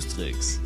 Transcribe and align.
Tricks, 0.00 0.58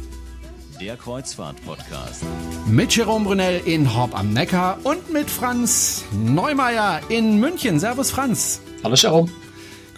der 0.81 0.97
Kreuzfahrt-Podcast. 0.97 2.25
Mit 2.67 2.97
Jerome 2.97 3.27
Brunel 3.27 3.61
in 3.67 3.95
Horb 3.95 4.19
am 4.19 4.33
Neckar 4.33 4.79
und 4.85 5.13
mit 5.13 5.29
Franz 5.29 6.05
Neumeier 6.13 7.01
in 7.11 7.39
München. 7.39 7.79
Servus 7.79 8.11
Franz. 8.11 8.63
Hallo 8.83 8.95
Jerome. 8.95 9.29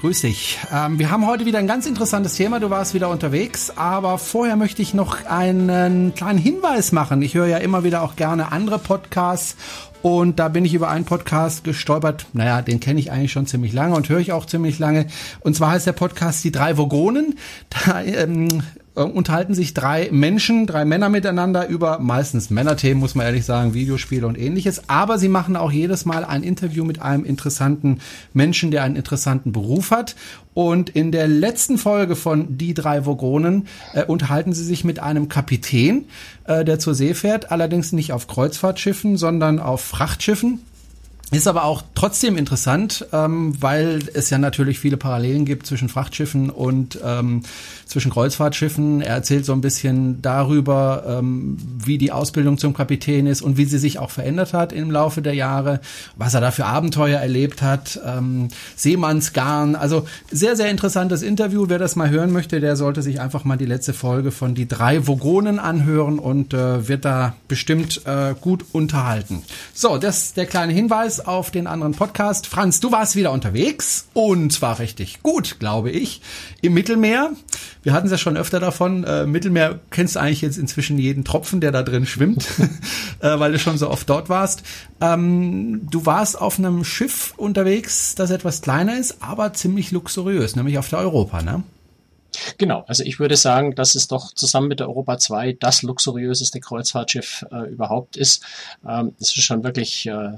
Grüß 0.00 0.22
dich. 0.22 0.58
Ähm, 0.72 0.98
wir 0.98 1.10
haben 1.12 1.28
heute 1.28 1.46
wieder 1.46 1.60
ein 1.60 1.68
ganz 1.68 1.86
interessantes 1.86 2.34
Thema. 2.34 2.58
Du 2.58 2.70
warst 2.70 2.92
wieder 2.92 3.08
unterwegs, 3.08 3.70
aber 3.76 4.18
vorher 4.18 4.56
möchte 4.56 4.82
ich 4.82 4.94
noch 4.94 5.24
einen 5.26 6.12
kleinen 6.14 6.38
Hinweis 6.38 6.90
machen. 6.90 7.22
Ich 7.22 7.34
höre 7.34 7.46
ja 7.46 7.58
immer 7.58 7.84
wieder 7.84 8.02
auch 8.02 8.16
gerne 8.16 8.50
andere 8.50 8.80
Podcasts 8.80 9.56
und 10.02 10.38
da 10.40 10.48
bin 10.48 10.64
ich 10.64 10.74
über 10.74 10.88
einen 10.88 11.04
Podcast 11.04 11.62
gestolpert. 11.62 12.26
Naja, 12.32 12.62
den 12.62 12.80
kenne 12.80 12.98
ich 12.98 13.12
eigentlich 13.12 13.30
schon 13.30 13.46
ziemlich 13.46 13.72
lange 13.72 13.94
und 13.94 14.08
höre 14.08 14.18
ich 14.18 14.32
auch 14.32 14.46
ziemlich 14.46 14.80
lange. 14.80 15.06
Und 15.40 15.54
zwar 15.54 15.70
heißt 15.70 15.86
der 15.86 15.92
Podcast 15.92 16.42
Die 16.42 16.50
drei 16.50 16.76
Vogonen. 16.76 17.38
Da 17.68 18.02
ähm, 18.02 18.48
äh, 19.00 19.04
unterhalten 19.04 19.54
sich 19.54 19.72
drei 19.72 20.10
Menschen, 20.12 20.66
drei 20.66 20.84
Männer 20.84 21.08
miteinander 21.08 21.66
über 21.68 21.98
meistens 22.00 22.50
Männerthemen, 22.50 23.00
muss 23.00 23.14
man 23.14 23.24
ehrlich 23.26 23.46
sagen, 23.46 23.72
Videospiele 23.72 24.26
und 24.26 24.38
ähnliches. 24.38 24.88
Aber 24.88 25.18
sie 25.18 25.28
machen 25.28 25.56
auch 25.56 25.72
jedes 25.72 26.04
Mal 26.04 26.24
ein 26.24 26.42
Interview 26.42 26.84
mit 26.84 27.00
einem 27.00 27.24
interessanten 27.24 28.00
Menschen, 28.34 28.70
der 28.70 28.82
einen 28.82 28.96
interessanten 28.96 29.52
Beruf 29.52 29.90
hat. 29.90 30.16
Und 30.52 30.90
in 30.90 31.12
der 31.12 31.28
letzten 31.28 31.78
Folge 31.78 32.16
von 32.16 32.58
Die 32.58 32.74
drei 32.74 33.06
Vogonen 33.06 33.66
äh, 33.94 34.04
unterhalten 34.04 34.52
sie 34.52 34.64
sich 34.64 34.84
mit 34.84 34.98
einem 34.98 35.28
Kapitän, 35.28 36.04
äh, 36.44 36.64
der 36.64 36.78
zur 36.78 36.94
See 36.94 37.14
fährt, 37.14 37.50
allerdings 37.50 37.92
nicht 37.92 38.12
auf 38.12 38.26
Kreuzfahrtschiffen, 38.26 39.16
sondern 39.16 39.60
auf 39.60 39.80
Frachtschiffen. 39.80 40.60
Ist 41.32 41.46
aber 41.46 41.62
auch 41.62 41.82
trotzdem 41.94 42.36
interessant, 42.36 43.06
ähm, 43.12 43.54
weil 43.60 44.00
es 44.14 44.30
ja 44.30 44.38
natürlich 44.38 44.80
viele 44.80 44.96
Parallelen 44.96 45.44
gibt 45.44 45.64
zwischen 45.64 45.88
Frachtschiffen 45.88 46.50
und 46.50 46.98
ähm, 47.04 47.42
zwischen 47.86 48.10
Kreuzfahrtschiffen. 48.10 49.00
Er 49.00 49.14
erzählt 49.14 49.44
so 49.44 49.52
ein 49.52 49.60
bisschen 49.60 50.22
darüber, 50.22 51.04
ähm, 51.06 51.56
wie 51.84 51.98
die 51.98 52.10
Ausbildung 52.10 52.58
zum 52.58 52.74
Kapitän 52.74 53.28
ist 53.28 53.42
und 53.42 53.56
wie 53.56 53.64
sie 53.64 53.78
sich 53.78 54.00
auch 54.00 54.10
verändert 54.10 54.52
hat 54.54 54.72
im 54.72 54.90
Laufe 54.90 55.22
der 55.22 55.34
Jahre, 55.34 55.80
was 56.16 56.34
er 56.34 56.40
da 56.40 56.50
für 56.50 56.66
Abenteuer 56.66 57.20
erlebt 57.20 57.62
hat, 57.62 58.00
ähm, 58.04 58.48
Seemannsgarn. 58.74 59.76
Also 59.76 60.06
sehr, 60.32 60.56
sehr 60.56 60.68
interessantes 60.68 61.22
Interview. 61.22 61.66
Wer 61.68 61.78
das 61.78 61.94
mal 61.94 62.10
hören 62.10 62.32
möchte, 62.32 62.58
der 62.58 62.74
sollte 62.74 63.02
sich 63.02 63.20
einfach 63.20 63.44
mal 63.44 63.56
die 63.56 63.66
letzte 63.66 63.92
Folge 63.92 64.32
von 64.32 64.56
Die 64.56 64.66
drei 64.66 65.06
Vogonen 65.06 65.60
anhören 65.60 66.18
und 66.18 66.54
äh, 66.54 66.88
wird 66.88 67.04
da 67.04 67.34
bestimmt 67.46 68.04
äh, 68.06 68.34
gut 68.40 68.64
unterhalten. 68.72 69.42
So, 69.74 69.96
das 69.96 70.34
der 70.34 70.46
kleine 70.46 70.72
Hinweis 70.72 71.19
auf 71.26 71.50
den 71.50 71.66
anderen 71.66 71.94
Podcast. 71.94 72.46
Franz, 72.46 72.80
du 72.80 72.92
warst 72.92 73.16
wieder 73.16 73.32
unterwegs 73.32 74.08
und 74.14 74.52
zwar 74.52 74.78
richtig 74.78 75.22
gut, 75.22 75.58
glaube 75.58 75.90
ich, 75.90 76.20
im 76.60 76.74
Mittelmeer. 76.74 77.32
Wir 77.82 77.92
hatten 77.92 78.06
es 78.06 78.12
ja 78.12 78.18
schon 78.18 78.36
öfter 78.36 78.60
davon. 78.60 79.04
Äh, 79.04 79.26
Mittelmeer 79.26 79.80
kennst 79.90 80.16
du 80.16 80.20
eigentlich 80.20 80.42
jetzt 80.42 80.58
inzwischen 80.58 80.98
jeden 80.98 81.24
Tropfen, 81.24 81.60
der 81.60 81.72
da 81.72 81.82
drin 81.82 82.06
schwimmt, 82.06 82.46
äh, 83.20 83.38
weil 83.38 83.52
du 83.52 83.58
schon 83.58 83.78
so 83.78 83.90
oft 83.90 84.08
dort 84.08 84.28
warst. 84.28 84.62
Ähm, 85.00 85.88
du 85.90 86.06
warst 86.06 86.40
auf 86.40 86.58
einem 86.58 86.84
Schiff 86.84 87.34
unterwegs, 87.36 88.14
das 88.14 88.30
etwas 88.30 88.62
kleiner 88.62 88.98
ist, 88.98 89.22
aber 89.22 89.52
ziemlich 89.52 89.90
luxuriös, 89.90 90.56
nämlich 90.56 90.78
auf 90.78 90.88
der 90.88 91.00
Europa, 91.00 91.42
ne? 91.42 91.62
Genau, 92.58 92.84
also 92.86 93.02
ich 93.04 93.18
würde 93.18 93.36
sagen, 93.36 93.74
dass 93.74 93.94
es 93.94 94.08
doch 94.08 94.32
zusammen 94.32 94.68
mit 94.68 94.80
der 94.80 94.88
Europa 94.88 95.18
2 95.18 95.56
das 95.58 95.82
luxuriöseste 95.82 96.60
Kreuzfahrtschiff 96.60 97.44
äh, 97.50 97.70
überhaupt 97.70 98.16
ist. 98.16 98.44
Ähm, 98.86 99.14
es 99.20 99.36
ist 99.36 99.42
schon 99.42 99.64
wirklich 99.64 100.06
äh, 100.06 100.32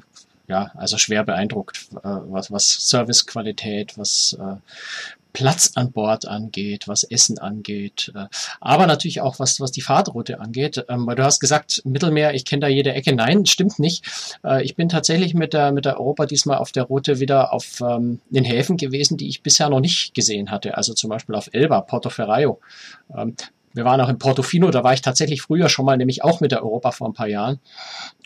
ja, 0.48 0.72
also 0.74 0.98
schwer 0.98 1.24
beeindruckt, 1.24 1.88
äh, 1.96 1.98
was, 2.02 2.50
was 2.50 2.88
Servicequalität, 2.88 3.96
was 3.96 4.36
äh, 4.40 4.56
Platz 5.32 5.72
an 5.76 5.92
Bord 5.92 6.28
angeht, 6.28 6.88
was 6.88 7.04
Essen 7.04 7.38
angeht, 7.38 8.12
äh, 8.14 8.26
aber 8.60 8.86
natürlich 8.86 9.20
auch 9.20 9.38
was, 9.38 9.60
was 9.60 9.72
die 9.72 9.80
Fahrtroute 9.80 10.40
angeht. 10.40 10.84
Ähm, 10.88 11.06
weil 11.06 11.16
du 11.16 11.24
hast 11.24 11.40
gesagt, 11.40 11.82
Mittelmeer, 11.84 12.34
ich 12.34 12.44
kenne 12.44 12.60
da 12.60 12.68
jede 12.68 12.92
Ecke. 12.92 13.14
Nein, 13.14 13.46
stimmt 13.46 13.78
nicht. 13.78 14.04
Äh, 14.44 14.62
ich 14.64 14.76
bin 14.76 14.88
tatsächlich 14.88 15.34
mit 15.34 15.52
der, 15.52 15.72
mit 15.72 15.84
der 15.84 15.98
Europa 15.98 16.26
diesmal 16.26 16.58
auf 16.58 16.72
der 16.72 16.84
Route 16.84 17.20
wieder 17.20 17.52
auf 17.52 17.80
ähm, 17.80 18.20
den 18.30 18.44
Häfen 18.44 18.76
gewesen, 18.76 19.16
die 19.16 19.28
ich 19.28 19.42
bisher 19.42 19.68
noch 19.68 19.80
nicht 19.80 20.14
gesehen 20.14 20.50
hatte. 20.50 20.76
Also 20.76 20.92
zum 20.94 21.10
Beispiel 21.10 21.34
auf 21.34 21.48
Elba, 21.52 21.80
Porto 21.80 22.10
Ferraio. 22.10 22.60
Ähm, 23.16 23.34
wir 23.74 23.86
waren 23.86 24.00
auch 24.02 24.10
in 24.10 24.18
Portofino, 24.18 24.70
da 24.70 24.84
war 24.84 24.92
ich 24.92 25.00
tatsächlich 25.00 25.40
früher 25.40 25.70
schon 25.70 25.86
mal, 25.86 25.96
nämlich 25.96 26.22
auch 26.22 26.40
mit 26.40 26.52
der 26.52 26.62
Europa 26.62 26.90
vor 26.90 27.08
ein 27.08 27.14
paar 27.14 27.28
Jahren. 27.28 27.58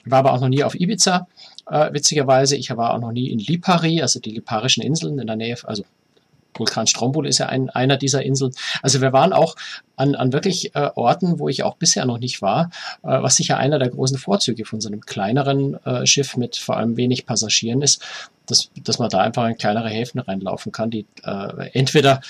War 0.04 0.20
aber 0.20 0.32
auch 0.32 0.40
noch 0.40 0.48
nie 0.48 0.64
auf 0.64 0.74
Ibiza, 0.74 1.28
äh, 1.70 1.92
witzigerweise. 1.92 2.56
Ich 2.56 2.74
war 2.76 2.94
auch 2.94 3.00
noch 3.00 3.12
nie 3.12 3.30
in 3.30 3.38
Lipari, 3.38 4.02
also 4.02 4.20
die 4.20 4.30
Liparischen 4.30 4.82
Inseln 4.82 5.18
in 5.18 5.26
der 5.26 5.36
Nähe, 5.36 5.56
also 5.64 5.84
Vulkan 6.58 6.86
Stromboli 6.86 7.28
ist 7.28 7.38
ja 7.38 7.46
ein, 7.46 7.70
einer 7.70 7.96
dieser 7.96 8.22
Inseln. 8.22 8.52
Also 8.82 9.00
wir 9.00 9.12
waren 9.12 9.32
auch 9.32 9.56
an, 9.96 10.14
an 10.14 10.32
wirklich 10.32 10.74
äh, 10.74 10.90
Orten, 10.94 11.38
wo 11.38 11.48
ich 11.48 11.62
auch 11.62 11.76
bisher 11.76 12.04
noch 12.06 12.18
nicht 12.18 12.42
war, 12.42 12.70
äh, 13.02 13.22
was 13.22 13.36
sicher 13.36 13.58
einer 13.58 13.78
der 13.78 13.90
großen 13.90 14.18
Vorzüge 14.18 14.64
von 14.64 14.80
so 14.80 14.88
einem 14.88 15.00
kleineren 15.00 15.82
äh, 15.84 16.06
Schiff 16.06 16.36
mit 16.36 16.56
vor 16.56 16.76
allem 16.76 16.96
wenig 16.96 17.26
Passagieren 17.26 17.82
ist, 17.82 18.02
dass, 18.46 18.70
dass 18.82 18.98
man 18.98 19.10
da 19.10 19.18
einfach 19.18 19.46
in 19.46 19.56
kleinere 19.56 19.88
Häfen 19.88 20.20
reinlaufen 20.20 20.72
kann, 20.72 20.90
die 20.90 21.06
äh, 21.24 21.70
entweder 21.72 22.20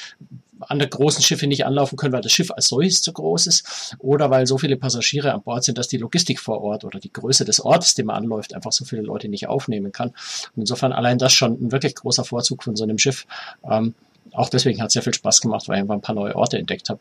an 0.60 0.78
der 0.78 0.88
großen 0.88 1.22
Schiffe 1.22 1.46
nicht 1.46 1.66
anlaufen 1.66 1.96
können, 1.96 2.12
weil 2.12 2.22
das 2.22 2.32
Schiff 2.32 2.50
als 2.50 2.68
solches 2.68 3.02
zu 3.02 3.12
groß 3.12 3.46
ist 3.46 3.96
oder 3.98 4.30
weil 4.30 4.46
so 4.46 4.58
viele 4.58 4.76
Passagiere 4.76 5.32
an 5.32 5.42
Bord 5.42 5.64
sind, 5.64 5.78
dass 5.78 5.88
die 5.88 5.98
Logistik 5.98 6.40
vor 6.40 6.62
Ort 6.62 6.84
oder 6.84 6.98
die 6.98 7.12
Größe 7.12 7.44
des 7.44 7.60
Ortes, 7.60 7.94
den 7.94 8.06
man 8.06 8.16
anläuft, 8.16 8.54
einfach 8.54 8.72
so 8.72 8.84
viele 8.84 9.02
Leute 9.02 9.28
nicht 9.28 9.48
aufnehmen 9.48 9.92
kann. 9.92 10.08
Und 10.08 10.62
insofern 10.62 10.92
allein 10.92 11.18
das 11.18 11.32
schon 11.32 11.52
ein 11.54 11.72
wirklich 11.72 11.94
großer 11.94 12.24
Vorzug 12.24 12.62
von 12.62 12.76
so 12.76 12.84
einem 12.84 12.98
Schiff. 12.98 13.26
Ähm, 13.70 13.94
auch 14.32 14.48
deswegen 14.48 14.80
hat 14.80 14.88
es 14.88 14.94
sehr 14.94 15.02
viel 15.02 15.14
Spaß 15.14 15.40
gemacht, 15.40 15.68
weil 15.68 15.76
ich 15.76 15.82
einfach 15.82 15.94
ein 15.94 16.00
paar 16.00 16.14
neue 16.14 16.36
Orte 16.36 16.58
entdeckt 16.58 16.90
habe. 16.90 17.00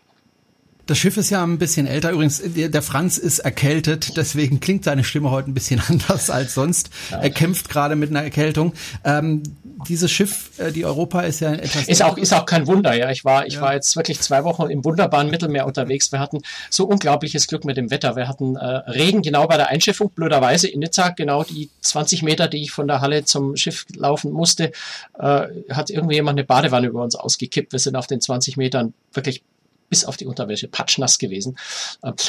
Das 0.86 1.00
Schiff 1.00 1.18
ist 1.18 1.32
ja 1.32 1.44
ein 1.44 1.58
bisschen 1.58 1.88
älter. 1.88 2.12
Übrigens, 2.12 2.44
der 2.46 2.82
Franz 2.84 3.18
ist 3.18 3.40
erkältet, 3.40 4.18
deswegen 4.18 4.60
klingt 4.60 4.84
seine 4.84 5.04
Stimme 5.04 5.32
heute 5.32 5.50
ein 5.50 5.56
bisschen 5.56 5.82
anders 5.88 6.30
als 6.30 6.54
sonst. 6.54 6.90
Ja. 7.10 7.22
Er 7.22 7.30
kämpft 7.32 7.70
gerade 7.70 7.96
mit 7.96 8.12
einer 8.12 8.22
Erkältung. 8.22 8.74
Ähm, 9.04 9.42
dieses 9.88 10.12
Schiff, 10.12 10.52
äh, 10.58 10.72
die 10.72 10.86
Europa, 10.86 11.22
ist 11.22 11.42
ja 11.42 11.54
etwas. 11.54 11.88
Ist 11.88 12.04
auch, 12.04 12.18
ist 12.18 12.34
auch 12.34 12.46
kein 12.46 12.68
Wunder, 12.68 12.94
ja. 12.94 13.10
Ich 13.12 13.26
war, 13.26 13.46
ich 13.46 13.56
ja. 13.56 13.62
war 13.62 13.74
jetzt 13.74 13.96
wirklich 13.96 14.20
zwei 14.22 14.44
Wochen 14.44 14.70
im 14.70 14.84
wunderbaren 14.86 15.30
Mittelmeer 15.30 15.66
unterwegs. 15.66 16.12
Wir 16.12 16.20
hatten 16.20 16.42
so 16.70 16.86
unglaubliches 16.86 17.48
Glück 17.48 17.66
mit 17.66 17.78
dem 17.78 17.92
Wetter. 17.92 18.16
Wir 18.16 18.28
hatten 18.28 18.56
äh, 18.56 18.66
Regen 18.66 19.22
genau 19.22 19.48
bei 19.48 19.58
der 19.58 19.70
Einschiffung, 19.70 20.12
blöderweise 20.12 20.68
in 20.68 20.80
Nizza, 20.80 21.10
genau 21.10 21.44
die 21.44 21.70
20 21.82 22.24
Meter, 22.24 22.48
die 22.48 22.64
ich 22.64 22.72
von 22.72 22.88
der 22.88 23.02
Halle 23.02 23.26
zum 23.26 23.56
Schiff 23.56 23.86
laufen 23.96 24.32
musste, 24.32 24.72
äh, 25.20 25.48
hat 25.72 25.90
irgendwie 25.90 26.16
jemand 26.16 26.38
eine 26.38 26.46
Badewanne 26.46 26.88
über 26.88 27.04
uns 27.04 27.16
ausgekippt. 27.16 27.72
Wir 27.72 27.80
sind 27.80 27.96
auf 27.96 28.08
den 28.08 28.22
20 28.22 28.58
Metern 28.58 28.94
wirklich 29.14 29.44
bis 29.90 30.06
auf 30.06 30.18
die 30.18 30.26
Unterwäsche 30.26 30.68
patschnass 30.68 31.20
gewesen. 31.20 31.58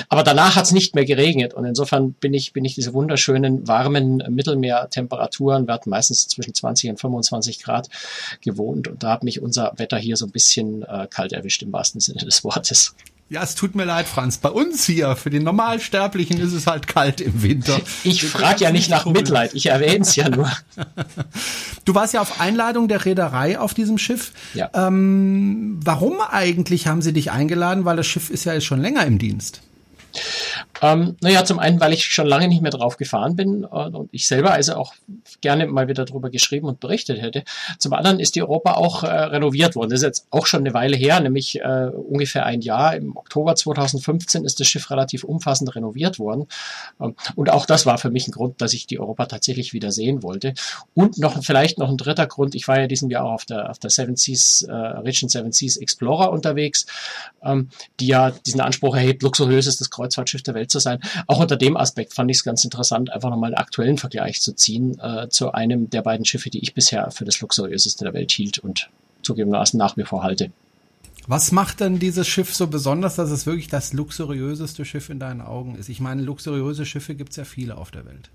Aber 0.08 0.22
danach 0.22 0.56
hat 0.56 0.64
es 0.64 0.72
nicht 0.72 0.94
mehr 0.94 1.04
geregnet 1.04 1.54
und 1.54 1.64
insofern 1.64 2.12
bin 2.12 2.34
ich, 2.34 2.52
bin 2.52 2.64
ich 2.64 2.74
diese 2.74 2.94
wunderschönen 2.94 3.66
warmen 3.66 4.22
Mittelmeertemperaturen, 4.28 5.66
wir 5.66 5.74
hatten 5.74 5.90
meistens 5.90 6.28
zwischen 6.28 6.54
20 6.54 6.90
und 6.90 7.00
25 7.00 7.62
Grad 7.62 7.88
gewohnt 8.40 8.88
und 8.88 9.02
da 9.02 9.12
hat 9.12 9.24
mich 9.24 9.40
unser 9.40 9.72
Wetter 9.76 9.98
hier 9.98 10.16
so 10.16 10.26
ein 10.26 10.32
bisschen 10.32 10.82
äh, 10.82 11.06
kalt 11.10 11.32
erwischt 11.32 11.62
im 11.62 11.72
wahrsten 11.72 12.00
Sinne 12.00 12.24
des 12.24 12.44
Wortes. 12.44 12.94
Ja, 13.28 13.42
es 13.42 13.56
tut 13.56 13.74
mir 13.74 13.84
leid, 13.84 14.06
Franz. 14.06 14.38
Bei 14.38 14.50
uns 14.50 14.86
hier, 14.86 15.16
für 15.16 15.30
den 15.30 15.42
Normalsterblichen, 15.42 16.38
ist 16.38 16.52
es 16.52 16.68
halt 16.68 16.86
kalt 16.86 17.20
im 17.20 17.42
Winter. 17.42 17.80
Ich 18.04 18.24
frage 18.24 18.62
ja 18.62 18.70
nicht 18.70 18.88
nach 18.88 19.04
Mitleid, 19.04 19.52
ich 19.52 19.66
erwähne 19.66 20.02
es 20.02 20.14
ja 20.14 20.28
nur. 20.30 20.50
Du 21.84 21.94
warst 21.96 22.14
ja 22.14 22.20
auf 22.20 22.40
Einladung 22.40 22.86
der 22.86 23.04
Reederei 23.04 23.58
auf 23.58 23.74
diesem 23.74 23.98
Schiff. 23.98 24.32
Ja. 24.54 24.70
Ähm, 24.74 25.80
warum 25.82 26.20
eigentlich 26.20 26.86
haben 26.86 27.02
sie 27.02 27.12
dich 27.12 27.32
eingeladen? 27.32 27.84
Weil 27.84 27.96
das 27.96 28.06
Schiff 28.06 28.30
ist 28.30 28.44
ja 28.44 28.54
jetzt 28.54 28.66
schon 28.66 28.80
länger 28.80 29.04
im 29.04 29.18
Dienst. 29.18 29.60
Ähm, 30.82 31.16
naja, 31.20 31.44
zum 31.44 31.58
einen, 31.58 31.80
weil 31.80 31.92
ich 31.92 32.04
schon 32.04 32.26
lange 32.26 32.48
nicht 32.48 32.62
mehr 32.62 32.70
drauf 32.70 32.96
gefahren 32.96 33.36
bin 33.36 33.64
äh, 33.64 33.66
und 33.66 34.08
ich 34.12 34.26
selber 34.26 34.52
also 34.52 34.74
auch 34.74 34.94
gerne 35.40 35.66
mal 35.66 35.88
wieder 35.88 36.04
darüber 36.04 36.30
geschrieben 36.30 36.66
und 36.66 36.80
berichtet 36.80 37.20
hätte. 37.20 37.44
Zum 37.78 37.92
anderen 37.92 38.20
ist 38.20 38.34
die 38.34 38.42
Europa 38.42 38.74
auch 38.74 39.02
äh, 39.02 39.06
renoviert 39.06 39.74
worden. 39.74 39.90
Das 39.90 40.00
ist 40.00 40.04
jetzt 40.04 40.26
auch 40.30 40.46
schon 40.46 40.60
eine 40.60 40.74
Weile 40.74 40.96
her, 40.96 41.20
nämlich 41.20 41.60
äh, 41.60 41.90
ungefähr 41.90 42.46
ein 42.46 42.60
Jahr. 42.60 42.96
Im 42.96 43.16
Oktober 43.16 43.54
2015 43.54 44.44
ist 44.44 44.60
das 44.60 44.66
Schiff 44.66 44.90
relativ 44.90 45.24
umfassend 45.24 45.74
renoviert 45.74 46.18
worden. 46.18 46.46
Ähm, 47.00 47.14
und 47.34 47.50
auch 47.50 47.66
das 47.66 47.86
war 47.86 47.98
für 47.98 48.10
mich 48.10 48.28
ein 48.28 48.32
Grund, 48.32 48.60
dass 48.60 48.72
ich 48.72 48.86
die 48.86 48.98
Europa 48.98 49.26
tatsächlich 49.26 49.72
wieder 49.72 49.92
sehen 49.92 50.22
wollte. 50.22 50.54
Und 50.94 51.18
noch 51.18 51.42
vielleicht 51.42 51.78
noch 51.78 51.88
ein 51.88 51.96
dritter 51.96 52.26
Grund. 52.26 52.54
Ich 52.54 52.68
war 52.68 52.80
ja 52.80 52.86
diesem 52.86 53.10
Jahr 53.10 53.24
auch 53.24 53.32
auf 53.32 53.44
der, 53.44 53.70
auf 53.70 53.78
der 53.78 53.90
Seven 53.90 54.16
Seas, 54.16 54.62
äh, 54.62 54.72
Region 54.72 55.28
Seven 55.28 55.52
Seas 55.52 55.76
Explorer 55.76 56.30
unterwegs, 56.30 56.86
ähm, 57.42 57.70
die 58.00 58.08
ja 58.08 58.30
diesen 58.30 58.60
Anspruch 58.60 58.94
erhebt, 58.96 59.22
luxuriösestes 59.22 59.90
Kreuzfahrtschiff 59.90 60.42
der 60.42 60.54
Welt 60.54 60.65
Welt 60.66 60.70
zu 60.70 60.78
sein. 60.78 61.00
Auch 61.26 61.40
unter 61.40 61.56
dem 61.56 61.76
Aspekt 61.76 62.14
fand 62.14 62.30
ich 62.30 62.38
es 62.38 62.44
ganz 62.44 62.64
interessant, 62.64 63.12
einfach 63.12 63.30
nochmal 63.30 63.48
einen 63.48 63.58
aktuellen 63.58 63.98
Vergleich 63.98 64.40
zu 64.40 64.52
ziehen 64.52 64.98
äh, 64.98 65.28
zu 65.28 65.52
einem 65.52 65.88
der 65.90 66.02
beiden 66.02 66.24
Schiffe, 66.24 66.50
die 66.50 66.60
ich 66.60 66.74
bisher 66.74 67.10
für 67.10 67.24
das 67.24 67.40
luxuriöseste 67.40 68.04
der 68.04 68.14
Welt 68.14 68.32
hielt 68.32 68.58
und 68.58 68.90
zugegebenermaßen 69.22 69.78
nach 69.78 69.96
wie 69.96 70.04
vor 70.04 70.22
halte. 70.22 70.50
Was 71.28 71.50
macht 71.50 71.80
denn 71.80 71.98
dieses 71.98 72.28
Schiff 72.28 72.54
so 72.54 72.68
besonders, 72.68 73.16
dass 73.16 73.30
es 73.30 73.46
wirklich 73.46 73.66
das 73.66 73.92
luxuriöseste 73.92 74.84
Schiff 74.84 75.08
in 75.08 75.18
deinen 75.18 75.40
Augen 75.40 75.74
ist? 75.74 75.88
Ich 75.88 76.00
meine, 76.00 76.22
luxuriöse 76.22 76.86
Schiffe 76.86 77.16
gibt 77.16 77.30
es 77.30 77.36
ja 77.36 77.44
viele 77.44 77.76
auf 77.76 77.90
der 77.90 78.06
Welt. 78.06 78.30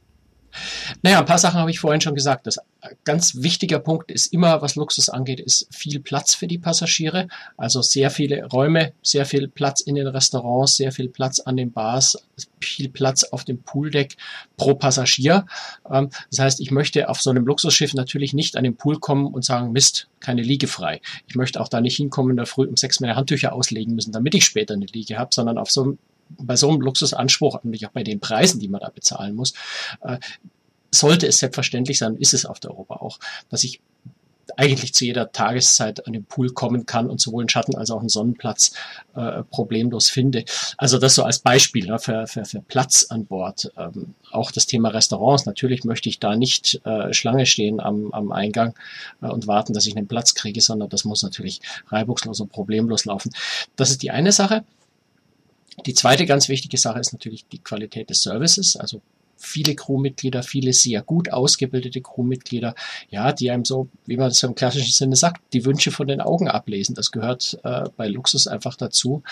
Naja, 1.01 1.19
ein 1.19 1.25
paar 1.25 1.37
Sachen 1.37 1.59
habe 1.59 1.71
ich 1.71 1.79
vorhin 1.79 2.01
schon 2.01 2.15
gesagt. 2.15 2.47
Das 2.47 2.59
ganz 3.03 3.35
wichtiger 3.41 3.79
Punkt 3.79 4.11
ist 4.11 4.33
immer, 4.33 4.61
was 4.61 4.75
Luxus 4.75 5.09
angeht, 5.09 5.39
ist 5.39 5.67
viel 5.71 5.99
Platz 5.99 6.33
für 6.33 6.47
die 6.47 6.57
Passagiere. 6.57 7.27
Also 7.57 7.81
sehr 7.81 8.09
viele 8.09 8.45
Räume, 8.45 8.93
sehr 9.01 9.25
viel 9.25 9.47
Platz 9.47 9.81
in 9.81 9.95
den 9.95 10.07
Restaurants, 10.07 10.75
sehr 10.75 10.91
viel 10.91 11.09
Platz 11.09 11.39
an 11.39 11.57
den 11.57 11.71
Bars, 11.71 12.17
viel 12.59 12.89
Platz 12.89 13.23
auf 13.23 13.43
dem 13.43 13.61
Pooldeck 13.61 14.15
pro 14.57 14.75
Passagier. 14.75 15.45
Ähm, 15.89 16.09
das 16.29 16.39
heißt, 16.39 16.61
ich 16.61 16.71
möchte 16.71 17.09
auf 17.09 17.21
so 17.21 17.29
einem 17.29 17.45
Luxusschiff 17.45 17.93
natürlich 17.93 18.33
nicht 18.33 18.57
an 18.57 18.63
den 18.63 18.75
Pool 18.75 18.99
kommen 18.99 19.27
und 19.27 19.45
sagen, 19.45 19.71
Mist, 19.71 20.07
keine 20.19 20.41
Liege 20.41 20.67
frei. 20.67 21.01
Ich 21.27 21.35
möchte 21.35 21.61
auch 21.61 21.67
da 21.67 21.81
nicht 21.81 21.97
hinkommen, 21.97 22.37
da 22.37 22.45
früh 22.45 22.65
um 22.65 22.77
sechs 22.77 22.99
meine 22.99 23.15
Handtücher 23.15 23.53
auslegen 23.53 23.95
müssen, 23.95 24.11
damit 24.11 24.35
ich 24.35 24.45
später 24.45 24.73
eine 24.73 24.85
Liege 24.85 25.17
habe, 25.17 25.29
sondern 25.33 25.57
auf 25.57 25.71
so 25.71 25.83
einem 25.83 25.97
bei 26.37 26.55
so 26.55 26.69
einem 26.69 26.81
Luxusanspruch, 26.81 27.63
nämlich 27.63 27.85
auch 27.85 27.91
bei 27.91 28.03
den 28.03 28.19
Preisen, 28.19 28.59
die 28.59 28.67
man 28.67 28.81
da 28.81 28.89
bezahlen 28.89 29.35
muss, 29.35 29.53
äh, 30.01 30.17
sollte 30.93 31.27
es 31.27 31.39
selbstverständlich 31.39 31.97
sein, 31.97 32.17
ist 32.17 32.33
es 32.33 32.45
auf 32.45 32.59
der 32.59 32.71
Europa 32.71 32.95
auch, 32.95 33.19
dass 33.49 33.63
ich 33.63 33.81
eigentlich 34.57 34.93
zu 34.93 35.05
jeder 35.05 35.31
Tageszeit 35.31 36.05
an 36.07 36.13
den 36.13 36.25
Pool 36.25 36.49
kommen 36.49 36.85
kann 36.85 37.09
und 37.09 37.21
sowohl 37.21 37.43
einen 37.43 37.49
Schatten 37.49 37.75
als 37.75 37.91
auch 37.91 37.99
einen 37.99 38.09
Sonnenplatz 38.09 38.73
äh, 39.15 39.43
problemlos 39.43 40.09
finde. 40.09 40.45
Also 40.77 40.97
das 40.97 41.15
so 41.15 41.23
als 41.23 41.39
Beispiel 41.39 41.87
ne, 41.87 41.99
für, 41.99 42.27
für, 42.27 42.45
für 42.45 42.61
Platz 42.61 43.07
an 43.09 43.25
Bord. 43.25 43.71
Ähm, 43.77 44.15
auch 44.31 44.51
das 44.51 44.65
Thema 44.65 44.89
Restaurants. 44.89 45.45
Natürlich 45.45 45.83
möchte 45.83 46.09
ich 46.09 46.19
da 46.19 46.35
nicht 46.35 46.81
äh, 46.85 47.13
Schlange 47.13 47.45
stehen 47.45 47.79
am, 47.79 48.11
am 48.11 48.31
Eingang 48.31 48.75
äh, 49.21 49.27
und 49.27 49.47
warten, 49.47 49.73
dass 49.73 49.85
ich 49.85 49.95
einen 49.95 50.07
Platz 50.07 50.33
kriege, 50.35 50.61
sondern 50.61 50.89
das 50.89 51.05
muss 51.05 51.23
natürlich 51.23 51.61
reibungslos 51.87 52.39
und 52.39 52.51
problemlos 52.51 53.05
laufen. 53.05 53.31
Das 53.75 53.89
ist 53.89 54.01
die 54.01 54.11
eine 54.11 54.31
Sache. 54.31 54.63
Die 55.85 55.93
zweite 55.93 56.25
ganz 56.25 56.49
wichtige 56.49 56.77
Sache 56.77 56.99
ist 56.99 57.13
natürlich 57.13 57.47
die 57.47 57.59
Qualität 57.59 58.09
des 58.09 58.21
Services. 58.21 58.75
Also 58.75 59.01
viele 59.41 59.75
Crewmitglieder, 59.75 60.43
viele 60.43 60.73
sehr 60.73 61.01
gut 61.01 61.31
ausgebildete 61.31 62.01
Crewmitglieder, 62.01 62.75
ja, 63.09 63.31
die 63.33 63.49
einem 63.51 63.65
so, 63.65 63.89
wie 64.05 64.17
man 64.17 64.29
das 64.29 64.43
im 64.43 64.55
klassischen 64.55 64.91
Sinne 64.91 65.15
sagt, 65.15 65.41
die 65.53 65.65
Wünsche 65.65 65.91
von 65.91 66.07
den 66.07 66.21
Augen 66.21 66.47
ablesen. 66.47 66.95
Das 66.95 67.11
gehört 67.11 67.59
äh, 67.63 67.85
bei 67.97 68.07
Luxus 68.07 68.47
einfach 68.47 68.75
dazu. 68.75 69.23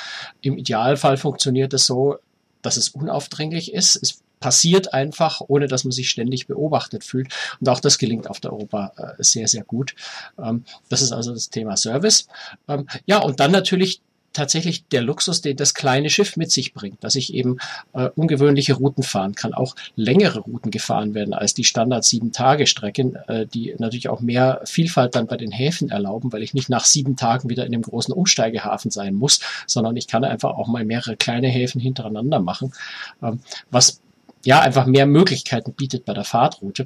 Im 0.41 0.57
Idealfall 0.57 1.17
funktioniert 1.17 1.73
es 1.73 1.85
so, 1.85 2.17
dass 2.61 2.77
es 2.77 2.89
unaufdringlich 2.89 3.73
ist. 3.73 3.95
Es 4.01 4.21
passiert 4.39 4.93
einfach, 4.93 5.41
ohne 5.47 5.67
dass 5.67 5.83
man 5.83 5.91
sich 5.91 6.09
ständig 6.09 6.47
beobachtet 6.47 7.03
fühlt. 7.03 7.33
Und 7.59 7.69
auch 7.69 7.79
das 7.79 7.97
gelingt 7.97 8.29
auf 8.29 8.39
der 8.39 8.53
Europa 8.53 8.93
äh, 8.97 9.23
sehr, 9.23 9.47
sehr 9.47 9.63
gut. 9.63 9.95
Ähm, 10.37 10.63
das 10.89 11.01
ist 11.01 11.11
also 11.11 11.33
das 11.33 11.49
Thema 11.49 11.77
Service. 11.77 12.27
Ähm, 12.67 12.87
ja, 13.05 13.19
und 13.19 13.39
dann 13.39 13.51
natürlich 13.51 14.01
tatsächlich 14.33 14.85
der 14.87 15.01
Luxus, 15.01 15.41
den 15.41 15.57
das 15.57 15.73
kleine 15.73 16.09
Schiff 16.09 16.37
mit 16.37 16.51
sich 16.51 16.73
bringt, 16.73 17.03
dass 17.03 17.15
ich 17.15 17.33
eben 17.33 17.57
äh, 17.93 18.09
ungewöhnliche 18.15 18.73
Routen 18.73 19.03
fahren 19.03 19.35
kann, 19.35 19.53
auch 19.53 19.75
längere 19.95 20.39
Routen 20.39 20.71
gefahren 20.71 21.13
werden 21.13 21.33
als 21.33 21.53
die 21.53 21.63
Standard 21.63 22.03
sieben 22.03 22.31
Tage 22.31 22.67
Strecken, 22.67 23.15
äh, 23.27 23.45
die 23.47 23.75
natürlich 23.77 24.09
auch 24.09 24.21
mehr 24.21 24.61
Vielfalt 24.65 25.15
dann 25.15 25.27
bei 25.27 25.37
den 25.37 25.51
Häfen 25.51 25.89
erlauben, 25.89 26.31
weil 26.31 26.43
ich 26.43 26.53
nicht 26.53 26.69
nach 26.69 26.85
sieben 26.85 27.15
Tagen 27.15 27.49
wieder 27.49 27.65
in 27.65 27.71
dem 27.71 27.81
großen 27.81 28.13
Umsteigehafen 28.13 28.91
sein 28.91 29.15
muss, 29.15 29.39
sondern 29.67 29.95
ich 29.97 30.07
kann 30.07 30.23
einfach 30.23 30.51
auch 30.51 30.67
mal 30.67 30.85
mehrere 30.85 31.17
kleine 31.17 31.47
Häfen 31.47 31.81
hintereinander 31.81 32.39
machen, 32.39 32.73
ähm, 33.21 33.39
was 33.71 34.01
ja 34.45 34.61
einfach 34.61 34.85
mehr 34.85 35.05
Möglichkeiten 35.05 35.73
bietet 35.73 36.05
bei 36.05 36.13
der 36.13 36.23
Fahrtroute. 36.23 36.85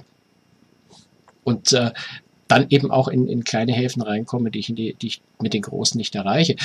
Und 1.44 1.74
äh, 1.74 1.92
dann 2.48 2.68
eben 2.70 2.92
auch 2.92 3.08
in, 3.08 3.28
in 3.28 3.44
kleine 3.44 3.74
Häfen 3.74 4.02
reinkomme, 4.02 4.52
die 4.52 4.60
ich, 4.60 4.70
in 4.70 4.76
die, 4.76 4.94
die 4.94 5.08
ich 5.08 5.22
mit 5.42 5.54
den 5.54 5.62
großen 5.62 5.98
nicht 5.98 6.16
erreiche. 6.16 6.56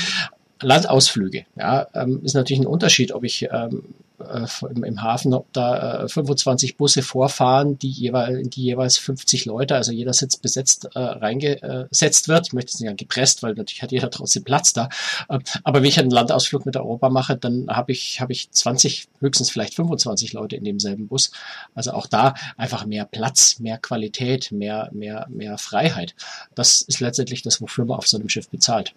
Landausflüge. 0.60 1.44
Ja, 1.56 1.86
ähm, 1.94 2.20
ist 2.24 2.34
natürlich 2.34 2.60
ein 2.60 2.66
Unterschied, 2.66 3.12
ob 3.12 3.24
ich 3.24 3.48
ähm, 3.50 3.82
äh, 4.20 4.46
im, 4.74 4.84
im, 4.84 5.02
Hafen, 5.02 5.32
ob 5.32 5.52
da 5.52 6.04
äh, 6.04 6.08
25 6.08 6.76
Busse 6.76 7.02
vorfahren, 7.02 7.78
die 7.78 7.90
jeweils, 7.90 8.48
die 8.50 8.62
jeweils 8.62 8.98
50 8.98 9.44
Leute, 9.44 9.76
also 9.76 9.92
jeder 9.92 10.12
Sitz 10.12 10.36
besetzt, 10.36 10.88
äh, 10.94 10.98
reingesetzt 10.98 12.28
wird. 12.28 12.48
Ich 12.48 12.52
möchte 12.52 12.72
es 12.72 12.80
nicht 12.80 12.96
gepresst, 12.96 13.42
weil 13.42 13.54
natürlich 13.54 13.82
hat 13.82 13.92
jeder 13.92 14.10
trotzdem 14.10 14.44
Platz 14.44 14.72
da. 14.72 14.88
Äh, 15.28 15.38
aber 15.62 15.80
wenn 15.80 15.88
ich 15.88 16.00
einen 16.00 16.10
Landausflug 16.10 16.66
mit 16.66 16.76
Europa 16.76 17.08
mache, 17.10 17.36
dann 17.36 17.68
habe 17.68 17.92
ich, 17.92 18.20
habe 18.20 18.32
ich 18.32 18.50
20, 18.50 19.08
höchstens 19.20 19.50
vielleicht 19.50 19.74
25 19.74 20.32
Leute 20.32 20.56
in 20.56 20.64
demselben 20.64 21.06
Bus. 21.08 21.30
Also 21.74 21.92
auch 21.92 22.06
da 22.06 22.34
einfach 22.56 22.86
mehr 22.86 23.04
Platz, 23.04 23.60
mehr 23.60 23.78
Qualität, 23.78 24.50
mehr, 24.50 24.90
mehr, 24.92 25.26
mehr 25.30 25.58
Freiheit. 25.58 26.14
Das 26.54 26.82
ist 26.82 27.00
letztendlich 27.00 27.42
das, 27.42 27.60
wofür 27.60 27.84
man 27.84 27.98
auf 27.98 28.08
so 28.08 28.18
einem 28.18 28.28
Schiff 28.28 28.48
bezahlt. 28.48 28.94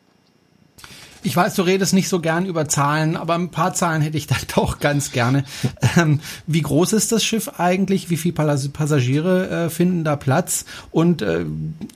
Ich 1.23 1.35
weiß, 1.35 1.55
du 1.55 1.61
redest 1.61 1.93
nicht 1.93 2.09
so 2.09 2.19
gern 2.19 2.45
über 2.45 2.67
Zahlen, 2.67 3.15
aber 3.15 3.35
ein 3.35 3.49
paar 3.49 3.73
Zahlen 3.73 4.01
hätte 4.01 4.17
ich 4.17 4.27
dann 4.27 4.39
doch 4.55 4.79
ganz 4.79 5.11
gerne. 5.11 5.43
Ähm, 5.97 6.19
wie 6.47 6.61
groß 6.61 6.93
ist 6.93 7.11
das 7.11 7.23
Schiff 7.23 7.59
eigentlich? 7.59 8.09
Wie 8.09 8.17
viele 8.17 8.33
Passagiere 8.33 9.49
äh, 9.49 9.69
finden 9.69 10.03
da 10.03 10.15
Platz? 10.15 10.65
Und 10.89 11.21
äh, 11.21 11.45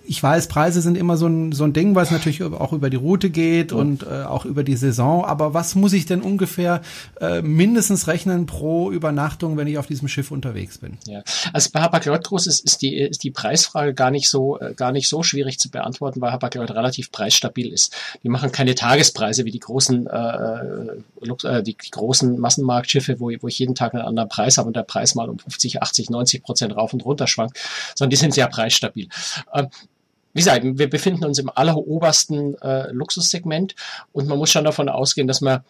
ich 0.05 0.21
weiß, 0.21 0.47
Preise 0.47 0.81
sind 0.81 0.97
immer 0.97 1.17
so 1.17 1.27
ein, 1.27 1.51
so 1.51 1.63
ein 1.63 1.73
Ding, 1.73 1.95
weil 1.95 2.03
es 2.03 2.11
natürlich 2.11 2.43
auch 2.43 2.73
über 2.73 2.89
die 2.89 2.97
Route 2.97 3.29
geht 3.29 3.71
ja. 3.71 3.77
und 3.77 4.03
äh, 4.03 4.23
auch 4.23 4.45
über 4.45 4.63
die 4.63 4.75
Saison. 4.75 5.25
Aber 5.25 5.53
was 5.53 5.75
muss 5.75 5.93
ich 5.93 6.05
denn 6.05 6.21
ungefähr 6.21 6.81
äh, 7.19 7.41
mindestens 7.41 8.07
rechnen 8.07 8.45
pro 8.45 8.91
Übernachtung, 8.91 9.57
wenn 9.57 9.67
ich 9.67 9.77
auf 9.77 9.87
diesem 9.87 10.07
Schiff 10.07 10.31
unterwegs 10.31 10.77
bin? 10.77 10.97
Ja, 11.05 11.23
also 11.51 11.69
bei 11.73 11.81
Hapag-Lloyd 11.81 12.25
ist, 12.45 12.59
ist, 12.59 12.81
die, 12.81 12.95
ist 12.95 13.23
die 13.23 13.31
Preisfrage 13.31 13.93
gar 13.93 14.11
nicht 14.11 14.29
so 14.29 14.59
äh, 14.59 14.73
gar 14.73 14.91
nicht 14.91 15.07
so 15.07 15.23
schwierig 15.23 15.59
zu 15.59 15.69
beantworten, 15.69 16.21
weil 16.21 16.31
Hapag-Lloyd 16.31 16.71
relativ 16.71 17.11
preisstabil 17.11 17.71
ist. 17.71 17.95
Die 18.23 18.29
machen 18.29 18.51
keine 18.51 18.75
Tages 18.75 19.11
Preise 19.15 19.45
wie 19.45 19.51
die 19.51 19.59
großen, 19.59 20.05
äh, 20.05 21.47
äh, 21.47 21.63
die, 21.63 21.75
die, 21.75 21.91
großen 21.91 22.37
Massenmarktschiffe, 22.37 23.19
wo, 23.19 23.31
wo 23.39 23.47
ich 23.47 23.57
jeden 23.57 23.73
Tag 23.73 23.95
einen 23.95 24.03
anderen 24.03 24.29
Preis 24.29 24.59
habe 24.59 24.67
und 24.67 24.75
der 24.75 24.83
Preis 24.83 25.15
mal 25.15 25.27
um 25.27 25.39
50, 25.39 25.81
80, 25.81 26.11
90 26.11 26.43
Prozent 26.43 26.75
rauf 26.75 26.93
und 26.93 27.03
runter 27.03 27.25
schwankt, 27.25 27.57
sondern 27.95 28.11
die 28.11 28.17
sind 28.17 28.35
sehr 28.35 28.47
preisstabil. 28.47 29.07
Ähm, 29.53 29.69
wie 30.33 30.41
gesagt, 30.41 30.63
wir 30.63 30.89
befinden 30.89 31.25
uns 31.25 31.39
im 31.39 31.49
allerobersten 31.49 32.61
äh, 32.61 32.91
Luxussegment 32.91 33.73
und 34.11 34.27
man 34.27 34.37
muss 34.37 34.51
schon 34.51 34.65
davon 34.65 34.89
ausgehen, 34.89 35.27
dass 35.27 35.41
man 35.41 35.61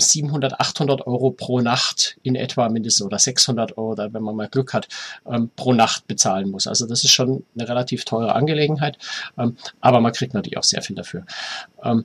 700, 0.00 0.58
800 0.58 1.06
Euro 1.06 1.30
pro 1.30 1.60
Nacht 1.60 2.16
in 2.22 2.34
etwa 2.34 2.68
mindestens 2.68 3.04
oder 3.04 3.18
600 3.18 3.76
Euro, 3.76 3.92
oder 3.92 4.12
wenn 4.14 4.22
man 4.22 4.34
mal 4.34 4.48
Glück 4.48 4.72
hat, 4.72 4.88
ähm, 5.30 5.50
pro 5.54 5.72
Nacht 5.72 6.06
bezahlen 6.06 6.50
muss. 6.50 6.66
Also 6.66 6.86
das 6.86 7.04
ist 7.04 7.12
schon 7.12 7.44
eine 7.54 7.68
relativ 7.68 8.04
teure 8.04 8.34
Angelegenheit, 8.34 8.98
ähm, 9.36 9.56
aber 9.80 10.00
man 10.00 10.12
kriegt 10.12 10.34
natürlich 10.34 10.56
auch 10.56 10.64
sehr 10.64 10.82
viel 10.82 10.96
dafür. 10.96 11.24
Ähm, 11.82 12.04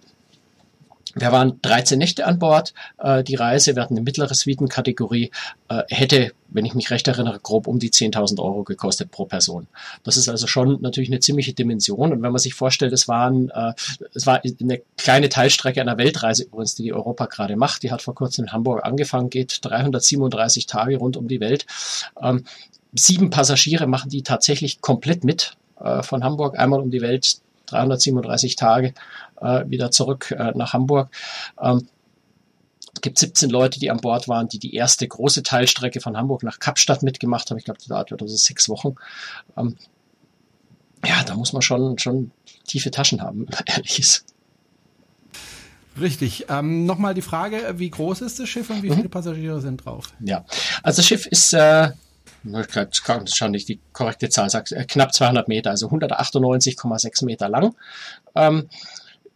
wir 1.20 1.32
waren 1.32 1.60
13 1.62 1.98
Nächte 1.98 2.26
an 2.26 2.40
Bord. 2.40 2.74
Äh, 2.98 3.24
die 3.24 3.36
Reise, 3.36 3.76
wir 3.76 3.84
hatten 3.84 3.96
eine 3.96 4.04
mittlere 4.04 4.34
Suitenkategorie, 4.34 5.32
äh, 5.70 5.84
hätte, 5.90 6.34
wenn 6.50 6.66
ich 6.66 6.74
mich 6.74 6.92
recht 6.92 7.08
erinnere, 7.08 7.40
grob 7.40 7.68
um 7.68 7.80
die 7.80 7.90
10.000 7.90 8.40
Euro 8.40 8.64
gekostet 8.64 9.12
pro 9.12 9.26
Person. 9.26 9.68
Das 10.04 10.18
ist 10.18 10.30
also 10.30 10.48
schon 10.48 10.82
natürlich 10.82 11.10
eine 11.10 11.20
ziemliche 11.20 11.54
Dimension. 11.54 12.12
Und 12.12 12.22
wenn 12.22 12.32
man 12.32 12.40
sich 12.40 12.54
vorstellt, 12.54 12.94
es 12.94 13.08
waren, 13.08 13.50
äh, 13.50 13.74
es 14.14 14.26
war 14.26 14.42
eine 14.44 14.82
kleine 14.98 15.30
Teilstrecke 15.30 15.82
einer 15.82 15.98
Weltreise 15.98 16.44
übrigens, 16.44 16.76
die 16.76 16.84
die 16.84 16.94
Europa 16.94 17.26
gerade 17.26 17.56
macht. 17.56 17.84
Die 17.84 17.92
hat 17.92 18.02
vor 18.02 18.16
kurzem 18.16 18.46
in 18.46 18.52
Hamburg 18.52 18.86
angefangen, 18.86 19.30
geht 19.30 19.60
337 19.62 20.68
Tage 20.68 20.98
rund 20.98 21.18
um 21.18 21.28
die 21.28 21.40
Welt. 21.40 21.66
Ähm, 22.22 22.46
sieben 22.94 23.30
Passagiere 23.30 23.88
machen 23.88 24.10
die 24.10 24.24
tatsächlich 24.24 24.82
komplett 24.82 25.24
mit 25.24 25.54
von 26.02 26.24
Hamburg 26.24 26.58
einmal 26.58 26.80
um 26.80 26.90
die 26.90 27.02
Welt 27.02 27.38
337 27.68 28.56
Tage 28.56 28.94
äh, 29.40 29.64
wieder 29.68 29.92
zurück 29.92 30.32
äh, 30.32 30.52
nach 30.56 30.74
Hamburg. 30.74 31.10
Ähm, 31.62 31.88
es 32.94 33.02
gibt 33.02 33.20
17 33.20 33.52
Leute, 33.52 33.80
die 33.80 33.92
an 33.92 34.02
Bord 34.02 34.28
waren, 34.28 34.50
die 34.50 34.58
die 34.58 34.74
erste 34.74 35.08
große 35.08 35.44
Teilstrecke 35.44 36.02
von 36.02 36.18
Hamburg 36.18 36.42
nach 36.42 36.60
Kapstadt 36.60 37.04
mitgemacht 37.04 37.50
haben. 37.50 37.58
Ich 37.58 37.66
glaube, 37.66 37.80
die 37.80 37.90
dauert 37.90 38.12
oder 38.12 38.28
so 38.28 38.36
sechs 38.36 38.70
Wochen. 38.70 38.96
Ähm, 39.56 39.76
ja, 41.06 41.24
da 41.24 41.36
muss 41.36 41.54
man 41.54 41.62
schon, 41.62 42.00
schon 42.00 42.32
tiefe 42.66 42.90
Taschen 42.90 43.22
haben, 43.22 43.42
wenn 43.42 43.46
man 43.54 43.64
ehrlich 43.68 44.00
ist. 44.00 44.26
Richtig. 46.00 46.46
Ähm, 46.50 46.86
Nochmal 46.86 47.14
die 47.14 47.22
Frage, 47.22 47.76
wie 47.78 47.90
groß 47.90 48.22
ist 48.22 48.40
das 48.40 48.50
Schiff 48.50 48.70
und 48.70 48.84
wie 48.84 48.90
mhm. 48.90 48.96
viele 48.96 49.10
Passagiere 49.10 49.62
sind 49.62 49.86
drauf? 49.86 50.14
Ja, 50.20 50.46
also 50.84 50.98
das 50.98 51.06
Schiff 51.06 51.26
ist 51.26 51.54
äh, 51.54 51.92
ich 52.56 53.04
kann 53.04 53.28
schon 53.28 53.52
nicht 53.52 53.70
die 53.70 53.80
korrekte 53.94 54.30
Zahl 54.30 54.50
sagen, 54.50 54.74
äh, 54.76 54.86
knapp 54.86 55.14
200 55.14 55.48
Meter, 55.48 55.72
also 55.72 55.88
198,6 55.90 57.26
Meter 57.26 57.50
lang. 57.50 57.76
Ähm, 58.36 58.70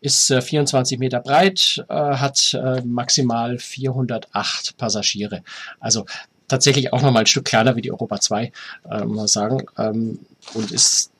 ist 0.02 0.32
äh, 0.32 0.42
24 0.42 0.98
Meter 1.00 1.20
breit, 1.20 1.86
äh, 1.88 1.94
hat 1.94 2.54
äh, 2.54 2.82
maximal 2.82 3.60
408 3.60 4.78
Passagiere. 4.78 5.44
Also 5.80 6.06
tatsächlich 6.48 6.92
auch 6.92 7.02
nochmal 7.02 7.24
ein 7.24 7.28
Stück 7.28 7.46
kleiner 7.46 7.76
wie 7.76 7.82
die 7.82 7.92
Europa 7.92 8.20
2, 8.20 8.52
äh, 8.90 9.04
muss 9.06 9.16
man 9.16 9.28
sagen. 9.28 9.66
Ähm, 9.78 10.20
und 10.54 10.72
ist 10.72 11.12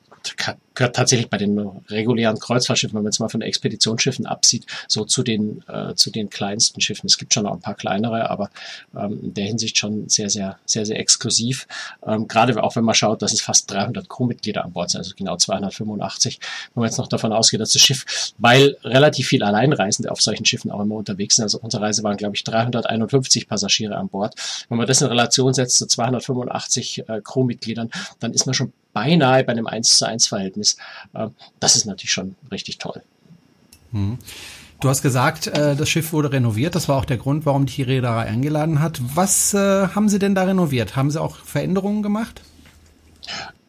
gehört 0.74 0.96
tatsächlich 0.96 1.28
bei 1.28 1.38
den 1.38 1.58
regulären 1.88 2.38
Kreuzfahrtschiffen, 2.38 2.94
wenn 2.94 3.02
man 3.02 3.12
jetzt 3.12 3.20
mal 3.20 3.28
von 3.28 3.42
Expeditionsschiffen 3.42 4.26
absieht, 4.26 4.66
so 4.88 5.04
zu 5.04 5.22
den, 5.22 5.62
äh, 5.68 5.94
zu 5.94 6.10
den 6.10 6.30
kleinsten 6.30 6.80
Schiffen. 6.80 7.06
Es 7.06 7.18
gibt 7.18 7.34
schon 7.34 7.44
noch 7.44 7.52
ein 7.52 7.60
paar 7.60 7.74
kleinere, 7.74 8.30
aber 8.30 8.50
ähm, 8.96 9.20
in 9.22 9.34
der 9.34 9.46
Hinsicht 9.46 9.78
schon 9.78 10.08
sehr, 10.08 10.30
sehr, 10.30 10.58
sehr, 10.64 10.86
sehr 10.86 10.98
exklusiv. 10.98 11.66
Ähm, 12.06 12.28
gerade 12.28 12.62
auch 12.62 12.76
wenn 12.76 12.84
man 12.84 12.94
schaut, 12.94 13.22
dass 13.22 13.32
es 13.32 13.40
fast 13.40 13.70
300 13.70 14.08
Crewmitglieder 14.08 14.64
an 14.64 14.72
Bord 14.72 14.90
sind, 14.90 14.98
also 14.98 15.14
genau 15.16 15.36
285. 15.36 16.38
Wenn 16.74 16.80
man 16.80 16.88
jetzt 16.88 16.98
noch 16.98 17.08
davon 17.08 17.32
ausgeht, 17.32 17.60
dass 17.60 17.72
das 17.72 17.82
Schiff, 17.82 18.32
weil 18.38 18.76
relativ 18.84 19.28
viel 19.28 19.42
Alleinreisende 19.42 20.10
auf 20.10 20.20
solchen 20.20 20.44
Schiffen 20.44 20.70
auch 20.70 20.80
immer 20.80 20.96
unterwegs 20.96 21.36
sind, 21.36 21.44
also 21.44 21.58
unsere 21.60 21.82
Reise 21.82 22.02
waren, 22.02 22.16
glaube 22.16 22.36
ich, 22.36 22.44
351 22.44 23.48
Passagiere 23.48 23.96
an 23.96 24.08
Bord. 24.08 24.34
Wenn 24.68 24.78
man 24.78 24.86
das 24.86 25.00
in 25.00 25.08
Relation 25.08 25.54
setzt 25.54 25.76
zu 25.78 25.86
285 25.86 27.08
äh, 27.08 27.20
Crewmitgliedern, 27.22 27.90
dann 28.20 28.32
ist 28.32 28.46
man 28.46 28.54
schon 28.54 28.72
beinahe 28.92 29.44
bei 29.44 29.52
einem 29.52 29.66
1 29.66 29.98
zu 29.98 30.06
1 30.06 30.26
Verhältnis. 30.26 30.61
Äh, 31.14 31.28
das 31.60 31.76
ist 31.76 31.86
natürlich 31.86 32.12
schon 32.12 32.36
richtig 32.50 32.78
toll. 32.78 33.02
Mhm. 33.90 34.18
Du 34.80 34.88
hast 34.88 35.02
gesagt, 35.02 35.46
äh, 35.46 35.76
das 35.76 35.88
Schiff 35.88 36.12
wurde 36.12 36.32
renoviert. 36.32 36.74
Das 36.74 36.88
war 36.88 36.98
auch 36.98 37.04
der 37.04 37.16
Grund, 37.16 37.46
warum 37.46 37.66
die 37.66 37.82
Reederei 37.82 38.22
eingeladen 38.22 38.80
hat. 38.80 39.00
Was 39.14 39.54
äh, 39.54 39.58
haben 39.88 40.08
Sie 40.08 40.18
denn 40.18 40.34
da 40.34 40.42
renoviert? 40.42 40.96
Haben 40.96 41.10
Sie 41.10 41.20
auch 41.20 41.36
Veränderungen 41.36 42.02
gemacht? 42.02 42.42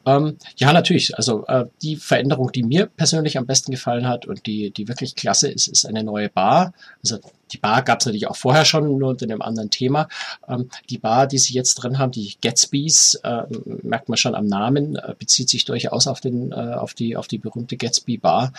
Ähm, 0.05 0.38
ja, 0.57 0.73
natürlich. 0.73 1.15
Also 1.15 1.45
äh, 1.45 1.65
die 1.81 1.97
Veränderung, 1.97 2.51
die 2.51 2.63
mir 2.63 2.88
persönlich 2.88 3.38
am 3.38 3.45
besten 3.45 3.71
gefallen 3.71 4.07
hat 4.07 4.25
und 4.25 4.45
die, 4.47 4.71
die 4.71 4.88
wirklich 4.88 5.15
klasse 5.15 5.50
ist, 5.50 5.67
ist 5.67 5.85
eine 5.85 6.03
neue 6.03 6.29
Bar. 6.29 6.73
Also 7.03 7.19
die 7.53 7.57
Bar 7.57 7.83
gab 7.83 8.00
es 8.00 8.05
natürlich 8.05 8.27
auch 8.27 8.36
vorher 8.36 8.65
schon, 8.65 8.98
nur 8.98 9.10
unter 9.10 9.25
einem 9.25 9.41
anderen 9.41 9.69
Thema. 9.69 10.07
Ähm, 10.48 10.69
die 10.89 10.98
Bar, 10.98 11.27
die 11.27 11.38
sie 11.38 11.53
jetzt 11.53 11.75
drin 11.75 12.00
haben, 12.00 12.12
die 12.12 12.36
Gatsby's, 12.41 13.15
äh, 13.24 13.43
merkt 13.83 14.10
man 14.10 14.17
schon 14.17 14.36
am 14.36 14.48
Namen, 14.48 14.95
äh, 14.95 15.15
bezieht 15.17 15.50
sich 15.50 15.65
durchaus 15.65 16.07
auf, 16.07 16.19
den, 16.19 16.51
äh, 16.51 16.55
auf, 16.55 16.93
die, 16.93 17.15
auf 17.15 17.27
die 17.27 17.38
berühmte 17.38 17.77
Gatsby 17.77 18.17
Bar, 18.17 18.53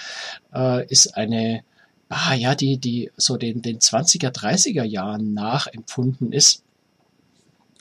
äh, 0.54 0.86
ist 0.86 1.16
eine 1.16 1.62
Bar, 2.08 2.34
ja, 2.34 2.54
die, 2.54 2.78
die 2.78 3.10
so 3.16 3.36
den, 3.36 3.62
den 3.62 3.78
20er, 3.78 4.30
30er 4.30 4.84
Jahren 4.84 5.34
nachempfunden 5.34 6.32
ist 6.32 6.62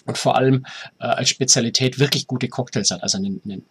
und 0.05 0.17
vor 0.17 0.36
allem 0.36 0.65
äh, 1.00 1.05
als 1.05 1.29
Spezialität 1.29 2.00
wirklich 2.00 2.27
gute 2.27 2.50
Cocktails 2.50 2.91
hat. 2.91 3.03
Also 3.03 3.17
einen, 3.17 3.41
einen 3.46 3.63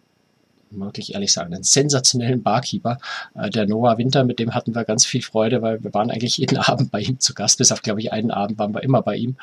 wirklich 0.79 1.13
ehrlich 1.13 1.33
sagen, 1.33 1.53
einen 1.53 1.63
sensationellen 1.63 2.43
Barkeeper. 2.43 2.97
Äh, 3.35 3.49
der 3.49 3.67
Noah 3.67 3.97
Winter, 3.97 4.23
mit 4.23 4.39
dem 4.39 4.53
hatten 4.53 4.75
wir 4.75 4.83
ganz 4.83 5.05
viel 5.05 5.21
Freude, 5.21 5.61
weil 5.61 5.83
wir 5.83 5.93
waren 5.93 6.11
eigentlich 6.11 6.37
jeden 6.37 6.57
Abend 6.63 6.91
bei 6.91 7.01
ihm 7.01 7.19
zu 7.19 7.33
Gast, 7.33 7.57
bis 7.57 7.71
auf, 7.71 7.81
glaube 7.81 8.01
ich, 8.01 8.11
einen 8.11 8.31
Abend 8.31 8.57
waren 8.57 8.73
wir 8.73 8.83
immer 8.83 9.01
bei 9.01 9.15
ihm, 9.15 9.37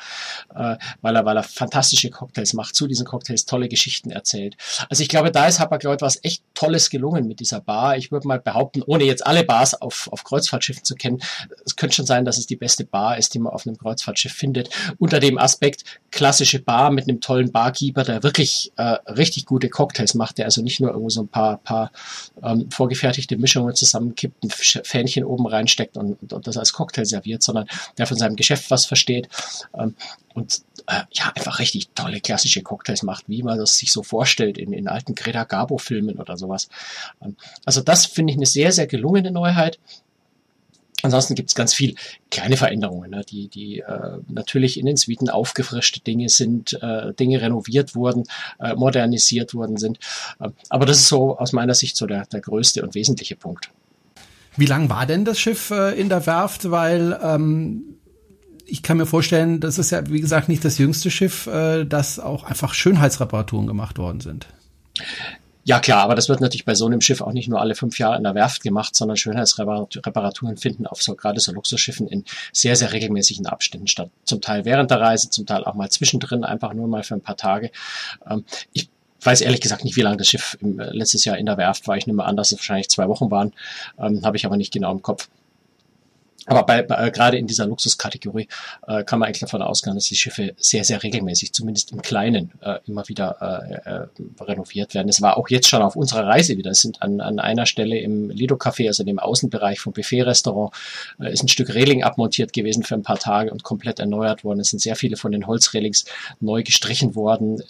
äh, 0.55 0.77
weil 1.01 1.15
er, 1.15 1.25
weil 1.25 1.37
er 1.37 1.43
fantastische 1.43 2.09
Cocktails 2.09 2.53
macht, 2.53 2.75
zu 2.75 2.87
diesen 2.87 3.05
Cocktails 3.05 3.45
tolle 3.45 3.69
Geschichten 3.69 4.11
erzählt. 4.11 4.57
Also 4.89 5.03
ich 5.03 5.09
glaube, 5.09 5.31
da 5.31 5.47
ist 5.47 5.59
Hapag-Lloyd 5.59 6.01
was 6.01 6.23
echt 6.23 6.43
Tolles 6.53 6.89
gelungen 6.89 7.27
mit 7.27 7.39
dieser 7.39 7.61
Bar. 7.61 7.97
Ich 7.97 8.11
würde 8.11 8.27
mal 8.27 8.39
behaupten, 8.39 8.81
ohne 8.85 9.03
jetzt 9.03 9.25
alle 9.25 9.43
Bars 9.43 9.79
auf, 9.79 10.09
auf 10.11 10.23
Kreuzfahrtschiffen 10.23 10.83
zu 10.83 10.95
kennen, 10.95 11.21
es 11.65 11.75
könnte 11.75 11.95
schon 11.95 12.05
sein, 12.05 12.25
dass 12.25 12.37
es 12.37 12.47
die 12.47 12.55
beste 12.55 12.83
Bar 12.83 13.17
ist, 13.17 13.33
die 13.33 13.39
man 13.39 13.53
auf 13.53 13.65
einem 13.65 13.77
Kreuzfahrtschiff 13.77 14.33
findet. 14.33 14.69
Unter 14.99 15.19
dem 15.19 15.37
Aspekt 15.37 15.83
klassische 16.11 16.59
Bar 16.59 16.91
mit 16.91 17.07
einem 17.07 17.21
tollen 17.21 17.51
Barkeeper, 17.51 18.03
der 18.03 18.23
wirklich 18.23 18.71
äh, 18.75 18.83
richtig 19.07 19.45
gute 19.45 19.69
Cocktails 19.69 20.13
macht, 20.13 20.37
der 20.37 20.45
also 20.45 20.61
nicht 20.61 20.79
nur 20.79 20.89
irgendwo 20.89 21.09
so 21.09 21.20
ein 21.23 21.27
paar, 21.27 21.57
paar 21.57 21.91
ähm, 22.43 22.69
vorgefertigte 22.71 23.37
Mischungen 23.37 23.75
zusammenkippt, 23.75 24.43
ein 24.43 24.49
Fähnchen 24.49 25.23
oben 25.23 25.47
reinsteckt 25.47 25.97
und, 25.97 26.33
und, 26.33 26.47
das 26.47 26.57
als 26.57 26.73
Cocktail 26.73 27.05
serviert, 27.05 27.43
sondern 27.43 27.67
der 27.97 28.07
von 28.07 28.17
seinem 28.17 28.35
Geschäft 28.35 28.71
was 28.71 28.85
versteht 28.85 29.29
ähm, 29.77 29.95
und 30.33 30.61
äh, 30.87 31.01
ja, 31.11 31.31
einfach 31.35 31.59
richtig 31.59 31.89
tolle 31.95 32.21
klassische 32.21 32.61
Cocktails 32.61 33.03
macht, 33.03 33.25
wie 33.27 33.43
man 33.43 33.57
das 33.57 33.77
sich 33.77 33.91
so 33.91 34.03
vorstellt 34.03 34.57
in, 34.57 34.73
in 34.73 34.87
alten 34.87 35.15
Greta 35.15 35.43
Garbo-Filmen 35.43 36.19
oder 36.19 36.37
sowas. 36.37 36.69
Ähm, 37.21 37.35
also 37.65 37.81
das 37.81 38.05
finde 38.05 38.31
ich 38.31 38.37
eine 38.37 38.45
sehr, 38.45 38.71
sehr 38.71 38.87
gelungene 38.87 39.31
Neuheit. 39.31 39.79
Ansonsten 41.03 41.35
gibt 41.35 41.49
es 41.49 41.55
ganz 41.55 41.73
viel 41.73 41.95
kleine 42.29 42.57
Veränderungen, 42.57 43.11
ne, 43.11 43.23
die, 43.27 43.47
die 43.47 43.79
äh, 43.79 44.17
natürlich 44.27 44.79
in 44.79 44.85
den 44.85 44.97
Suiten 44.97 45.29
aufgefrischte 45.29 45.99
Dinge 46.01 46.29
sind, 46.29 46.77
äh, 46.81 47.13
Dinge 47.13 47.41
renoviert 47.41 47.95
wurden, 47.95 48.23
äh, 48.59 48.75
modernisiert 48.75 49.53
worden 49.53 49.77
sind. 49.77 49.99
Äh, 50.39 50.49
aber 50.69 50.85
das 50.85 50.97
ist 50.97 51.07
so 51.07 51.37
aus 51.37 51.53
meiner 51.53 51.73
Sicht 51.73 51.97
so 51.97 52.05
der, 52.05 52.25
der 52.25 52.41
größte 52.41 52.81
und 52.83 52.95
wesentliche 52.95 53.35
Punkt. 53.35 53.69
Wie 54.57 54.65
lang 54.65 54.89
war 54.89 55.05
denn 55.05 55.25
das 55.25 55.39
Schiff 55.39 55.71
äh, 55.71 55.99
in 55.99 56.09
der 56.09 56.25
Werft? 56.25 56.69
Weil 56.69 57.17
ähm, 57.23 57.95
ich 58.65 58.83
kann 58.83 58.97
mir 58.97 59.05
vorstellen, 59.05 59.59
das 59.59 59.77
ist 59.77 59.91
ja, 59.91 60.07
wie 60.09 60.21
gesagt, 60.21 60.49
nicht 60.49 60.63
das 60.63 60.77
jüngste 60.77 61.09
Schiff, 61.09 61.47
äh, 61.47 61.85
dass 61.85 62.19
auch 62.19 62.43
einfach 62.43 62.73
Schönheitsreparaturen 62.73 63.67
gemacht 63.67 63.97
worden 63.97 64.19
sind. 64.19 64.47
Ja 65.63 65.79
klar, 65.79 66.03
aber 66.03 66.15
das 66.15 66.27
wird 66.27 66.41
natürlich 66.41 66.65
bei 66.65 66.73
so 66.73 66.87
einem 66.87 67.01
Schiff 67.01 67.21
auch 67.21 67.33
nicht 67.33 67.47
nur 67.47 67.61
alle 67.61 67.75
fünf 67.75 67.99
Jahre 67.99 68.17
in 68.17 68.23
der 68.23 68.33
Werft 68.33 68.63
gemacht, 68.63 68.95
sondern 68.95 69.15
Schönheitsreparaturen 69.15 70.57
finden 70.57 70.87
auf 70.87 71.03
so 71.03 71.15
gerade 71.15 71.39
so 71.39 71.51
Luxusschiffen 71.51 72.07
in 72.07 72.25
sehr, 72.51 72.75
sehr 72.75 72.91
regelmäßigen 72.91 73.45
Abständen 73.45 73.87
statt. 73.87 74.09
Zum 74.25 74.41
Teil 74.41 74.65
während 74.65 74.89
der 74.89 74.99
Reise, 74.99 75.29
zum 75.29 75.45
Teil 75.45 75.63
auch 75.63 75.75
mal 75.75 75.89
zwischendrin, 75.89 76.43
einfach 76.43 76.73
nur 76.73 76.87
mal 76.87 77.03
für 77.03 77.13
ein 77.13 77.21
paar 77.21 77.37
Tage. 77.37 77.71
Ähm, 78.27 78.43
ich 78.73 78.89
weiß 79.21 79.41
ehrlich 79.41 79.61
gesagt 79.61 79.83
nicht, 79.83 79.95
wie 79.95 80.01
lange 80.01 80.17
das 80.17 80.27
Schiff 80.27 80.57
äh, 80.61 80.65
letztes 80.65 81.25
Jahr 81.25 81.37
in 81.37 81.45
der 81.45 81.57
Werft 81.57 81.87
war. 81.87 81.95
Ich 81.95 82.07
nehme 82.07 82.23
an, 82.23 82.35
dass 82.35 82.51
es 82.51 82.57
wahrscheinlich 82.57 82.89
zwei 82.89 83.07
Wochen 83.07 83.29
waren. 83.29 83.53
Ähm, 83.99 84.25
Habe 84.25 84.37
ich 84.37 84.45
aber 84.45 84.57
nicht 84.57 84.73
genau 84.73 84.91
im 84.91 85.03
Kopf. 85.03 85.29
Aber 86.47 86.63
bei, 86.63 86.81
bei, 86.81 87.07
äh, 87.07 87.11
gerade 87.11 87.37
in 87.37 87.45
dieser 87.45 87.67
Luxuskategorie 87.67 88.47
äh, 88.87 89.03
kann 89.03 89.19
man 89.19 89.27
eigentlich 89.27 89.41
davon 89.41 89.61
ausgehen, 89.61 89.95
dass 89.95 90.05
die 90.05 90.15
Schiffe 90.15 90.53
sehr, 90.57 90.83
sehr 90.83 91.03
regelmäßig, 91.03 91.53
zumindest 91.53 91.91
im 91.91 92.01
Kleinen, 92.01 92.51
äh, 92.61 92.79
immer 92.87 93.07
wieder 93.07 93.37
äh, 93.85 93.89
äh, 93.89 94.43
renoviert 94.43 94.95
werden. 94.95 95.07
Es 95.07 95.21
war 95.21 95.37
auch 95.37 95.49
jetzt 95.49 95.67
schon 95.67 95.83
auf 95.83 95.95
unserer 95.95 96.25
Reise 96.25 96.57
wieder. 96.57 96.71
Es 96.71 96.81
sind 96.81 97.01
an, 97.01 97.21
an 97.21 97.39
einer 97.39 97.67
Stelle 97.67 97.99
im 97.99 98.29
Lido 98.31 98.55
Café, 98.55 98.87
also 98.87 99.03
dem 99.03 99.19
Außenbereich 99.19 99.79
vom 99.79 99.93
Buffet-Restaurant, 99.93 100.73
äh, 101.19 101.31
ist 101.31 101.43
ein 101.43 101.47
Stück 101.47 101.73
Reling 101.75 102.03
abmontiert 102.03 102.53
gewesen 102.53 102.83
für 102.83 102.95
ein 102.95 103.03
paar 103.03 103.19
Tage 103.19 103.51
und 103.51 103.61
komplett 103.63 103.99
erneuert 103.99 104.43
worden. 104.43 104.61
Es 104.61 104.69
sind 104.69 104.79
sehr 104.79 104.95
viele 104.95 105.17
von 105.17 105.31
den 105.31 105.45
Holzrelings 105.45 106.05
neu 106.39 106.63
gestrichen 106.63 107.13
worden. 107.15 107.61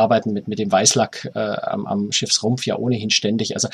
Arbeiten 0.00 0.32
mit, 0.32 0.48
mit 0.48 0.58
dem 0.58 0.72
Weißlack 0.72 1.30
äh, 1.34 1.38
am, 1.38 1.86
am 1.86 2.12
Schiffsrumpf 2.12 2.66
ja 2.66 2.76
ohnehin 2.76 3.10
ständig. 3.10 3.54
Also 3.54 3.68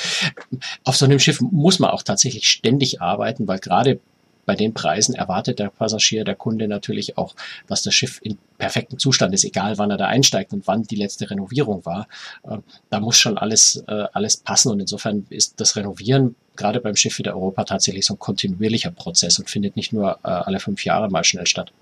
auf 0.85 0.97
so 0.97 1.05
einem 1.05 1.19
Schiff 1.19 1.41
muss 1.41 1.79
man 1.79 1.91
auch 1.91 2.03
tatsächlich 2.03 2.49
ständig 2.49 3.01
arbeiten, 3.01 3.47
weil 3.49 3.59
gerade 3.59 4.01
bei 4.47 4.55
den 4.55 4.73
Preisen 4.73 5.15
erwartet 5.15 5.59
der 5.59 5.69
Passagier, 5.71 6.25
der 6.25 6.37
Kunde 6.37 6.69
natürlich 6.69 7.19
auch, 7.19 7.35
dass 7.67 7.83
das 7.83 7.95
Schiff 7.95 8.21
in 8.23 8.39
perfektem 8.59 8.99
Zustand 8.99 9.35
ist, 9.35 9.45
egal 9.45 9.77
wann 9.77 9.91
er 9.91 9.97
da 9.99 10.07
einsteigt 10.07 10.53
und 10.53 10.67
wann 10.67 10.85
die 10.85 10.97
letzte 10.97 11.29
Renovierung 11.31 11.85
war. 11.85 12.07
Äh, 12.45 12.59
da 12.89 13.01
muss 13.01 13.19
schon 13.19 13.37
alles, 13.37 13.85
äh, 13.89 14.05
alles 14.13 14.39
passen 14.39 14.71
und 14.71 14.81
insofern 14.81 15.27
ist 15.31 15.61
das 15.61 15.77
Renovieren 15.77 16.37
gerade 16.55 16.81
beim 16.81 16.97
Schiff 16.97 17.19
wie 17.19 17.23
der 17.23 17.35
Europa 17.35 17.65
tatsächlich 17.65 18.07
so 18.07 18.15
ein 18.15 18.19
kontinuierlicher 18.19 18.91
Prozess 18.91 19.39
und 19.39 19.51
findet 19.51 19.77
nicht 19.77 19.93
nur 19.93 20.19
äh, 20.23 20.29
alle 20.29 20.61
fünf 20.61 20.85
Jahre 20.85 21.11
mal 21.11 21.25
schnell 21.25 21.47
statt. 21.47 21.73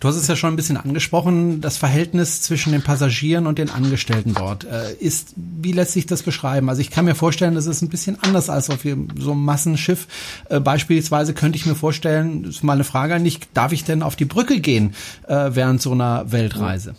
Du 0.00 0.08
hast 0.08 0.16
es 0.16 0.26
ja 0.26 0.36
schon 0.36 0.52
ein 0.52 0.56
bisschen 0.56 0.76
angesprochen, 0.76 1.60
das 1.60 1.76
Verhältnis 1.76 2.42
zwischen 2.42 2.72
den 2.72 2.82
Passagieren 2.82 3.46
und 3.46 3.58
den 3.58 3.70
Angestellten 3.70 4.34
dort. 4.34 4.64
Äh, 4.64 4.94
ist, 5.00 5.34
wie 5.36 5.72
lässt 5.72 5.92
sich 5.92 6.06
das 6.06 6.22
beschreiben? 6.22 6.68
Also 6.68 6.80
ich 6.80 6.90
kann 6.90 7.04
mir 7.04 7.14
vorstellen, 7.14 7.54
das 7.54 7.66
ist 7.66 7.82
ein 7.82 7.88
bisschen 7.88 8.18
anders 8.22 8.50
als 8.50 8.70
auf 8.70 8.80
so 8.82 9.32
einem 9.32 9.44
Massenschiff. 9.44 10.06
Äh, 10.48 10.60
beispielsweise 10.60 11.34
könnte 11.34 11.56
ich 11.56 11.66
mir 11.66 11.74
vorstellen, 11.74 12.44
ist 12.44 12.64
mal 12.64 12.74
eine 12.74 12.84
Frage 12.84 13.14
an 13.14 13.24
dich, 13.24 13.40
darf 13.54 13.72
ich 13.72 13.84
denn 13.84 14.02
auf 14.02 14.16
die 14.16 14.24
Brücke 14.24 14.60
gehen 14.60 14.94
äh, 15.28 15.50
während 15.52 15.82
so 15.82 15.92
einer 15.92 16.30
Weltreise? 16.32 16.94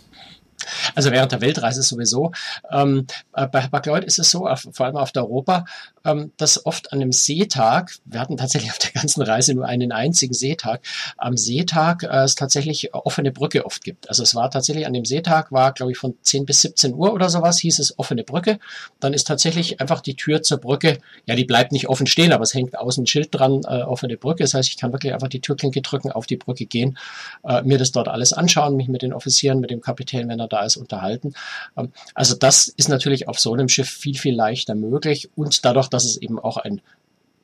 Also 0.96 1.12
während 1.12 1.32
der 1.32 1.42
Weltreise 1.42 1.82
sowieso. 1.84 2.32
Ähm, 2.72 3.08
bei 3.32 3.62
Hapag-Lloyd 3.64 4.04
ist 4.04 4.20
es 4.20 4.32
so, 4.32 4.48
vor 4.72 4.86
allem 4.86 4.98
auf 4.98 5.12
der 5.12 5.24
Europa, 5.24 5.66
ähm, 6.06 6.32
dass 6.38 6.66
oft 6.66 6.92
an 6.92 7.02
einem 7.02 7.12
Seetag, 7.12 7.94
wir 8.06 8.20
hatten 8.20 8.38
tatsächlich 8.38 8.72
auf 8.72 8.78
der 8.78 8.92
ganzen 8.92 9.22
Reise 9.22 9.54
nur 9.54 9.66
einen 9.66 9.92
einzigen 9.92 10.34
Seetag, 10.34 10.82
am 11.18 11.38
Seetag 11.38 12.04
äh, 12.04 12.24
es 12.24 12.36
tatsächlich 12.36 12.94
offene 12.94 13.32
Brücke 13.32 13.66
oft 13.66 13.84
gibt. 13.84 14.10
Also 14.10 14.24
es 14.24 14.36
war 14.36 14.50
tatsächlich 14.52 14.86
an 14.86 14.94
dem 14.94 15.06
Seetag, 15.06 15.52
war 15.52 15.74
glaube 15.74 15.92
ich 15.92 15.98
von 15.98 16.16
10 16.22 16.46
bis 16.46 16.62
17 16.62 16.94
Uhr 16.94 17.14
oder 17.14 17.30
sowas, 17.30 17.60
hieß 17.60 17.80
es 17.80 17.98
offene 17.98 18.24
Brücke. 18.24 18.60
Dann 19.00 19.14
ist 19.14 19.28
tatsächlich 19.28 19.82
einfach 19.82 20.02
die 20.02 20.16
Tür 20.16 20.42
zur 20.42 20.58
Brücke, 20.58 21.00
ja 21.26 21.36
die 21.36 21.46
bleibt 21.46 21.72
nicht 21.72 21.88
offen 21.88 22.08
stehen, 22.08 22.32
aber 22.34 22.44
es 22.44 22.54
hängt 22.54 22.78
außen 22.78 23.04
ein 23.04 23.08
Schild 23.08 23.30
dran, 23.32 23.62
äh, 23.66 23.84
offene 23.84 24.18
Brücke. 24.18 24.44
Das 24.44 24.54
heißt, 24.54 24.70
ich 24.70 24.78
kann 24.78 24.92
wirklich 24.92 25.14
einfach 25.14 25.30
die 25.30 25.42
Türklinke 25.42 25.82
drücken, 25.82 26.12
auf 26.12 26.26
die 26.26 26.38
Brücke 26.38 26.66
gehen, 26.66 26.98
äh, 27.44 27.62
mir 27.64 27.78
das 27.78 27.92
dort 27.92 28.08
alles 28.08 28.34
anschauen, 28.34 28.76
mich 28.76 28.88
mit 28.88 29.02
den 29.02 29.14
Offizieren, 29.14 29.60
mit 29.60 29.72
dem 29.72 29.82
Kapitän, 29.82 30.30
wenn 30.30 30.40
er 30.40 30.48
da 30.54 30.64
ist, 30.64 30.78
unterhalten. 30.78 31.34
Ähm, 31.78 31.92
also 32.14 32.36
das 32.36 32.68
ist 32.68 32.90
natürlich 32.90 33.28
auf 33.28 33.40
so 33.40 33.54
einem 33.54 33.70
Schiff 33.70 33.90
viel, 33.90 34.18
viel 34.18 34.36
leichter 34.36 34.76
möglich 34.76 35.30
und 35.36 35.66
dadurch, 35.66 35.88
dass 35.88 36.06
es 36.06 36.18
eben 36.18 36.40
auch 36.40 36.58
ein 36.58 36.82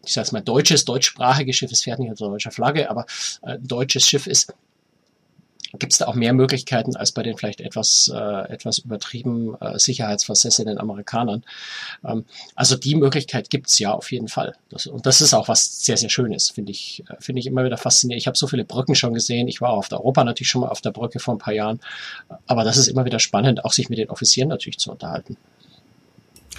ich 0.06 0.14
sage 0.14 0.30
mal 0.32 0.42
deutsches, 0.42 0.86
deutschsprachiges 0.86 1.58
Schiff, 1.58 1.72
es 1.74 1.84
fährt 1.84 2.00
nicht 2.00 2.10
unter 2.10 2.30
deutscher 2.30 2.52
Flagge, 2.52 2.90
aber 2.90 3.06
ein 3.42 3.68
deutsches 3.68 4.08
Schiff 4.08 4.28
ist, 4.28 4.54
gibt 5.78 5.94
es 5.94 6.00
da 6.00 6.08
auch 6.08 6.16
mehr 6.16 6.34
Möglichkeiten 6.34 6.96
als 6.96 7.12
bei 7.12 7.22
den 7.22 7.38
vielleicht 7.38 7.62
etwas, 7.62 8.12
äh, 8.14 8.52
etwas 8.52 8.80
übertrieben 8.80 9.56
äh, 9.62 9.78
sicherheitsversessenen 9.78 10.80
Amerikanern. 10.80 11.44
Ähm, 12.04 12.26
also 12.56 12.76
die 12.76 12.96
Möglichkeit 12.96 13.50
gibt's 13.50 13.78
ja 13.78 13.94
auf 13.94 14.12
jeden 14.12 14.28
Fall. 14.28 14.56
Das, 14.70 14.88
und 14.88 15.06
das 15.06 15.22
ist 15.22 15.34
auch 15.34 15.48
was 15.48 15.80
sehr, 15.80 15.98
sehr 15.98 16.10
Schönes, 16.10 16.50
finde 16.50 16.72
ich, 16.72 17.04
äh, 17.10 17.16
finde 17.20 17.40
ich 17.40 17.46
immer 17.46 17.64
wieder 17.64 17.78
faszinierend. 17.78 18.22
Ich 18.22 18.28
habe 18.28 18.38
so 18.38 18.48
viele 18.48 18.66
Brücken 18.66 18.96
schon 18.96 19.14
gesehen. 19.14 19.48
Ich 19.48 19.62
war 19.62 19.72
auf 19.72 19.90
der 19.90 20.00
Europa 20.00 20.24
natürlich 20.24 20.50
schon 20.50 20.62
mal 20.62 20.70
auf 20.70 20.82
der 20.82 20.92
Brücke 20.92 21.20
vor 21.20 21.36
ein 21.36 21.40
paar 21.40 21.54
Jahren. 21.54 21.80
Aber 22.48 22.64
das 22.64 22.78
ist 22.78 22.88
immer 22.88 23.06
wieder 23.06 23.20
spannend, 23.20 23.66
auch 23.66 23.74
sich 23.74 23.90
mit 23.90 24.00
den 24.00 24.10
Offizieren 24.10 24.50
natürlich 24.50 24.80
zu 24.80 24.92
unterhalten. 24.92 25.38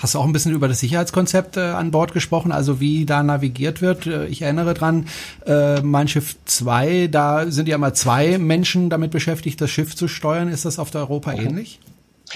Hast 0.00 0.14
du 0.14 0.18
auch 0.18 0.24
ein 0.24 0.32
bisschen 0.32 0.52
über 0.52 0.66
das 0.66 0.80
Sicherheitskonzept 0.80 1.58
äh, 1.58 1.60
an 1.60 1.90
Bord 1.90 2.14
gesprochen, 2.14 2.52
also 2.52 2.80
wie 2.80 3.04
da 3.04 3.22
navigiert 3.22 3.82
wird? 3.82 4.06
Äh, 4.06 4.26
ich 4.26 4.40
erinnere 4.40 4.72
dran, 4.72 5.06
äh, 5.46 5.82
mein 5.82 6.08
Schiff 6.08 6.36
2, 6.46 7.08
da 7.08 7.50
sind 7.50 7.68
ja 7.68 7.76
mal 7.76 7.92
zwei 7.92 8.38
Menschen 8.38 8.88
damit 8.88 9.10
beschäftigt, 9.10 9.60
das 9.60 9.70
Schiff 9.70 9.94
zu 9.94 10.08
steuern. 10.08 10.48
Ist 10.48 10.64
das 10.64 10.78
auf 10.78 10.90
der 10.90 11.02
Europa 11.02 11.32
okay. 11.32 11.44
ähnlich? 11.44 11.80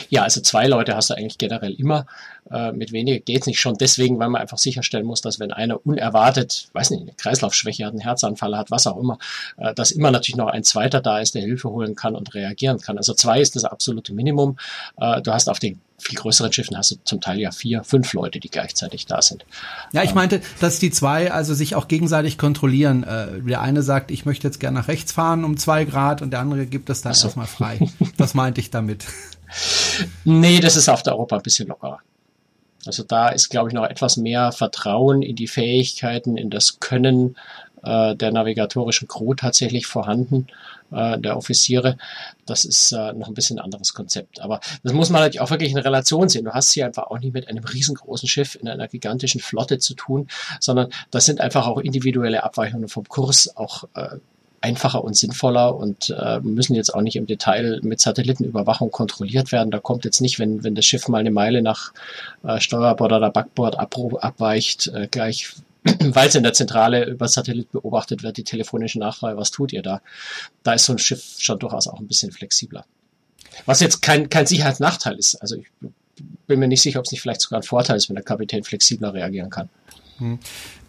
Ja, 0.09 0.23
also 0.23 0.41
zwei 0.41 0.67
Leute 0.67 0.97
hast 0.97 1.11
du 1.11 1.15
eigentlich 1.15 1.39
generell 1.39 1.73
immer. 1.73 2.07
Äh, 2.51 2.73
mit 2.73 2.93
weniger 2.93 3.21
geht's 3.21 3.47
nicht 3.47 3.61
schon 3.61 3.77
deswegen, 3.79 4.19
weil 4.19 4.29
man 4.29 4.43
einfach 4.43 4.59
sicherstellen 4.59 5.07
muss, 5.07 5.21
dass 5.21 5.39
wenn 5.39 5.53
einer 5.53 5.85
unerwartet, 5.87 6.69
weiß 6.73 6.91
nicht, 6.91 7.03
eine 7.03 7.13
Kreislaufschwäche 7.13 7.87
hat, 7.87 7.93
einen 7.93 8.01
Herzanfall 8.01 8.57
hat, 8.57 8.71
was 8.71 8.87
auch 8.87 8.99
immer, 8.99 9.19
äh, 9.57 9.73
dass 9.75 9.93
immer 9.93 10.11
natürlich 10.11 10.37
noch 10.37 10.49
ein 10.49 10.65
zweiter 10.65 11.01
da 11.01 11.21
ist, 11.21 11.35
der 11.35 11.43
Hilfe 11.43 11.71
holen 11.71 11.95
kann 11.95 12.17
und 12.17 12.35
reagieren 12.35 12.81
kann. 12.81 12.99
Also 12.99 13.15
zwei 13.15 13.41
ist 13.41 13.57
das 13.57 13.65
absolute 13.65 14.13
Minimum. 14.13 14.59
Äh, 14.99 15.23
du 15.23 15.33
hast 15.33 15.49
auf 15.49 15.59
den 15.59 15.81
viel 16.05 16.19
größeren 16.19 16.53
Schiffen 16.53 16.77
hast 16.77 16.91
du 16.91 16.97
zum 17.05 17.21
Teil 17.21 17.41
ja 17.41 17.51
vier, 17.51 17.83
fünf 17.83 18.13
Leute, 18.13 18.39
die 18.39 18.51
gleichzeitig 18.51 19.07
da 19.07 19.23
sind. 19.23 19.45
Ja, 19.93 20.03
ich 20.03 20.11
ähm, 20.11 20.17
meinte, 20.17 20.41
dass 20.61 20.79
die 20.79 20.91
zwei 20.91 21.33
also 21.33 21.55
sich 21.55 21.75
auch 21.75 21.89
gegenseitig 21.89 22.37
kontrollieren. 22.37 23.05
Äh, 23.05 23.41
der 23.41 23.63
eine 23.63 23.83
sagt, 23.83 24.11
ich 24.11 24.27
möchte 24.27 24.47
jetzt 24.47 24.61
gerne 24.61 24.79
nach 24.79 24.89
rechts 24.89 25.13
fahren 25.13 25.45
um 25.45 25.57
zwei 25.57 25.85
Grad 25.85 26.21
und 26.23 26.31
der 26.31 26.41
andere 26.41 26.67
gibt 26.67 26.91
es 26.91 27.03
dann 27.03 27.15
so. 27.15 27.27
erstmal 27.27 27.47
frei. 27.47 27.79
Das 28.17 28.35
meinte 28.35 28.61
ich 28.61 28.71
damit. 28.71 29.05
Nee, 30.25 30.61
das 30.61 30.77
ist 30.77 30.89
auf 30.89 31.03
der 31.03 31.15
Europa 31.15 31.37
ein 31.37 31.43
bisschen 31.43 31.69
lockerer. 31.69 32.01
Also 32.87 33.03
da 33.03 33.29
ist, 33.29 33.49
glaube 33.49 33.71
ich, 33.71 33.75
noch 33.75 33.85
etwas 33.85 34.17
mehr 34.17 34.53
Vertrauen 34.53 35.23
in 35.23 35.37
die 35.37 35.49
Fähigkeiten, 35.49 36.37
in 36.37 36.51
das 36.51 36.81
Können 36.81 37.37
äh, 37.85 38.17
der 38.17 38.33
navigatorischen 38.33 39.09
Crew 39.09 39.35
tatsächlich 39.35 39.87
vorhanden, 39.87 40.47
äh, 40.93 41.19
der 41.19 41.37
Offiziere. 41.37 41.97
Das 42.47 42.65
ist 42.65 42.93
äh, 42.93 43.13
noch 43.13 43.29
ein 43.29 43.35
bisschen 43.35 43.59
ein 43.59 43.65
anderes 43.65 43.95
Konzept. 43.95 44.41
Aber 44.41 44.61
das 44.83 44.93
muss 44.93 45.11
man 45.11 45.23
natürlich 45.23 45.41
auch 45.41 45.51
wirklich 45.51 45.73
in 45.73 45.79
Relation 45.79 46.29
sehen. 46.29 46.45
Du 46.45 46.53
hast 46.53 46.73
hier 46.73 46.87
einfach 46.87 47.05
auch 47.05 47.19
nicht 47.19 47.35
mit 47.35 47.49
einem 47.49 47.65
riesengroßen 47.65 48.29
Schiff 48.29 48.55
in 48.55 48.69
einer 48.69 48.89
gigantischen 48.89 49.41
Flotte 49.41 49.79
zu 49.79 49.95
tun, 49.95 50.29
sondern 50.61 50.89
das 51.11 51.27
sind 51.27 51.41
einfach 51.41 51.67
auch 51.67 51.79
individuelle 51.79 52.43
Abweichungen 52.45 52.89
vom 52.89 53.09
Kurs, 53.09 53.57
auch 53.57 53.85
äh, 53.95 54.19
einfacher 54.65 55.05
und 55.05 55.15
sinnvoller 55.15 55.77
und 55.77 56.09
äh, 56.19 56.41
müssen 56.41 56.75
jetzt 56.75 56.95
auch 56.95 57.03
nicht 57.03 57.17
im 57.17 57.27
Detail 57.27 57.81
mit 57.83 58.01
Satellitenüberwachung 58.01 58.91
kontrolliert 58.91 59.53
werden. 59.53 59.71
Da 59.71 59.79
kommt 59.79 60.07
jetzt 60.07 60.23
nicht, 60.23 60.39
wenn, 60.39 60.65
wenn 60.65 60.75
das 60.75 60.87
Schiff 60.87 61.07
mal 61.09 61.19
eine 61.19 61.31
Meile 61.31 61.61
nach 61.61 61.93
äh, 62.45 62.59
Steuerbord 62.61 63.13
oder 63.13 63.31
Backbord 63.31 63.79
ab, 63.79 63.95
abweicht, 64.21 64.87
äh, 64.89 65.07
gleich 65.11 65.55
weil 66.01 66.29
es 66.29 66.35
in 66.35 66.43
der 66.43 66.55
Zentrale 66.55 67.05
über 67.05 67.29
Satellit 67.29 67.71
beobachtet 67.71 68.23
wird, 68.23 68.37
die 68.37 68.45
telefonische 68.45 68.99
Nachfrage, 68.99 69.37
was 69.37 69.51
tut 69.51 69.73
ihr 69.73 69.83
da? 69.83 70.01
Da 70.63 70.73
ist 70.75 70.87
so 70.87 70.93
ein 70.93 70.99
Schiff 70.99 71.37
schon 71.39 71.59
durchaus 71.59 71.89
auch 71.89 72.01
ein 72.01 72.07
bisschen 72.09 72.33
flexibler. 72.33 72.87
Was 73.67 73.81
jetzt 73.81 74.03
kein, 74.03 74.29
kein 74.29 74.47
Sicherheitsnachteil 74.47 75.17
ist. 75.17 75.37
Also 75.37 75.57
ich 75.57 75.67
bin 76.47 76.59
mir 76.59 76.69
nicht 76.69 76.83
sicher, 76.83 76.99
ob 76.99 77.07
es 77.07 77.13
nicht 77.13 77.21
vielleicht 77.21 77.41
sogar 77.41 77.61
ein 77.61 77.65
Vorteil 77.65 77.97
ist, 77.97 78.09
wenn 78.09 78.17
der 78.17 78.25
Kapitän 78.25 78.65
flexibler 78.65 79.13
reagieren 79.13 79.51
kann. 79.51 79.69
Hm. 80.19 80.39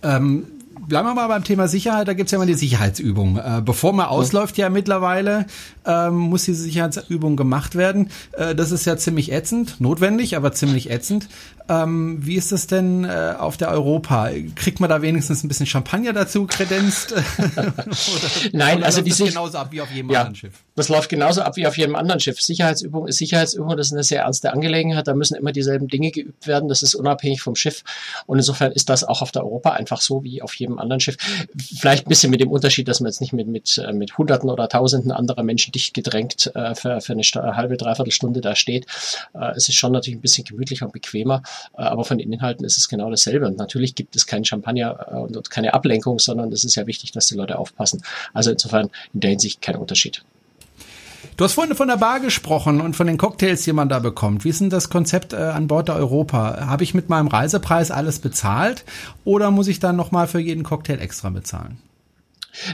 Ähm, 0.03 0.47
bleiben 0.87 1.07
wir 1.07 1.13
mal 1.13 1.27
beim 1.27 1.43
Thema 1.43 1.67
Sicherheit. 1.67 2.07
Da 2.07 2.13
gibt's 2.13 2.31
ja 2.31 2.37
immer 2.37 2.45
die 2.45 2.53
Sicherheitsübung. 2.53 3.37
Äh, 3.37 3.61
bevor 3.63 3.93
man 3.93 4.07
ausläuft 4.07 4.57
ja 4.57 4.69
mittlerweile, 4.69 5.45
ähm, 5.85 6.15
muss 6.15 6.43
diese 6.43 6.63
Sicherheitsübung 6.63 7.35
gemacht 7.35 7.75
werden. 7.75 8.09
Äh, 8.33 8.55
das 8.55 8.71
ist 8.71 8.85
ja 8.85 8.97
ziemlich 8.97 9.31
ätzend, 9.31 9.79
notwendig, 9.79 10.35
aber 10.35 10.51
ziemlich 10.51 10.89
ätzend. 10.89 11.27
Ähm, 11.67 12.19
wie 12.21 12.35
ist 12.35 12.51
das 12.51 12.67
denn 12.67 13.05
äh, 13.05 13.33
auf 13.37 13.57
der 13.57 13.69
Europa? 13.69 14.29
Kriegt 14.55 14.79
man 14.79 14.89
da 14.89 15.01
wenigstens 15.01 15.43
ein 15.43 15.47
bisschen 15.47 15.65
Champagner 15.65 16.13
dazu 16.13 16.45
kredenzt? 16.45 17.13
oder, 17.57 17.73
Nein, 18.51 18.77
oder 18.77 18.85
also 18.85 19.01
die 19.01 19.11
sich 19.11 19.29
genauso 19.29 19.57
ab 19.57 19.69
wie 19.71 19.81
auf 19.81 19.91
jedem 19.91 20.11
ja, 20.11 20.19
anderen 20.19 20.35
Schiff. 20.35 20.53
Das 20.75 20.89
läuft 20.89 21.09
genauso 21.09 21.41
ab 21.41 21.55
wie 21.55 21.65
auf 21.65 21.77
jedem 21.77 21.95
anderen 21.95 22.19
Schiff. 22.19 22.39
Sicherheitsübung 22.39 23.07
ist 23.07 23.17
Sicherheitsübung, 23.17 23.75
das 23.75 23.87
ist 23.87 23.93
eine 23.93 24.03
sehr 24.03 24.21
ernste 24.21 24.53
Angelegenheit. 24.53 25.07
Da 25.07 25.15
müssen 25.15 25.35
immer 25.35 25.51
dieselben 25.51 25.87
Dinge 25.87 26.11
geübt 26.11 26.45
werden. 26.45 26.69
Das 26.69 26.83
ist 26.83 26.93
unabhängig 26.93 27.41
vom 27.41 27.55
Schiff. 27.55 27.83
Und 28.27 28.37
insofern 28.37 28.71
ist 28.71 28.89
das 28.89 29.03
auch 29.03 29.23
auf 29.23 29.31
der 29.31 29.43
Europa 29.43 29.71
einfach 29.71 30.01
so 30.01 30.23
wie 30.23 30.43
auf 30.43 30.53
jedem 30.53 30.64
anderen 30.79 30.99
Schiff. 30.99 31.17
Vielleicht 31.57 32.05
ein 32.05 32.09
bisschen 32.09 32.31
mit 32.31 32.41
dem 32.41 32.51
Unterschied, 32.51 32.87
dass 32.87 32.99
man 32.99 33.09
jetzt 33.09 33.21
nicht 33.21 33.33
mit 33.33 33.47
mit 33.47 33.77
äh, 33.77 33.93
mit 33.93 34.17
Hunderten 34.17 34.49
oder 34.49 34.67
Tausenden 34.67 35.11
anderer 35.11 35.43
Menschen 35.43 35.71
dicht 35.71 35.93
gedrängt 35.93 36.51
äh, 36.55 36.75
für, 36.75 37.01
für 37.01 37.13
eine 37.13 37.55
halbe 37.55 37.77
dreiviertel 37.77 38.11
Stunde 38.11 38.41
da 38.41 38.55
steht. 38.55 38.85
Äh, 39.33 39.51
es 39.55 39.69
ist 39.69 39.75
schon 39.75 39.91
natürlich 39.91 40.17
ein 40.17 40.21
bisschen 40.21 40.45
gemütlicher 40.45 40.85
und 40.85 40.91
bequemer. 40.91 41.41
Äh, 41.77 41.83
aber 41.83 42.03
von 42.03 42.17
den 42.17 42.31
Inhalten 42.31 42.65
ist 42.65 42.77
es 42.77 42.89
genau 42.89 43.09
dasselbe. 43.09 43.47
Und 43.47 43.57
natürlich 43.57 43.95
gibt 43.95 44.15
es 44.15 44.25
keinen 44.25 44.45
Champagner 44.45 45.07
äh, 45.11 45.15
und 45.15 45.49
keine 45.49 45.73
Ablenkung, 45.73 46.19
sondern 46.19 46.51
es 46.51 46.63
ist 46.63 46.75
ja 46.75 46.87
wichtig, 46.87 47.11
dass 47.11 47.25
die 47.25 47.35
Leute 47.35 47.57
aufpassen. 47.57 48.01
Also 48.33 48.51
insofern 48.51 48.89
in 49.13 49.19
der 49.21 49.31
Hinsicht 49.31 49.61
kein 49.61 49.75
Unterschied. 49.75 50.23
Du 51.37 51.43
hast 51.43 51.53
vorhin 51.53 51.75
von 51.75 51.89
der 51.89 51.97
Bar 51.97 52.21
gesprochen 52.21 52.79
und 52.79 52.95
von 52.95 53.07
den 53.07 53.17
Cocktails, 53.17 53.63
die 53.63 53.73
man 53.73 53.89
da 53.89 53.99
bekommt. 53.99 54.45
Wie 54.45 54.49
ist 54.49 54.61
denn 54.61 54.69
das 54.69 54.89
Konzept 54.89 55.33
äh, 55.33 55.35
an 55.35 55.67
Bord 55.67 55.89
der 55.89 55.95
Europa? 55.95 56.65
Habe 56.65 56.85
ich 56.85 56.93
mit 56.93 57.09
meinem 57.09 57.27
Reisepreis 57.27 57.91
alles 57.91 58.19
bezahlt 58.19 58.85
oder 59.25 59.51
muss 59.51 59.67
ich 59.67 59.79
dann 59.79 59.97
nochmal 59.97 60.27
für 60.27 60.39
jeden 60.39 60.63
Cocktail 60.63 60.99
extra 60.99 61.29
bezahlen? 61.29 61.77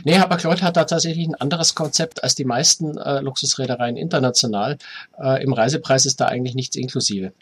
Nee, 0.03 0.19
Hapag-Lloyd 0.19 0.61
hat 0.61 0.77
da 0.77 0.83
tatsächlich 0.83 1.27
ein 1.27 1.33
anderes 1.33 1.73
Konzept 1.73 2.23
als 2.23 2.35
die 2.35 2.45
meisten 2.45 2.99
äh, 2.99 3.21
Luxusreedereien 3.21 3.97
international. 3.97 4.77
Äh, 5.19 5.43
Im 5.43 5.53
Reisepreis 5.53 6.05
ist 6.05 6.21
da 6.21 6.27
eigentlich 6.27 6.53
nichts 6.53 6.75
inklusive. 6.75 7.33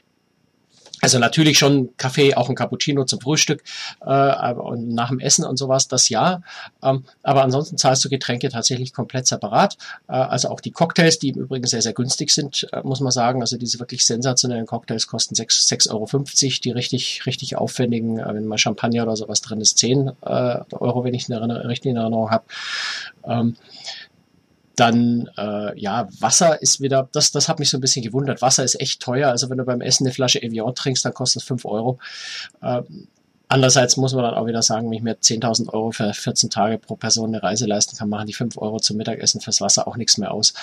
Also 1.01 1.19
natürlich 1.19 1.57
schon 1.57 1.89
Kaffee, 1.97 2.35
auch 2.35 2.49
ein 2.49 2.55
Cappuccino 2.55 3.05
zum 3.05 3.21
Frühstück 3.21 3.63
äh, 4.05 4.53
und 4.53 4.89
nach 4.89 5.09
dem 5.09 5.19
Essen 5.19 5.45
und 5.45 5.57
sowas, 5.57 5.87
das 5.87 6.09
ja. 6.09 6.41
Ähm, 6.83 7.05
aber 7.23 7.43
ansonsten 7.43 7.77
zahlst 7.77 8.03
du 8.03 8.09
Getränke 8.09 8.49
tatsächlich 8.49 8.93
komplett 8.93 9.27
separat. 9.27 9.77
Äh, 10.07 10.13
also 10.13 10.49
auch 10.49 10.59
die 10.59 10.71
Cocktails, 10.71 11.19
die 11.19 11.29
im 11.29 11.41
Übrigen 11.41 11.67
sehr, 11.67 11.81
sehr 11.81 11.93
günstig 11.93 12.31
sind, 12.31 12.67
äh, 12.73 12.81
muss 12.83 12.99
man 12.99 13.11
sagen. 13.11 13.41
Also 13.41 13.57
diese 13.57 13.79
wirklich 13.79 14.05
sensationellen 14.05 14.65
Cocktails 14.65 15.07
kosten 15.07 15.35
6,50 15.35 15.91
Euro. 15.91 16.07
Die 16.63 16.71
richtig, 16.71 17.25
richtig 17.25 17.55
aufwendigen, 17.55 18.19
äh, 18.19 18.33
wenn 18.33 18.45
mal 18.45 18.57
Champagner 18.57 19.03
oder 19.03 19.15
sowas 19.15 19.41
drin 19.41 19.61
ist, 19.61 19.77
10 19.77 20.09
äh, 20.21 20.59
Euro, 20.71 21.03
wenn 21.03 21.13
ich 21.13 21.31
eine 21.31 21.67
richtige 21.67 21.97
Erinnerung 21.97 22.29
habe. 22.29 22.43
Ähm, 23.25 23.55
dann, 24.79 25.29
äh, 25.37 25.79
ja, 25.79 26.07
Wasser 26.19 26.61
ist 26.61 26.79
wieder, 26.79 27.09
das, 27.11 27.31
das 27.31 27.49
hat 27.49 27.59
mich 27.59 27.69
so 27.69 27.77
ein 27.77 27.81
bisschen 27.81 28.03
gewundert. 28.03 28.41
Wasser 28.41 28.63
ist 28.63 28.79
echt 28.79 29.01
teuer. 29.01 29.29
Also 29.29 29.49
wenn 29.49 29.57
du 29.57 29.65
beim 29.65 29.81
Essen 29.81 30.05
eine 30.05 30.13
Flasche 30.13 30.41
Evian 30.41 30.73
trinkst, 30.75 31.03
dann 31.03 31.13
kostet 31.13 31.41
es 31.41 31.47
5 31.47 31.65
Euro. 31.65 31.99
Ähm, 32.61 33.07
andererseits 33.47 33.97
muss 33.97 34.13
man 34.13 34.23
dann 34.23 34.35
auch 34.35 34.45
wieder 34.45 34.61
sagen, 34.61 34.87
wenn 34.87 34.97
ich 34.97 35.03
mir 35.03 35.15
10.000 35.15 35.73
Euro 35.73 35.91
für 35.91 36.13
14 36.13 36.49
Tage 36.49 36.77
pro 36.77 36.95
Person 36.95 37.29
eine 37.29 37.43
Reise 37.43 37.65
leisten 37.65 37.97
kann, 37.97 38.09
machen 38.09 38.27
die 38.27 38.33
5 38.33 38.57
Euro 38.57 38.79
zum 38.79 38.97
Mittagessen 38.97 39.41
fürs 39.41 39.61
Wasser 39.61 39.87
auch 39.87 39.97
nichts 39.97 40.17
mehr 40.17 40.31
aus. 40.31 40.53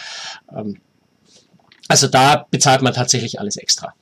Ähm, 0.55 0.79
also 1.89 2.09
da 2.09 2.47
bezahlt 2.51 2.83
man 2.83 2.95
tatsächlich 2.95 3.39
alles 3.39 3.57
extra. 3.57 3.95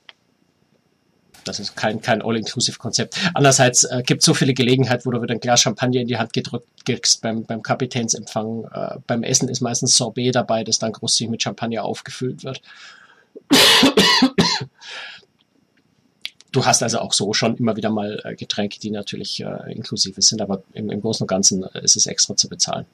Das 1.45 1.59
ist 1.59 1.75
kein, 1.75 2.01
kein 2.01 2.21
All-Inclusive-Konzept. 2.21 3.17
Andererseits 3.33 3.85
äh, 3.85 4.03
gibt 4.05 4.23
so 4.23 4.33
viele 4.33 4.53
Gelegenheiten, 4.53 5.05
wo 5.05 5.11
du 5.11 5.21
wieder 5.21 5.33
ein 5.33 5.39
Glas 5.39 5.61
Champagner 5.61 6.01
in 6.01 6.07
die 6.07 6.17
Hand 6.17 6.33
gedrückt 6.33 6.67
kriegst 6.85 7.21
beim, 7.21 7.45
beim 7.45 7.61
Kapitänsempfang. 7.61 8.65
Äh, 8.73 8.97
beim 9.07 9.23
Essen 9.23 9.47
ist 9.47 9.61
meistens 9.61 9.95
Sorbet 9.95 10.35
dabei, 10.35 10.63
das 10.63 10.79
dann 10.79 10.91
großzügig 10.91 11.31
mit 11.31 11.43
Champagner 11.43 11.85
aufgefüllt 11.85 12.43
wird. 12.43 12.61
Du 16.51 16.65
hast 16.65 16.81
also 16.81 16.99
auch 16.99 17.11
so 17.11 17.33
schon 17.33 17.57
immer 17.57 17.75
wieder 17.75 17.89
mal 17.89 18.21
äh, 18.23 18.35
Getränke, 18.35 18.79
die 18.79 18.89
natürlich 18.89 19.41
äh, 19.41 19.73
inklusive 19.73 20.21
sind, 20.21 20.41
aber 20.41 20.63
im, 20.71 20.89
im 20.89 21.01
Großen 21.01 21.25
und 21.25 21.27
Ganzen 21.27 21.63
äh, 21.63 21.83
ist 21.83 21.97
es 21.97 22.05
extra 22.05 22.37
zu 22.37 22.47
bezahlen. 22.47 22.85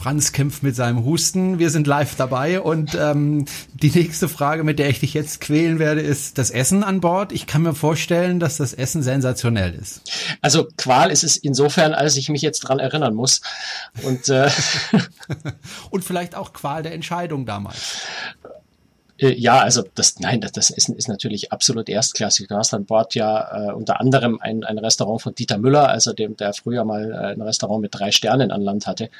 Franz 0.00 0.32
kämpft 0.32 0.62
mit 0.62 0.74
seinem 0.74 1.04
Husten. 1.04 1.58
Wir 1.58 1.68
sind 1.68 1.86
live 1.86 2.14
dabei 2.14 2.62
und 2.62 2.96
ähm, 2.98 3.44
die 3.74 3.90
nächste 3.90 4.30
Frage, 4.30 4.64
mit 4.64 4.78
der 4.78 4.88
ich 4.88 5.00
dich 5.00 5.12
jetzt 5.12 5.42
quälen 5.42 5.78
werde, 5.78 6.00
ist 6.00 6.38
das 6.38 6.50
Essen 6.50 6.82
an 6.82 7.02
Bord. 7.02 7.32
Ich 7.32 7.46
kann 7.46 7.60
mir 7.60 7.74
vorstellen, 7.74 8.40
dass 8.40 8.56
das 8.56 8.72
Essen 8.72 9.02
sensationell 9.02 9.74
ist. 9.74 10.00
Also 10.40 10.66
Qual 10.78 11.10
ist 11.10 11.22
es 11.22 11.36
insofern, 11.36 11.92
als 11.92 12.16
ich 12.16 12.30
mich 12.30 12.40
jetzt 12.40 12.60
dran 12.60 12.78
erinnern 12.78 13.14
muss. 13.14 13.42
Und, 14.02 14.30
äh, 14.30 14.48
und 15.90 16.02
vielleicht 16.02 16.34
auch 16.34 16.54
Qual 16.54 16.82
der 16.82 16.94
Entscheidung 16.94 17.44
damals. 17.44 18.00
Äh, 19.20 19.34
ja, 19.34 19.58
also 19.58 19.84
das, 19.94 20.18
nein, 20.18 20.40
das, 20.40 20.52
das 20.52 20.70
Essen 20.70 20.96
ist 20.96 21.08
natürlich 21.08 21.52
absolut 21.52 21.88
erstklassig. 21.88 22.48
Du 22.48 22.56
hast 22.56 22.72
an 22.74 22.86
Bord 22.86 23.14
ja 23.14 23.68
äh, 23.68 23.72
unter 23.72 24.00
anderem 24.00 24.40
ein, 24.40 24.64
ein 24.64 24.78
Restaurant 24.78 25.20
von 25.20 25.34
Dieter 25.34 25.58
Müller, 25.58 25.88
also 25.88 26.12
dem, 26.12 26.36
der 26.36 26.52
früher 26.54 26.84
mal 26.84 27.12
äh, 27.12 27.32
ein 27.32 27.42
Restaurant 27.42 27.82
mit 27.82 27.94
drei 27.94 28.10
Sternen 28.10 28.50
an 28.50 28.62
Land 28.62 28.86
hatte. 28.86 29.10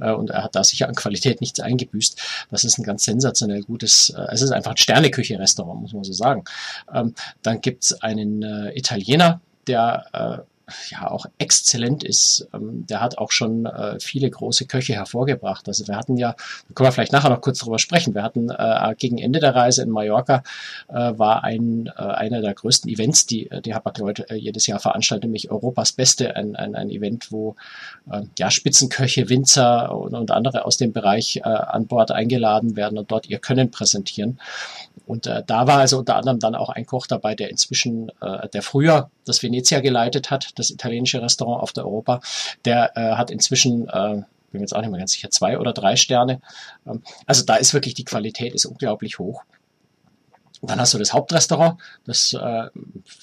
Äh, 0.00 0.12
und 0.12 0.30
er 0.30 0.44
hat 0.44 0.54
da 0.54 0.64
sicher 0.64 0.88
an 0.88 0.94
Qualität 0.94 1.40
nichts 1.40 1.60
eingebüßt. 1.60 2.20
Das 2.50 2.64
ist 2.64 2.78
ein 2.78 2.84
ganz 2.84 3.04
sensationell 3.04 3.62
gutes, 3.62 4.10
äh, 4.10 4.26
es 4.32 4.42
ist 4.42 4.52
einfach 4.52 4.72
ein 4.72 4.76
Sterneküche-Restaurant, 4.78 5.82
muss 5.82 5.92
man 5.92 6.04
so 6.04 6.12
sagen. 6.12 6.44
Ähm, 6.92 7.14
dann 7.42 7.60
gibt's 7.60 7.92
einen 8.02 8.42
äh, 8.42 8.76
Italiener, 8.78 9.40
der 9.66 10.06
äh, 10.12 10.49
ja 10.90 11.10
auch 11.10 11.26
exzellent 11.38 12.04
ist. 12.04 12.48
Ähm, 12.52 12.86
der 12.86 13.00
hat 13.00 13.18
auch 13.18 13.30
schon 13.30 13.66
äh, 13.66 13.98
viele 14.00 14.30
große 14.30 14.66
Köche 14.66 14.94
hervorgebracht. 14.94 15.68
Also 15.68 15.86
wir 15.88 15.96
hatten 15.96 16.16
ja, 16.16 16.32
da 16.32 16.74
können 16.74 16.88
wir 16.88 16.92
vielleicht 16.92 17.12
nachher 17.12 17.30
noch 17.30 17.40
kurz 17.40 17.58
drüber 17.58 17.78
sprechen. 17.78 18.14
Wir 18.14 18.22
hatten 18.22 18.50
äh, 18.50 18.94
gegen 18.98 19.18
Ende 19.18 19.40
der 19.40 19.54
Reise 19.54 19.82
in 19.82 19.90
Mallorca 19.90 20.42
äh, 20.88 20.94
war 20.94 21.44
ein 21.44 21.86
äh, 21.96 22.02
einer 22.02 22.40
der 22.40 22.54
größten 22.54 22.90
Events, 22.90 23.26
die 23.26 23.50
die 23.64 23.74
Hapag-Lloyd 23.74 24.30
äh, 24.30 24.34
jedes 24.34 24.66
Jahr 24.66 24.80
veranstaltet, 24.80 25.24
nämlich 25.24 25.50
Europas 25.50 25.92
Beste, 25.92 26.36
ein, 26.36 26.56
ein, 26.56 26.74
ein 26.74 26.90
Event, 26.90 27.32
wo 27.32 27.56
äh, 28.10 28.22
ja 28.38 28.50
Spitzenköche, 28.50 29.28
Winzer 29.28 29.94
und, 29.96 30.14
und 30.14 30.30
andere 30.30 30.64
aus 30.64 30.76
dem 30.76 30.92
Bereich 30.92 31.36
äh, 31.38 31.42
an 31.42 31.86
Bord 31.86 32.10
eingeladen 32.10 32.76
werden 32.76 32.98
und 32.98 33.10
dort 33.10 33.28
ihr 33.28 33.38
Können 33.38 33.70
präsentieren. 33.70 34.40
Und 35.06 35.26
äh, 35.26 35.42
da 35.46 35.66
war 35.66 35.78
also 35.78 35.98
unter 35.98 36.16
anderem 36.16 36.38
dann 36.38 36.54
auch 36.54 36.68
ein 36.68 36.86
Koch 36.86 37.06
dabei, 37.06 37.34
der 37.34 37.50
inzwischen, 37.50 38.10
äh, 38.20 38.48
der 38.48 38.62
früher 38.62 39.10
das 39.24 39.42
Venezia 39.42 39.80
geleitet 39.80 40.30
hat, 40.30 40.50
das 40.56 40.70
italienische 40.70 41.20
Restaurant 41.22 41.62
auf 41.62 41.72
der 41.72 41.84
Europa, 41.84 42.20
der 42.64 42.96
äh, 42.96 43.16
hat 43.16 43.30
inzwischen 43.30 43.88
äh, 43.88 44.22
bin 44.50 44.60
mir 44.60 44.64
jetzt 44.64 44.74
auch 44.74 44.80
nicht 44.80 44.90
mehr 44.90 44.98
ganz 44.98 45.12
sicher, 45.12 45.30
zwei 45.30 45.58
oder 45.58 45.72
drei 45.72 45.96
Sterne. 45.96 46.40
Ähm, 46.86 47.02
also 47.26 47.44
da 47.44 47.56
ist 47.56 47.74
wirklich 47.74 47.94
die 47.94 48.04
Qualität 48.04 48.54
ist 48.54 48.66
unglaublich 48.66 49.18
hoch. 49.18 49.42
Dann 50.62 50.78
hast 50.78 50.92
du 50.92 50.98
das 50.98 51.14
Hauptrestaurant, 51.14 51.80
das, 52.04 52.34
äh, 52.34 52.68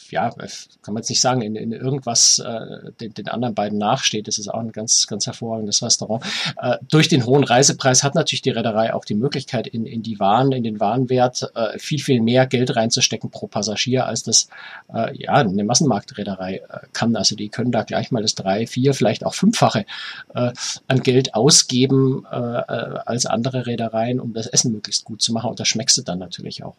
ja, 0.10 0.30
kann 0.30 0.93
man 0.93 0.97
jetzt 0.97 1.10
nicht 1.10 1.21
sagen, 1.21 1.41
in, 1.41 1.56
in 1.56 1.71
irgendwas 1.71 2.39
äh, 2.39 2.91
den, 3.00 3.13
den 3.13 3.28
anderen 3.28 3.54
beiden 3.54 3.78
nachsteht. 3.78 4.28
Das 4.28 4.39
ist 4.39 4.47
auch 4.47 4.60
ein 4.60 4.71
ganz, 4.71 5.06
ganz 5.06 5.28
hervorragendes 5.28 5.84
Restaurant. 5.84 6.23
Äh, 6.60 6.78
durch 6.89 7.10
den 7.10 7.26
hohen 7.28 7.43
Reisepreis 7.43 8.04
hat 8.04 8.15
natürlich 8.15 8.41
die 8.41 8.50
Reederei 8.50 8.93
auch 8.93 9.06
die 9.06 9.13
Möglichkeit, 9.13 9.67
in, 9.67 9.86
in 9.86 10.02
die 10.02 10.19
Waren, 10.19 10.52
in 10.52 10.63
den 10.63 10.80
Warenwert 10.80 11.52
äh, 11.54 11.78
viel, 11.78 12.00
viel 12.00 12.21
mehr 12.21 12.47
Geld 12.47 12.76
reinzustecken 12.76 13.30
pro 13.30 13.45
Passagier, 13.45 14.08
als 14.08 14.23
das 14.23 14.47
äh, 14.91 15.15
ja 15.15 15.34
eine 15.34 15.63
Massenmarktreederei 15.63 16.63
äh, 16.67 16.80
kann. 16.93 17.15
Also 17.15 17.36
die 17.36 17.50
können 17.50 17.71
da 17.71 17.84
gleich 17.84 18.10
mal 18.10 18.23
das 18.23 18.34
drei, 18.34 18.65
vier, 18.65 18.95
vielleicht 18.95 19.23
auch 19.23 19.36
fünffache 19.36 19.86
äh, 20.34 20.52
an 20.88 21.04
Geld 21.04 21.36
ausgeben 21.36 22.26
äh, 22.32 22.36
äh 22.36 22.97
als 23.06 23.26
andere 23.26 23.67
Reedereien, 23.67 24.19
um 24.19 24.34
das 24.34 24.47
Essen 24.47 24.71
möglichst 24.71 25.06
gut 25.06 25.21
zu 25.21 25.34
machen. 25.34 25.52
Und 25.52 25.60
das 25.60 25.67
schmeckst 25.67 25.97
du 25.97 26.02
dann 26.02 26.19
natürlich 26.19 26.63
auch. 26.63 26.76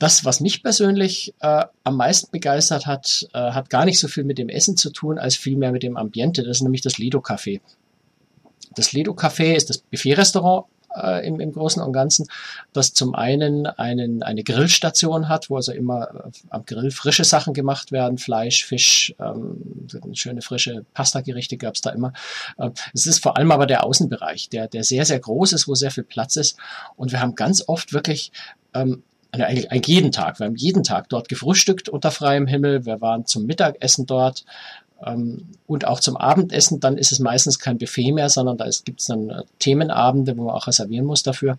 Das, 0.00 0.24
was 0.24 0.40
mich 0.40 0.62
persönlich 0.62 1.34
äh, 1.40 1.66
am 1.84 1.96
meisten 1.96 2.30
begeistert 2.30 2.86
hat, 2.86 3.28
äh, 3.34 3.38
hat 3.52 3.68
gar 3.68 3.84
nicht 3.84 4.00
so 4.00 4.08
viel 4.08 4.24
mit 4.24 4.38
dem 4.38 4.48
Essen 4.48 4.78
zu 4.78 4.90
tun, 4.90 5.18
als 5.18 5.36
vielmehr 5.36 5.72
mit 5.72 5.82
dem 5.82 5.98
Ambiente. 5.98 6.42
Das 6.42 6.56
ist 6.56 6.62
nämlich 6.62 6.80
das 6.80 6.96
Lido 6.96 7.18
Café. 7.18 7.60
Das 8.74 8.92
Lido 8.92 9.12
Café 9.12 9.54
ist 9.54 9.68
das 9.68 9.76
Buffet-Restaurant 9.76 10.64
äh, 10.96 11.26
im, 11.26 11.38
im 11.38 11.52
Großen 11.52 11.82
und 11.82 11.92
Ganzen, 11.92 12.28
das 12.72 12.94
zum 12.94 13.14
einen 13.14 13.66
einen, 13.66 14.22
eine 14.22 14.42
Grillstation 14.42 15.28
hat, 15.28 15.50
wo 15.50 15.56
also 15.56 15.72
immer 15.72 16.08
äh, 16.08 16.30
am 16.48 16.64
Grill 16.64 16.90
frische 16.90 17.24
Sachen 17.24 17.52
gemacht 17.52 17.92
werden, 17.92 18.16
Fleisch, 18.16 18.64
Fisch, 18.64 19.14
ähm, 19.20 19.86
schöne 20.14 20.40
frische 20.40 20.86
Pastagerichte 20.94 21.58
gab 21.58 21.74
es 21.74 21.82
da 21.82 21.90
immer. 21.90 22.14
Äh, 22.56 22.70
es 22.94 23.06
ist 23.06 23.22
vor 23.22 23.36
allem 23.36 23.52
aber 23.52 23.66
der 23.66 23.84
Außenbereich, 23.84 24.48
der, 24.48 24.66
der 24.66 24.82
sehr, 24.82 25.04
sehr 25.04 25.20
groß 25.20 25.52
ist, 25.52 25.68
wo 25.68 25.74
sehr 25.74 25.90
viel 25.90 26.04
Platz 26.04 26.36
ist. 26.36 26.56
Und 26.96 27.12
wir 27.12 27.20
haben 27.20 27.34
ganz 27.34 27.68
oft 27.68 27.92
wirklich 27.92 28.32
ähm, 28.72 29.02
eigentlich, 29.32 29.70
eigentlich 29.70 29.94
jeden 29.94 30.12
Tag. 30.12 30.38
Wir 30.38 30.46
haben 30.46 30.56
jeden 30.56 30.82
Tag 30.82 31.08
dort 31.08 31.28
gefrühstückt 31.28 31.88
unter 31.88 32.10
freiem 32.10 32.46
Himmel. 32.46 32.84
Wir 32.84 33.00
waren 33.00 33.26
zum 33.26 33.46
Mittagessen 33.46 34.06
dort 34.06 34.44
ähm, 35.04 35.48
und 35.66 35.86
auch 35.86 36.00
zum 36.00 36.16
Abendessen. 36.16 36.80
Dann 36.80 36.98
ist 36.98 37.12
es 37.12 37.18
meistens 37.18 37.58
kein 37.58 37.78
Buffet 37.78 38.12
mehr, 38.12 38.28
sondern 38.28 38.56
da 38.56 38.68
gibt 38.84 39.00
es 39.00 39.06
dann 39.06 39.30
äh, 39.30 39.42
Themenabende, 39.58 40.36
wo 40.36 40.44
man 40.44 40.54
auch 40.54 40.66
reservieren 40.66 41.06
muss 41.06 41.22
dafür. 41.22 41.58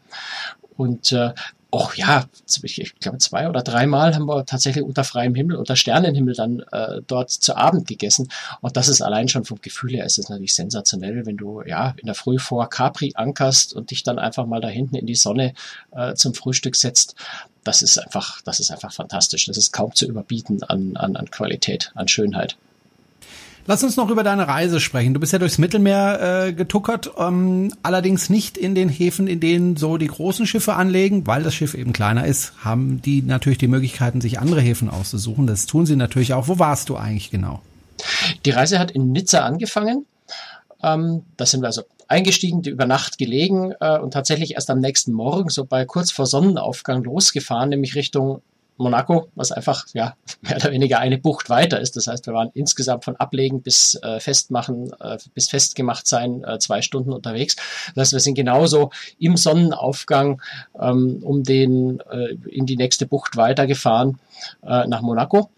Und 0.78 1.12
äh, 1.12 1.32
auch 1.72 1.96
ja, 1.96 2.26
ich 2.64 2.96
glaube 3.00 3.18
zwei 3.20 3.48
oder 3.48 3.64
dreimal 3.64 4.14
haben 4.14 4.26
wir 4.26 4.46
tatsächlich 4.46 4.84
unter 4.84 5.06
freiem 5.06 5.34
Himmel, 5.34 5.56
unter 5.56 5.78
Sternenhimmel 5.78 6.36
dann 6.36 6.60
äh, 6.72 7.02
dort 7.08 7.32
zu 7.32 7.56
Abend 7.56 7.88
gegessen. 7.88 8.30
Und 8.60 8.76
das 8.76 8.90
ist 8.90 9.02
allein 9.02 9.30
schon 9.30 9.46
vom 9.46 9.60
Gefühl 9.62 9.92
her 9.92 10.06
ist 10.06 10.20
es 10.20 10.30
natürlich 10.30 10.54
sensationell, 10.54 11.26
wenn 11.26 11.38
du 11.38 11.62
ja 11.62 11.96
in 11.98 12.08
der 12.08 12.16
Früh 12.16 12.40
vor 12.40 12.70
Capri 12.70 13.14
ankerst 13.16 13.74
und 13.74 13.92
dich 13.92 14.04
dann 14.04 14.20
einfach 14.20 14.46
mal 14.46 14.60
da 14.60 14.68
hinten 14.68 14.96
in 14.96 15.06
die 15.06 15.16
Sonne 15.16 15.54
äh, 15.92 16.14
zum 16.16 16.34
Frühstück 16.34 16.76
setzt. 16.76 17.16
Das 17.64 17.82
ist 17.82 17.98
einfach, 17.98 18.42
das 18.42 18.60
ist 18.60 18.72
einfach 18.72 18.92
fantastisch. 18.92 19.46
Das 19.46 19.58
ist 19.58 19.72
kaum 19.72 19.96
zu 19.96 20.06
überbieten 20.06 20.64
an, 20.64 20.98
an, 20.98 21.16
an 21.16 21.32
Qualität, 21.32 21.92
an 21.96 22.08
Schönheit. 22.08 22.58
Lass 23.68 23.84
uns 23.84 23.96
noch 23.96 24.10
über 24.10 24.24
deine 24.24 24.48
Reise 24.48 24.80
sprechen. 24.80 25.14
Du 25.14 25.20
bist 25.20 25.34
ja 25.34 25.40
durchs 25.40 25.58
Mittelmeer 25.58 26.48
äh, 26.48 26.54
getuckert, 26.54 27.12
ähm, 27.18 27.74
allerdings 27.84 28.30
nicht 28.30 28.58
in 28.58 28.76
den 28.76 28.90
Häfen, 28.90 29.28
in 29.28 29.40
denen 29.40 29.78
so 29.78 29.98
die 29.98 30.08
großen 30.08 30.48
Schiffe 30.48 30.74
anlegen, 30.74 31.28
weil 31.28 31.44
das 31.44 31.54
Schiff 31.54 31.74
eben 31.74 31.94
kleiner 31.94 32.26
ist, 32.26 32.54
haben 32.64 33.02
die 33.02 33.22
natürlich 33.22 33.60
die 33.60 33.68
Möglichkeiten, 33.68 34.22
sich 34.22 34.40
andere 34.40 34.62
Häfen 34.62 34.90
auszusuchen. 34.90 35.48
Das 35.48 35.68
tun 35.68 35.86
sie 35.86 35.96
natürlich 35.96 36.34
auch. 36.34 36.48
Wo 36.48 36.60
warst 36.60 36.90
du 36.90 36.98
eigentlich 36.98 37.30
genau? 37.30 37.62
Die 38.46 38.52
Reise 38.52 38.80
hat 38.80 38.92
in 38.92 39.12
Nizza 39.12 39.46
angefangen. 39.46 40.06
Ähm, 40.84 41.24
da 41.38 41.46
sind 41.46 41.62
wir 41.62 41.68
also 41.68 41.84
eingestiegen, 42.08 42.64
über 42.64 42.86
Nacht 42.86 43.18
gelegen 43.18 43.74
äh, 43.80 44.00
und 44.00 44.12
tatsächlich 44.12 44.56
erst 44.56 44.70
am 44.70 44.80
nächsten 44.80 45.14
Morgen, 45.14 45.50
so 45.50 45.66
bei 45.66 45.86
kurz 45.86 46.12
vor 46.12 46.26
Sonnenaufgang 46.26 47.04
losgefahren, 47.04 47.70
nämlich 47.70 47.96
Richtung 47.96 48.42
Monaco, 48.78 49.30
was 49.36 49.52
einfach 49.52 49.86
ja 49.94 50.16
mehr 50.42 50.56
oder 50.58 50.72
weniger 50.72 51.00
eine 51.00 51.18
Bucht 51.18 51.50
weiter 51.50 51.80
ist. 51.80 51.96
Das 51.96 52.08
heißt, 52.08 52.26
wir 52.26 52.34
waren 52.34 52.52
insgesamt 52.54 53.06
von 53.06 53.16
Ablegen 53.16 53.62
bis 53.62 53.96
äh, 54.02 54.20
Festmachen, 54.20 54.92
äh, 55.00 55.18
bis 55.34 55.50
festgemacht 55.50 56.08
sein, 56.08 56.44
äh, 56.44 56.60
zwei 56.60 56.82
Stunden 56.82 57.14
unterwegs. 57.14 57.56
Das 57.96 58.08
heißt, 58.08 58.14
wir 58.14 58.20
sind 58.20 58.36
genauso 58.36 58.92
im 59.20 59.38
Sonnenaufgang 59.38 60.42
ähm, 60.80 61.22
um 61.24 61.44
den 61.44 62.00
äh, 62.12 62.36
in 62.50 62.66
die 62.66 62.78
nächste 62.78 63.06
Bucht 63.06 63.38
weitergefahren 63.38 64.20
äh, 64.64 64.88
nach 64.88 65.02
Monaco. 65.02 65.50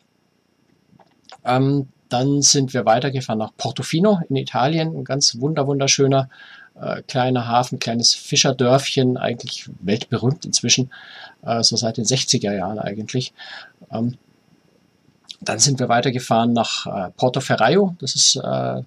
Ähm, 1.45 1.89
dann 2.09 2.43
sind 2.43 2.73
wir 2.75 2.85
weitergefahren 2.85 3.39
nach 3.39 3.55
Portofino 3.57 4.19
in 4.29 4.35
Italien, 4.35 4.95
ein 4.95 5.03
ganz 5.03 5.39
wunder 5.39 5.65
wunderschöner 5.65 6.29
äh, 6.79 7.01
kleiner 7.03 7.47
Hafen, 7.47 7.79
kleines 7.79 8.13
Fischerdörfchen, 8.13 9.17
eigentlich 9.17 9.69
weltberühmt 9.81 10.45
inzwischen, 10.45 10.91
äh, 11.43 11.63
so 11.63 11.75
seit 11.75 11.97
den 11.97 12.05
60er 12.05 12.53
Jahren 12.53 12.79
eigentlich. 12.79 13.33
Ähm, 13.91 14.17
dann 15.41 15.59
sind 15.59 15.79
wir 15.79 15.89
weitergefahren 15.89 16.53
nach 16.53 16.85
äh, 16.85 17.11
Portoferraio, 17.11 17.95
das 17.99 18.15
ist 18.15 18.35
äh, 18.37 18.81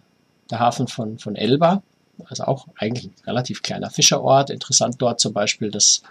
der 0.51 0.61
Hafen 0.61 0.89
von, 0.89 1.19
von 1.19 1.37
Elba, 1.37 1.83
also 2.25 2.45
auch 2.45 2.67
eigentlich 2.79 3.07
ein 3.07 3.15
relativ 3.27 3.63
kleiner 3.63 3.91
Fischerort. 3.91 4.51
Interessant 4.51 4.97
dort 4.99 5.21
zum 5.21 5.33
Beispiel 5.33 5.71
das, 5.71 6.03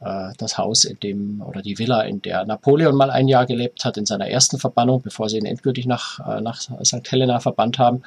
äh, 0.00 0.32
das 0.38 0.56
Haus, 0.56 0.84
in 0.84 0.98
dem 1.00 1.42
oder 1.42 1.62
die 1.62 1.78
Villa, 1.78 2.02
in 2.02 2.22
der 2.22 2.44
Napoleon 2.44 2.94
mal 2.94 3.10
ein 3.10 3.28
Jahr 3.28 3.46
gelebt 3.46 3.84
hat, 3.84 3.96
in 3.96 4.06
seiner 4.06 4.28
ersten 4.28 4.58
Verbannung, 4.58 5.02
bevor 5.02 5.28
sie 5.28 5.38
ihn 5.38 5.46
endgültig 5.46 5.86
nach, 5.86 6.20
äh, 6.26 6.40
nach 6.40 6.60
St. 6.60 7.10
Helena 7.10 7.40
verbannt 7.40 7.78
haben. 7.78 8.02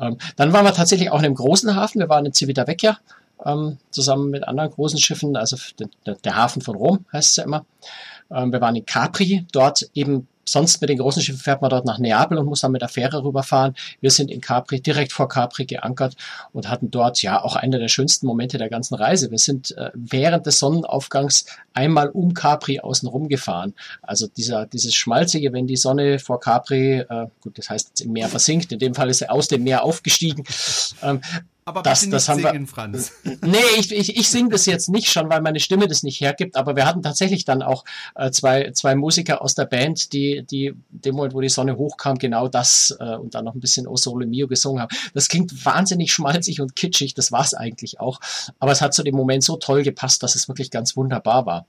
Ähm, 0.00 0.18
dann 0.36 0.52
waren 0.52 0.64
wir 0.64 0.74
tatsächlich 0.74 1.10
auch 1.10 1.18
in 1.18 1.26
einem 1.26 1.34
großen 1.34 1.74
Hafen. 1.74 2.00
Wir 2.00 2.08
waren 2.08 2.26
in 2.26 2.32
Civitavecchia 2.34 2.98
ähm, 3.44 3.78
zusammen 3.90 4.30
mit 4.30 4.46
anderen 4.46 4.70
großen 4.70 4.98
Schiffen, 4.98 5.36
also 5.36 5.56
der, 6.06 6.14
der 6.14 6.36
Hafen 6.36 6.62
von 6.62 6.76
Rom 6.76 7.04
heißt 7.12 7.30
es 7.30 7.36
ja 7.36 7.44
immer. 7.44 7.64
Ähm, 8.30 8.52
wir 8.52 8.60
waren 8.60 8.76
in 8.76 8.86
Capri, 8.86 9.46
dort 9.52 9.88
eben 9.94 10.28
Sonst 10.48 10.80
mit 10.80 10.90
den 10.90 10.98
großen 10.98 11.22
Schiffen 11.22 11.40
fährt 11.40 11.60
man 11.60 11.70
dort 11.70 11.84
nach 11.84 11.98
Neapel 11.98 12.38
und 12.38 12.46
muss 12.46 12.60
dann 12.60 12.72
mit 12.72 12.82
der 12.82 12.88
Fähre 12.88 13.22
rüberfahren. 13.24 13.74
Wir 14.00 14.10
sind 14.10 14.30
in 14.30 14.40
Capri, 14.40 14.80
direkt 14.80 15.12
vor 15.12 15.28
Capri 15.28 15.66
geankert 15.66 16.16
und 16.52 16.68
hatten 16.68 16.90
dort 16.90 17.20
ja 17.22 17.42
auch 17.42 17.56
einer 17.56 17.78
der 17.78 17.88
schönsten 17.88 18.26
Momente 18.26 18.58
der 18.58 18.68
ganzen 18.68 18.94
Reise. 18.94 19.30
Wir 19.30 19.38
sind 19.38 19.76
äh, 19.76 19.90
während 19.94 20.46
des 20.46 20.58
Sonnenaufgangs 20.58 21.46
einmal 21.74 22.08
um 22.10 22.32
Capri 22.32 22.80
außen 22.80 23.08
rum 23.08 23.28
gefahren. 23.28 23.74
Also 24.02 24.28
dieser, 24.28 24.66
dieses 24.66 24.94
schmalzige, 24.94 25.52
wenn 25.52 25.66
die 25.66 25.76
Sonne 25.76 26.18
vor 26.18 26.40
Capri, 26.40 27.00
äh, 27.00 27.26
gut, 27.40 27.58
das 27.58 27.68
heißt 27.68 28.00
im 28.02 28.12
Meer 28.12 28.28
versinkt, 28.28 28.72
in 28.72 28.78
dem 28.78 28.94
Fall 28.94 29.10
ist 29.10 29.22
er 29.22 29.32
aus 29.32 29.48
dem 29.48 29.64
Meer 29.64 29.82
aufgestiegen, 29.82 30.44
ähm, 31.02 31.20
aber 31.66 31.82
das, 31.82 32.00
bitte 32.00 32.12
das 32.12 32.28
haben 32.28 32.40
singen, 32.40 32.60
wir, 32.60 32.66
Franz. 32.68 33.12
Nee, 33.42 33.58
ich, 33.76 33.92
ich, 33.92 34.16
ich 34.16 34.30
singe 34.30 34.50
das 34.50 34.66
jetzt 34.66 34.88
nicht 34.88 35.10
schon, 35.10 35.28
weil 35.28 35.42
meine 35.42 35.58
Stimme 35.58 35.88
das 35.88 36.04
nicht 36.04 36.20
hergibt, 36.20 36.56
aber 36.56 36.76
wir 36.76 36.86
hatten 36.86 37.02
tatsächlich 37.02 37.44
dann 37.44 37.60
auch 37.60 37.84
äh, 38.14 38.30
zwei, 38.30 38.70
zwei 38.70 38.94
Musiker 38.94 39.42
aus 39.42 39.56
der 39.56 39.64
Band, 39.64 40.12
die, 40.12 40.46
die 40.48 40.74
dem 40.90 41.16
Moment, 41.16 41.34
wo 41.34 41.40
die 41.40 41.48
Sonne 41.48 41.76
hochkam, 41.76 42.18
genau 42.18 42.46
das 42.46 42.96
äh, 43.00 43.16
und 43.16 43.34
dann 43.34 43.44
noch 43.44 43.54
ein 43.54 43.60
bisschen 43.60 43.88
O 43.88 43.96
Sole 43.96 44.26
Mio 44.26 44.46
gesungen 44.46 44.80
haben. 44.80 44.96
Das 45.12 45.26
klingt 45.26 45.66
wahnsinnig 45.66 46.12
schmalzig 46.12 46.60
und 46.60 46.76
kitschig, 46.76 47.14
das 47.14 47.32
war 47.32 47.42
es 47.42 47.52
eigentlich 47.52 47.98
auch. 47.98 48.20
Aber 48.60 48.70
es 48.70 48.80
hat 48.80 48.94
zu 48.94 49.02
dem 49.02 49.16
Moment 49.16 49.42
so 49.42 49.56
toll 49.56 49.82
gepasst, 49.82 50.22
dass 50.22 50.36
es 50.36 50.46
wirklich 50.46 50.70
ganz 50.70 50.96
wunderbar 50.96 51.46
war. 51.46 51.66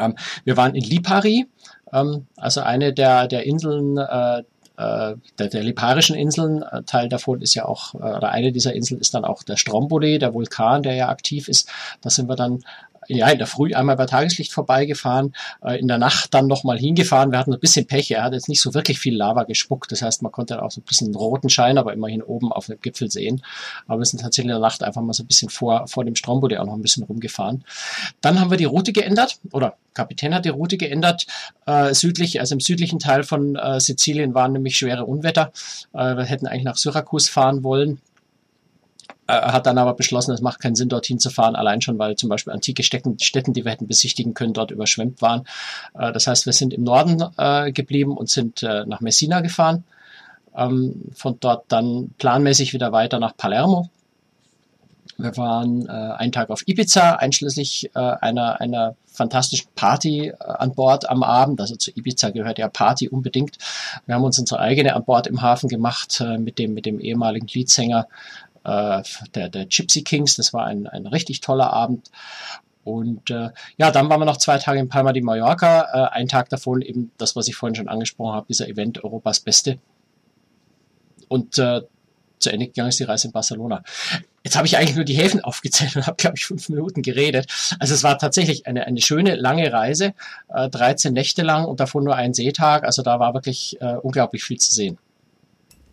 Ähm, 0.00 0.16
wir 0.44 0.56
waren 0.56 0.74
in 0.74 0.82
Lipari, 0.82 1.46
ähm, 1.92 2.26
also 2.36 2.60
eine 2.60 2.92
der, 2.92 3.28
der 3.28 3.46
Inseln, 3.46 3.96
äh, 3.98 4.42
der, 4.76 5.48
der 5.48 5.62
Liparischen 5.62 6.16
Inseln. 6.16 6.62
Äh, 6.62 6.82
Teil 6.82 7.08
davon 7.08 7.40
ist 7.42 7.54
ja 7.54 7.64
auch, 7.64 7.94
äh, 7.94 7.98
oder 7.98 8.30
eine 8.30 8.52
dieser 8.52 8.74
Inseln 8.74 9.00
ist 9.00 9.14
dann 9.14 9.24
auch 9.24 9.42
der 9.42 9.56
Stromboli, 9.56 10.18
der 10.18 10.34
Vulkan, 10.34 10.82
der 10.82 10.94
ja 10.94 11.08
aktiv 11.08 11.48
ist. 11.48 11.70
Da 12.00 12.10
sind 12.10 12.28
wir 12.28 12.36
dann 12.36 12.64
ja, 13.08 13.28
in 13.28 13.38
der 13.38 13.46
Früh 13.46 13.74
einmal 13.74 13.96
bei 13.96 14.06
Tageslicht 14.06 14.52
vorbeigefahren, 14.52 15.34
äh, 15.62 15.78
in 15.78 15.88
der 15.88 15.98
Nacht 15.98 16.34
dann 16.34 16.46
nochmal 16.46 16.78
hingefahren. 16.78 17.32
Wir 17.32 17.38
hatten 17.38 17.52
ein 17.52 17.60
bisschen 17.60 17.86
Pech, 17.86 18.10
er 18.10 18.24
hat 18.24 18.32
jetzt 18.32 18.48
nicht 18.48 18.60
so 18.60 18.74
wirklich 18.74 18.98
viel 18.98 19.16
Lava 19.16 19.44
gespuckt. 19.44 19.92
Das 19.92 20.02
heißt, 20.02 20.22
man 20.22 20.32
konnte 20.32 20.62
auch 20.62 20.70
so 20.70 20.80
ein 20.80 20.84
bisschen 20.84 21.14
roten 21.14 21.48
Schein, 21.48 21.78
aber 21.78 21.92
immerhin 21.92 22.22
oben 22.22 22.52
auf 22.52 22.66
dem 22.66 22.80
Gipfel 22.80 23.10
sehen. 23.10 23.42
Aber 23.86 24.00
wir 24.00 24.06
sind 24.06 24.20
tatsächlich 24.20 24.50
in 24.50 24.50
der 24.50 24.58
Nacht 24.60 24.82
einfach 24.82 25.02
mal 25.02 25.12
so 25.12 25.22
ein 25.22 25.26
bisschen 25.26 25.50
vor, 25.50 25.86
vor 25.88 26.04
dem 26.04 26.16
Stromboli 26.16 26.56
auch 26.58 26.66
noch 26.66 26.74
ein 26.74 26.82
bisschen 26.82 27.04
rumgefahren. 27.04 27.64
Dann 28.20 28.40
haben 28.40 28.50
wir 28.50 28.58
die 28.58 28.64
Route 28.64 28.92
geändert, 28.92 29.38
oder 29.52 29.76
Kapitän 29.94 30.34
hat 30.34 30.44
die 30.44 30.50
Route 30.50 30.76
geändert. 30.76 31.26
Äh, 31.66 31.94
südlich, 31.94 32.40
also 32.40 32.54
im 32.54 32.60
südlichen 32.60 32.98
Teil 32.98 33.22
von 33.22 33.56
äh, 33.56 33.80
Sizilien 33.80 34.34
waren 34.34 34.52
nämlich 34.52 34.76
schwere 34.76 35.04
Unwetter. 35.04 35.52
Äh, 35.92 36.16
wir 36.16 36.24
hätten 36.24 36.46
eigentlich 36.46 36.64
nach 36.64 36.76
Syrakus 36.76 37.28
fahren 37.28 37.62
wollen 37.62 38.00
hat 39.26 39.66
dann 39.66 39.78
aber 39.78 39.94
beschlossen, 39.94 40.32
es 40.32 40.40
macht 40.40 40.60
keinen 40.60 40.74
Sinn, 40.74 40.88
dorthin 40.88 41.18
zu 41.18 41.30
fahren, 41.30 41.56
allein 41.56 41.80
schon, 41.80 41.98
weil 41.98 42.16
zum 42.16 42.28
Beispiel 42.28 42.52
antike 42.52 42.82
Städten, 42.82 43.18
Städten 43.18 43.52
die 43.52 43.64
wir 43.64 43.72
hätten 43.72 43.86
besichtigen 43.86 44.34
können, 44.34 44.52
dort 44.52 44.70
überschwemmt 44.70 45.22
waren. 45.22 45.44
Äh, 45.98 46.12
das 46.12 46.26
heißt, 46.26 46.46
wir 46.46 46.52
sind 46.52 46.74
im 46.74 46.82
Norden 46.84 47.24
äh, 47.36 47.72
geblieben 47.72 48.16
und 48.16 48.28
sind 48.28 48.62
äh, 48.62 48.84
nach 48.86 49.00
Messina 49.00 49.40
gefahren. 49.40 49.84
Ähm, 50.56 51.10
von 51.14 51.38
dort 51.40 51.64
dann 51.68 52.14
planmäßig 52.18 52.74
wieder 52.74 52.92
weiter 52.92 53.18
nach 53.18 53.36
Palermo. 53.36 53.88
Wir 55.16 55.36
waren 55.36 55.86
äh, 55.86 55.90
einen 55.90 56.32
Tag 56.32 56.50
auf 56.50 56.66
Ibiza, 56.66 57.16
einschließlich 57.16 57.90
äh, 57.94 57.98
einer, 57.98 58.60
einer 58.60 58.96
fantastischen 59.06 59.68
Party 59.74 60.28
äh, 60.28 60.34
an 60.38 60.74
Bord 60.74 61.08
am 61.08 61.22
Abend. 61.22 61.60
Also 61.60 61.76
zu 61.76 61.90
Ibiza 61.92 62.30
gehört 62.30 62.58
ja 62.58 62.68
Party 62.68 63.08
unbedingt. 63.08 63.58
Wir 64.06 64.16
haben 64.16 64.24
uns 64.24 64.38
unsere 64.38 64.60
eigene 64.60 64.94
an 64.94 65.04
Bord 65.04 65.26
im 65.26 65.40
Hafen 65.40 65.68
gemacht 65.68 66.20
äh, 66.20 66.38
mit, 66.38 66.58
dem, 66.58 66.74
mit 66.74 66.86
dem 66.86 67.00
ehemaligen 67.00 67.46
Leadsänger 67.46 68.08
äh, 68.64 69.02
der, 69.34 69.48
der 69.48 69.66
Gypsy 69.66 70.02
Kings. 70.02 70.36
Das 70.36 70.52
war 70.52 70.66
ein, 70.66 70.86
ein 70.86 71.06
richtig 71.06 71.40
toller 71.40 71.72
Abend. 71.72 72.10
Und 72.84 73.30
äh, 73.30 73.50
ja, 73.78 73.90
dann 73.90 74.08
waren 74.10 74.20
wir 74.20 74.26
noch 74.26 74.36
zwei 74.36 74.58
Tage 74.58 74.78
in 74.78 74.88
Palma 74.88 75.12
de 75.12 75.22
Mallorca. 75.22 75.86
Äh, 75.92 76.14
ein 76.14 76.28
Tag 76.28 76.50
davon 76.50 76.82
eben 76.82 77.10
das, 77.16 77.34
was 77.34 77.48
ich 77.48 77.56
vorhin 77.56 77.74
schon 77.74 77.88
angesprochen 77.88 78.34
habe, 78.34 78.46
dieser 78.48 78.68
Event 78.68 79.02
Europas 79.02 79.40
Beste. 79.40 79.78
Und 81.28 81.58
äh, 81.58 81.80
zu 82.38 82.52
Ende 82.52 82.66
gegangen 82.66 82.90
ist 82.90 83.00
die 83.00 83.04
Reise 83.04 83.28
in 83.28 83.32
Barcelona. 83.32 83.82
Jetzt 84.44 84.56
habe 84.56 84.66
ich 84.66 84.76
eigentlich 84.76 84.96
nur 84.96 85.06
die 85.06 85.14
Häfen 85.14 85.40
aufgezählt 85.40 85.96
und 85.96 86.06
habe, 86.06 86.16
glaube 86.16 86.36
ich, 86.36 86.44
fünf 86.44 86.68
Minuten 86.68 87.00
geredet. 87.00 87.50
Also 87.80 87.94
es 87.94 88.04
war 88.04 88.18
tatsächlich 88.18 88.66
eine, 88.66 88.86
eine 88.86 89.00
schöne, 89.00 89.34
lange 89.34 89.72
Reise, 89.72 90.12
äh, 90.48 90.68
13 90.68 91.14
Nächte 91.14 91.42
lang 91.42 91.64
und 91.64 91.80
davon 91.80 92.04
nur 92.04 92.16
ein 92.16 92.34
Seetag. 92.34 92.84
Also 92.84 93.02
da 93.02 93.18
war 93.18 93.32
wirklich 93.32 93.80
äh, 93.80 93.96
unglaublich 93.96 94.44
viel 94.44 94.58
zu 94.58 94.72
sehen. 94.72 94.98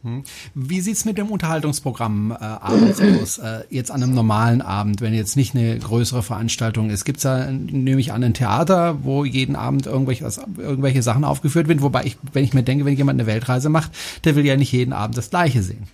Hm. 0.04 0.24
Wie 0.56 0.82
sieht's 0.82 1.06
mit 1.06 1.18
dem 1.18 1.30
Unterhaltungsprogramm 1.30 2.32
äh, 2.32 2.44
abends 2.44 3.00
aus? 3.02 3.38
Äh, 3.38 3.66
jetzt 3.70 3.92
an 3.92 4.02
einem 4.02 4.16
normalen 4.16 4.62
Abend, 4.62 5.00
wenn 5.02 5.14
jetzt 5.14 5.36
nicht 5.36 5.56
eine 5.56 5.78
größere 5.78 6.24
Veranstaltung 6.24 6.90
ist. 6.90 7.06
Gibt's 7.06 7.22
da, 7.24 7.52
nehme 7.52 8.02
ich 8.02 8.12
an, 8.12 8.24
ein 8.24 8.34
Theater, 8.34 9.04
wo 9.04 9.26
jeden 9.26 9.56
Abend 9.56 9.86
irgendwelche, 9.86 10.26
irgendwelche 10.58 11.04
Sachen 11.04 11.24
aufgeführt 11.24 11.68
werden? 11.68 11.82
Wobei 11.82 12.06
ich, 12.06 12.18
wenn 12.34 12.44
ich 12.44 12.54
mir 12.54 12.64
denke, 12.64 12.86
wenn 12.86 12.98
jemand 12.98 13.20
eine 13.20 13.28
Weltreise 13.28 13.70
macht, 13.70 13.92
der 14.24 14.36
will 14.36 14.46
ja 14.46 14.58
nicht 14.58 14.72
jeden 14.72 14.94
Abend 14.94 15.18
das 15.18 15.30
Gleiche 15.30 15.62
sehen. 15.62 15.88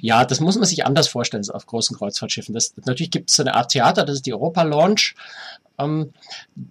Ja, 0.00 0.24
das 0.24 0.40
muss 0.40 0.56
man 0.56 0.64
sich 0.64 0.86
anders 0.86 1.08
vorstellen 1.08 1.42
auf 1.50 1.66
großen 1.66 1.96
Kreuzfahrtschiffen. 1.96 2.54
Das, 2.54 2.74
natürlich 2.84 3.10
gibt 3.10 3.30
es 3.30 3.40
eine 3.40 3.54
Art 3.54 3.72
Theater, 3.72 4.04
das 4.04 4.16
ist 4.16 4.26
die 4.26 4.32
Europa 4.32 4.62
Lounge. 4.62 5.14
Ähm, 5.78 6.12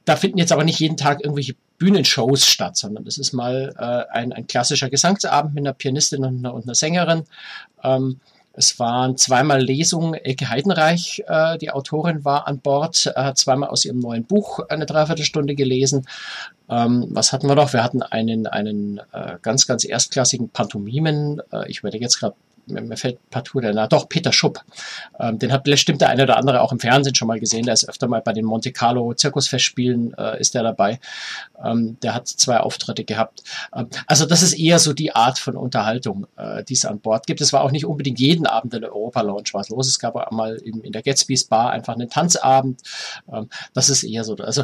da 0.05 0.15
finden 0.15 0.37
jetzt 0.37 0.51
aber 0.51 0.63
nicht 0.63 0.79
jeden 0.79 0.97
Tag 0.97 1.21
irgendwelche 1.21 1.55
Bühnenshows 1.77 2.45
statt, 2.45 2.77
sondern 2.77 3.05
das 3.05 3.17
ist 3.17 3.33
mal 3.33 3.73
äh, 3.77 4.13
ein, 4.13 4.33
ein 4.33 4.47
klassischer 4.47 4.89
Gesangsabend 4.89 5.53
mit 5.53 5.63
einer 5.63 5.73
Pianistin 5.73 6.23
und 6.23 6.39
einer, 6.39 6.53
und 6.53 6.63
einer 6.63 6.75
Sängerin. 6.75 7.23
Ähm, 7.83 8.19
es 8.57 8.79
waren 8.79 9.17
zweimal 9.17 9.61
Lesungen. 9.61 10.13
Elke 10.13 10.49
Heidenreich, 10.49 11.23
äh, 11.27 11.57
die 11.57 11.71
Autorin, 11.71 12.23
war 12.23 12.47
an 12.47 12.59
Bord, 12.59 13.11
äh, 13.13 13.19
hat 13.21 13.37
zweimal 13.37 13.69
aus 13.69 13.83
ihrem 13.83 13.99
neuen 13.99 14.23
Buch 14.23 14.59
eine 14.69 14.85
Dreiviertelstunde 14.85 15.55
gelesen. 15.55 16.07
Ähm, 16.69 17.07
was 17.09 17.33
hatten 17.33 17.47
wir 17.47 17.55
noch? 17.55 17.73
Wir 17.73 17.83
hatten 17.83 18.01
einen, 18.01 18.47
einen 18.47 19.01
äh, 19.11 19.37
ganz, 19.41 19.67
ganz 19.67 19.83
erstklassigen 19.83 20.49
Pantomimen. 20.49 21.41
Äh, 21.51 21.69
ich 21.69 21.83
werde 21.83 21.97
jetzt 21.97 22.19
gerade 22.19 22.35
mir 22.67 22.97
fällt 22.97 23.29
partout 23.29 23.61
der 23.61 23.73
Name, 23.73 23.87
doch, 23.87 24.09
Peter 24.09 24.33
Schupp. 24.33 24.59
Ähm, 25.19 25.39
den 25.39 25.51
hat 25.51 25.63
bestimmt 25.63 26.01
der 26.01 26.09
eine 26.09 26.23
oder 26.23 26.37
andere 26.37 26.61
auch 26.61 26.71
im 26.71 26.79
Fernsehen 26.79 27.15
schon 27.15 27.27
mal 27.27 27.39
gesehen. 27.39 27.63
Der 27.63 27.73
ist 27.73 27.87
öfter 27.87 28.07
mal 28.07 28.21
bei 28.21 28.33
den 28.33 28.45
Monte 28.45 28.71
Carlo 28.71 29.13
Zirkusfestspielen, 29.13 30.13
äh, 30.17 30.39
ist 30.39 30.55
der 30.55 30.63
dabei. 30.63 30.99
Ähm, 31.63 31.97
der 32.01 32.13
hat 32.13 32.27
zwei 32.27 32.57
Auftritte 32.57 33.03
gehabt. 33.03 33.43
Ähm, 33.75 33.89
also 34.07 34.25
das 34.25 34.41
ist 34.41 34.53
eher 34.53 34.79
so 34.79 34.93
die 34.93 35.13
Art 35.13 35.39
von 35.39 35.55
Unterhaltung, 35.55 36.27
äh, 36.37 36.63
die 36.63 36.73
es 36.73 36.85
an 36.85 36.99
Bord 36.99 37.27
gibt. 37.27 37.41
Es 37.41 37.53
war 37.53 37.61
auch 37.61 37.71
nicht 37.71 37.85
unbedingt 37.85 38.19
jeden 38.19 38.45
Abend 38.47 38.73
in 38.73 38.81
der 38.81 38.91
Europa 38.91 39.21
Lounge 39.21 39.49
was 39.53 39.69
los. 39.69 39.87
Es 39.87 39.99
gab 39.99 40.15
auch 40.15 40.31
mal 40.31 40.55
in, 40.55 40.81
in 40.81 40.91
der 40.91 41.01
Gatsby's 41.01 41.45
Bar 41.45 41.71
einfach 41.71 41.93
einen 41.93 42.09
Tanzabend. 42.09 42.81
Ähm, 43.31 43.49
das 43.73 43.89
ist 43.89 44.03
eher 44.03 44.23
so. 44.23 44.35
Also 44.35 44.63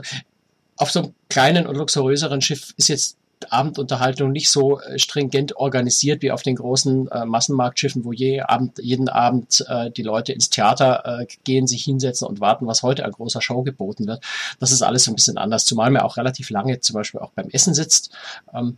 auf 0.78 0.90
so 0.92 1.00
einem 1.00 1.14
kleinen 1.30 1.68
und 1.68 1.78
luxuriöseren 1.78 2.42
Schiff 2.42 2.74
ist 2.78 2.90
jetzt 2.90 3.18
Abendunterhaltung 3.50 4.32
nicht 4.32 4.50
so 4.50 4.80
äh, 4.80 5.00
stringent 5.00 5.56
organisiert 5.56 6.22
wie 6.22 6.32
auf 6.32 6.44
den 6.44 6.56
großen 6.56 7.08
äh, 7.08 7.26
Massenmarktschiffen, 7.26 8.06
wo 8.06 8.12
je 8.12 8.42
Abend, 8.42 8.80
jeden 8.80 9.10
Abend 9.10 9.66
äh, 9.68 9.92
die 9.92 10.04
Leute 10.04 10.34
ins 10.34 10.50
Theater 10.50 11.22
äh, 11.22 11.28
gehen, 11.44 11.68
sich 11.68 11.84
hinsetzen 11.84 12.28
und 12.28 12.40
warten, 12.40 12.68
was 12.68 12.84
heute 12.84 13.06
an 13.06 13.12
großer 13.12 13.42
Show 13.42 13.64
geboten 13.64 14.08
wird. 14.08 14.24
Das 14.60 14.72
ist 14.72 14.82
alles 14.82 15.06
so 15.06 15.12
ein 15.12 15.16
bisschen 15.16 15.38
anders, 15.38 15.66
zumal 15.66 15.90
man 15.92 16.04
auch 16.04 16.18
relativ 16.18 16.50
lange 16.50 16.80
zum 16.80 16.96
Beispiel 16.96 17.20
auch 17.20 17.32
beim 17.32 17.50
Essen 17.50 17.74
sitzt. 17.74 18.12
Ähm, 18.54 18.78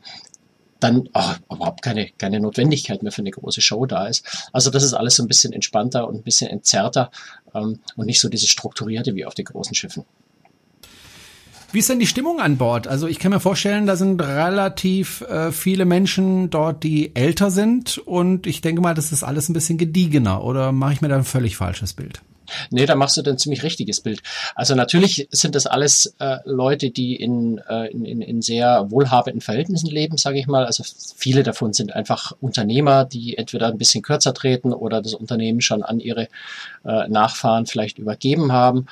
dann 0.84 1.10
oh, 1.14 1.54
überhaupt 1.54 1.82
keine, 1.82 2.10
keine 2.18 2.40
Notwendigkeit 2.40 3.04
mehr 3.04 3.12
für 3.12 3.22
eine 3.22 3.32
große 3.32 3.62
Show 3.62 3.86
da 3.86 4.08
ist. 4.08 4.50
Also 4.52 4.70
das 4.70 4.84
ist 4.84 4.94
alles 4.94 5.16
so 5.16 5.24
ein 5.24 5.28
bisschen 5.28 5.54
entspannter 5.54 6.08
und 6.08 6.16
ein 6.16 6.24
bisschen 6.24 6.50
entzerrter 6.50 7.10
ähm, 7.56 7.80
und 7.96 8.06
nicht 8.06 8.20
so 8.20 8.28
dieses 8.28 8.50
Strukturierte 8.50 9.16
wie 9.16 9.26
auf 9.26 9.34
den 9.34 9.46
großen 9.46 9.76
Schiffen. 9.76 10.04
Wie 11.74 11.80
ist 11.80 11.90
denn 11.90 11.98
die 11.98 12.06
Stimmung 12.06 12.40
an 12.40 12.58
Bord? 12.58 12.88
Also 12.88 13.08
ich 13.08 13.18
kann 13.18 13.32
mir 13.32 13.40
vorstellen, 13.40 13.88
da 13.88 13.96
sind 13.96 14.22
relativ 14.22 15.22
äh, 15.22 15.52
viele 15.52 15.86
Menschen 15.86 16.52
dort, 16.52 16.84
die 16.84 17.16
älter 17.16 17.50
sind 17.50 17.98
und 17.98 18.46
ich 18.46 18.62
denke 18.62 18.80
mal, 18.80 18.94
das 18.94 19.12
ist 19.12 19.24
alles 19.24 19.50
ein 19.50 19.54
bisschen 19.54 19.80
gediegener 19.80 20.44
oder 20.44 20.72
mache 20.72 20.94
ich 20.94 21.02
mir 21.02 21.08
da 21.08 21.16
ein 21.16 21.24
völlig 21.24 21.58
falsches 21.58 21.94
Bild? 21.94 22.22
Nee, 22.70 22.86
da 22.86 22.94
machst 22.94 23.18
du 23.18 23.24
dann 23.24 23.36
ein 23.36 23.38
ziemlich 23.40 23.64
richtiges 23.64 24.02
Bild. 24.02 24.22
Also 24.54 24.76
natürlich 24.76 25.28
sind 25.32 25.56
das 25.56 25.66
alles 25.66 26.14
äh, 26.20 26.38
Leute, 26.46 26.92
die 26.92 27.16
in, 27.16 27.58
äh, 27.68 27.88
in, 27.88 28.22
in 28.22 28.44
sehr 28.44 28.92
wohlhabenden 28.92 29.42
Verhältnissen 29.42 29.88
leben, 29.88 30.18
sage 30.18 30.38
ich 30.38 30.46
mal. 30.46 30.66
Also 30.66 30.84
viele 31.16 31.42
davon 31.42 31.74
sind 31.74 31.96
einfach 31.96 32.34
Unternehmer, 32.40 33.06
die 33.06 33.36
entweder 33.36 33.70
ein 33.70 33.80
bisschen 33.80 34.04
kürzer 34.04 34.36
treten 34.36 34.74
oder 34.74 35.02
das 35.02 35.16
Unternehmen 35.16 35.62
schon 35.62 35.82
an 35.82 36.00
ihre 36.00 36.28
äh, 36.86 37.08
Nachfahren 37.08 37.66
vielleicht 37.66 37.98
übergeben 37.98 38.52
haben 38.52 38.86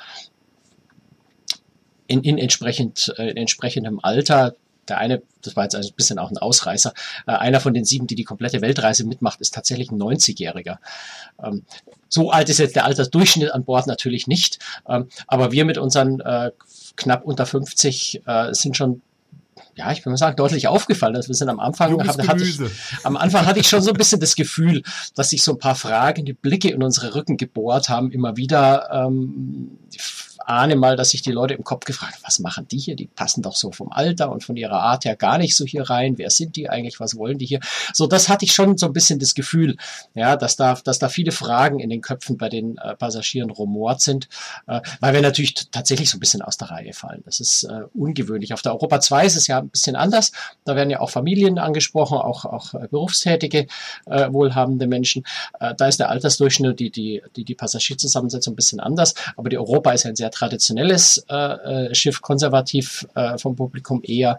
in, 2.12 2.22
in, 2.22 2.38
entsprechend, 2.38 3.12
äh, 3.18 3.30
in 3.30 3.36
entsprechendem 3.36 4.00
Alter. 4.02 4.54
Der 4.88 4.98
eine, 4.98 5.22
das 5.42 5.54
war 5.54 5.62
jetzt 5.62 5.76
ein 5.76 5.84
bisschen 5.96 6.18
auch 6.18 6.30
ein 6.30 6.38
Ausreißer, 6.38 6.92
äh, 7.26 7.32
einer 7.32 7.60
von 7.60 7.72
den 7.72 7.84
sieben, 7.84 8.08
die 8.08 8.16
die 8.16 8.24
komplette 8.24 8.60
Weltreise 8.60 9.06
mitmacht, 9.06 9.40
ist 9.40 9.54
tatsächlich 9.54 9.90
ein 9.90 10.00
90-Jähriger. 10.00 10.78
Ähm, 11.42 11.62
so 12.08 12.30
alt 12.30 12.48
ist 12.48 12.58
jetzt 12.58 12.76
der 12.76 12.84
Altersdurchschnitt 12.84 13.52
an 13.52 13.64
Bord 13.64 13.86
natürlich 13.86 14.26
nicht, 14.26 14.58
ähm, 14.88 15.08
aber 15.28 15.52
wir 15.52 15.64
mit 15.64 15.78
unseren 15.78 16.20
äh, 16.20 16.50
knapp 16.96 17.24
unter 17.24 17.46
50 17.46 18.22
äh, 18.26 18.52
sind 18.52 18.76
schon 18.76 19.02
ja, 19.74 19.90
ich 19.90 20.00
würde 20.00 20.10
mal 20.10 20.16
sagen, 20.16 20.36
deutlich 20.36 20.68
aufgefallen. 20.68 21.16
Also 21.16 21.28
wir 21.28 21.34
sind 21.34 21.48
am 21.48 21.60
Anfang, 21.60 21.98
hab, 22.06 22.28
hatte 22.28 22.44
ich, 22.44 22.58
am 23.04 23.16
Anfang 23.16 23.46
hatte 23.46 23.58
ich 23.58 23.68
schon 23.68 23.80
so 23.80 23.90
ein 23.90 23.96
bisschen 23.96 24.20
das 24.20 24.36
Gefühl, 24.36 24.82
dass 25.14 25.30
sich 25.30 25.42
so 25.42 25.52
ein 25.52 25.58
paar 25.58 25.74
Fragen, 25.74 26.24
die 26.26 26.34
Blicke 26.34 26.70
in 26.70 26.82
unsere 26.82 27.14
Rücken 27.14 27.38
gebohrt 27.38 27.88
haben, 27.88 28.10
immer 28.12 28.36
wieder 28.36 28.90
ähm, 28.92 29.78
ahne 30.46 30.76
mal, 30.76 30.96
dass 30.96 31.10
sich 31.10 31.22
die 31.22 31.32
Leute 31.32 31.54
im 31.54 31.64
Kopf 31.64 31.84
gefragt 31.84 32.18
was 32.22 32.38
machen 32.38 32.66
die 32.68 32.78
hier? 32.78 32.96
Die 32.96 33.06
passen 33.06 33.42
doch 33.42 33.56
so 33.56 33.72
vom 33.72 33.92
Alter 33.92 34.30
und 34.30 34.44
von 34.44 34.56
ihrer 34.56 34.80
Art 34.80 35.04
her 35.04 35.16
gar 35.16 35.38
nicht 35.38 35.56
so 35.56 35.64
hier 35.64 35.88
rein. 35.88 36.18
Wer 36.18 36.30
sind 36.30 36.56
die 36.56 36.68
eigentlich? 36.68 37.00
Was 37.00 37.16
wollen 37.16 37.38
die 37.38 37.46
hier? 37.46 37.60
So, 37.92 38.06
das 38.06 38.28
hatte 38.28 38.44
ich 38.44 38.52
schon 38.52 38.76
so 38.78 38.86
ein 38.86 38.92
bisschen 38.92 39.18
das 39.18 39.34
Gefühl, 39.34 39.76
ja, 40.14 40.36
dass 40.36 40.56
da, 40.56 40.74
dass 40.84 40.98
da 40.98 41.08
viele 41.08 41.32
Fragen 41.32 41.80
in 41.80 41.90
den 41.90 42.00
Köpfen 42.00 42.36
bei 42.36 42.48
den 42.48 42.78
äh, 42.78 42.94
Passagieren 42.96 43.50
rumort 43.50 44.00
sind, 44.00 44.28
äh, 44.66 44.80
weil 45.00 45.14
wir 45.14 45.22
natürlich 45.22 45.54
tatsächlich 45.70 46.10
so 46.10 46.16
ein 46.16 46.20
bisschen 46.20 46.42
aus 46.42 46.56
der 46.56 46.70
Reihe 46.70 46.92
fallen. 46.92 47.22
Das 47.24 47.40
ist 47.40 47.64
äh, 47.64 47.82
ungewöhnlich. 47.94 48.54
Auf 48.54 48.62
der 48.62 48.72
Europa 48.72 49.00
2 49.00 49.26
ist 49.26 49.36
es 49.36 49.46
ja 49.46 49.58
ein 49.58 49.68
bisschen 49.68 49.96
anders. 49.96 50.32
Da 50.64 50.76
werden 50.76 50.90
ja 50.90 51.00
auch 51.00 51.10
Familien 51.10 51.58
angesprochen, 51.58 52.18
auch, 52.18 52.44
auch 52.44 52.74
äh, 52.74 52.88
berufstätige, 52.88 53.66
äh, 54.06 54.32
wohlhabende 54.32 54.86
Menschen. 54.86 55.24
Äh, 55.60 55.74
da 55.76 55.86
ist 55.88 56.00
der 56.00 56.10
Altersdurchschnitt, 56.10 56.80
die, 56.80 56.90
die, 56.90 57.22
die, 57.36 57.44
die 57.44 57.54
Passagierzusammensetzung 57.54 58.54
ein 58.54 58.56
bisschen 58.56 58.80
anders. 58.80 59.14
Aber 59.36 59.48
die 59.48 59.58
Europa 59.58 59.92
ist 59.92 60.04
ja 60.04 60.10
ein 60.10 60.16
sehr 60.16 60.30
traditionelles 60.32 61.24
äh, 61.28 61.34
äh, 61.34 61.94
Schiff, 61.94 62.20
konservativ 62.20 63.06
äh, 63.14 63.38
vom 63.38 63.56
Publikum 63.56 64.02
eher. 64.04 64.38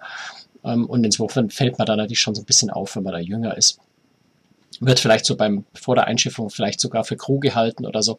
Ähm, 0.63 0.85
und 0.85 1.03
insofern 1.03 1.49
fällt 1.49 1.77
man 1.77 1.85
da 1.85 1.95
natürlich 1.95 2.19
schon 2.19 2.35
so 2.35 2.41
ein 2.41 2.45
bisschen 2.45 2.69
auf, 2.69 2.95
wenn 2.95 3.03
man 3.03 3.13
da 3.13 3.19
jünger 3.19 3.57
ist 3.57 3.79
wird 4.79 4.99
vielleicht 4.99 5.25
so 5.25 5.35
beim 5.35 5.65
vor 5.73 5.95
der 5.95 6.05
Einschiffung 6.05 6.49
vielleicht 6.49 6.79
sogar 6.79 7.03
für 7.03 7.17
Crew 7.17 7.39
gehalten 7.39 7.85
oder 7.85 8.01
so. 8.01 8.17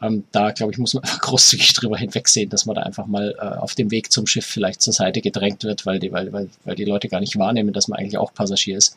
Ähm, 0.00 0.24
da 0.32 0.50
glaube 0.52 0.72
ich 0.72 0.78
muss 0.78 0.94
man 0.94 1.02
einfach 1.04 1.20
großzügig 1.20 1.72
drüber 1.74 1.96
hinwegsehen, 1.96 2.50
dass 2.50 2.66
man 2.66 2.76
da 2.76 2.82
einfach 2.82 3.06
mal 3.06 3.34
äh, 3.38 3.58
auf 3.58 3.74
dem 3.74 3.90
Weg 3.90 4.12
zum 4.12 4.26
Schiff 4.26 4.46
vielleicht 4.46 4.82
zur 4.82 4.92
Seite 4.92 5.20
gedrängt 5.20 5.64
wird, 5.64 5.86
weil 5.86 5.98
die, 5.98 6.12
weil, 6.12 6.32
weil, 6.32 6.48
weil 6.64 6.76
die 6.76 6.84
Leute 6.84 7.08
gar 7.08 7.20
nicht 7.20 7.38
wahrnehmen, 7.38 7.72
dass 7.72 7.88
man 7.88 7.98
eigentlich 7.98 8.18
auch 8.18 8.32
Passagier 8.32 8.76
ist. 8.76 8.96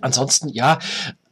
Ansonsten, 0.00 0.48
ja, 0.48 0.78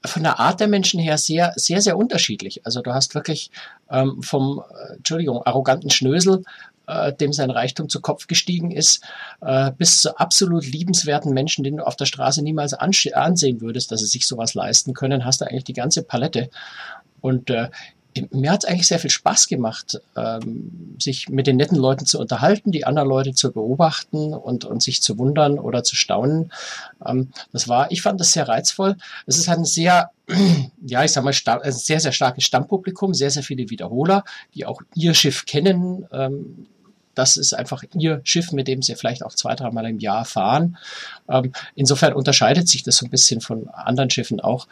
von 0.05 0.23
der 0.23 0.41
Art 0.41 0.61
der 0.61 0.69
Menschen 0.69 1.01
her 1.01 1.19
sehr, 1.19 1.53
sehr, 1.57 1.83
sehr 1.83 1.97
unterschiedlich. 1.97 2.65
Also 2.65 2.81
du 2.81 2.93
hast 2.93 3.15
wirklich 3.15 3.51
ähm, 3.91 4.23
vom, 4.23 4.63
äh, 4.71 4.97
Entschuldigung, 4.97 5.43
arroganten 5.45 5.91
Schnösel, 5.91 6.43
äh, 6.87 7.13
dem 7.13 7.33
sein 7.33 7.51
Reichtum 7.51 7.89
zu 7.89 8.01
Kopf 8.01 8.27
gestiegen 8.27 8.71
ist, 8.71 9.05
äh, 9.41 9.71
bis 9.73 9.99
zu 9.99 10.17
absolut 10.17 10.67
liebenswerten 10.67 11.33
Menschen, 11.33 11.65
denen 11.65 11.79
du 11.79 11.87
auf 11.87 11.97
der 11.97 12.07
Straße 12.07 12.43
niemals 12.43 12.75
ansehen 12.75 13.61
würdest, 13.61 13.93
dass 13.93 14.01
sie 14.01 14.07
sich 14.07 14.27
sowas 14.27 14.55
leisten 14.55 14.95
können, 14.95 15.25
hast 15.25 15.41
du 15.41 15.45
eigentlich 15.45 15.65
die 15.65 15.75
ganze 15.75 16.03
Palette. 16.03 16.51
Und 17.21 17.51
äh, 17.51 17.69
mir 18.31 18.51
hat 18.51 18.65
es 18.65 18.71
eigentlich 18.71 18.89
sehr 18.89 18.99
viel 18.99 19.11
Spaß 19.11 19.47
gemacht, 19.47 20.01
ähm, 20.17 20.97
sich 20.99 21.29
mit 21.29 21.47
den 21.47 21.57
netten 21.57 21.79
Leuten 21.79 22.07
zu 22.07 22.19
unterhalten, 22.19 22.73
die 22.73 22.85
anderen 22.85 23.09
Leute 23.09 23.33
zu 23.33 23.53
beobachten 23.53 24.35
und, 24.35 24.65
und 24.65 24.83
sich 24.83 25.03
zu 25.03 25.19
wundern 25.19 25.59
oder 25.59 25.85
zu 25.85 25.97
staunen. 25.97 26.53
Ähm, 27.05 27.29
das 27.53 27.69
war, 27.69 27.91
ich 27.91 28.03
fand 28.03 28.21
das 28.21 28.33
sehr 28.33 28.49
reizvoll. 28.49 28.97
Es 29.27 29.39
ist 29.39 29.49
halt 29.49 29.61
ein 29.61 29.65
sehr, 29.65 30.11
ja, 30.87 31.05
ich 31.05 31.13
sag 31.13 31.25
mal, 31.25 31.35
ein 31.63 31.73
sehr, 31.73 32.01
sehr 32.01 32.13
starkes 32.13 32.45
Stammpublikum, 32.45 33.15
sehr, 33.15 33.31
sehr 33.31 33.43
viele 33.43 33.71
Wiederholer, 33.71 34.25
die 34.55 34.67
auch 34.67 34.83
ihr 34.95 35.15
Schiff 35.15 35.47
kennen. 35.47 36.07
Ähm, 36.13 36.67
das 37.15 37.37
ist 37.37 37.55
einfach 37.55 37.83
ihr 37.95 38.21
Schiff, 38.25 38.53
mit 38.53 38.69
dem 38.69 38.83
sie 38.83 38.95
vielleicht 38.95 39.25
auch 39.25 39.33
zwei, 39.33 39.55
dreimal 39.55 39.87
im 39.87 39.99
Jahr 39.99 40.25
fahren. 40.25 40.77
Ähm, 41.29 41.53
insofern 41.75 42.13
unterscheidet 42.13 42.69
sich 42.69 42.83
das 42.83 42.97
so 42.97 43.07
ein 43.07 43.11
bisschen 43.11 43.41
von 43.41 43.69
anderen 43.69 44.11
Schiffen 44.11 44.41
auch 44.41 44.69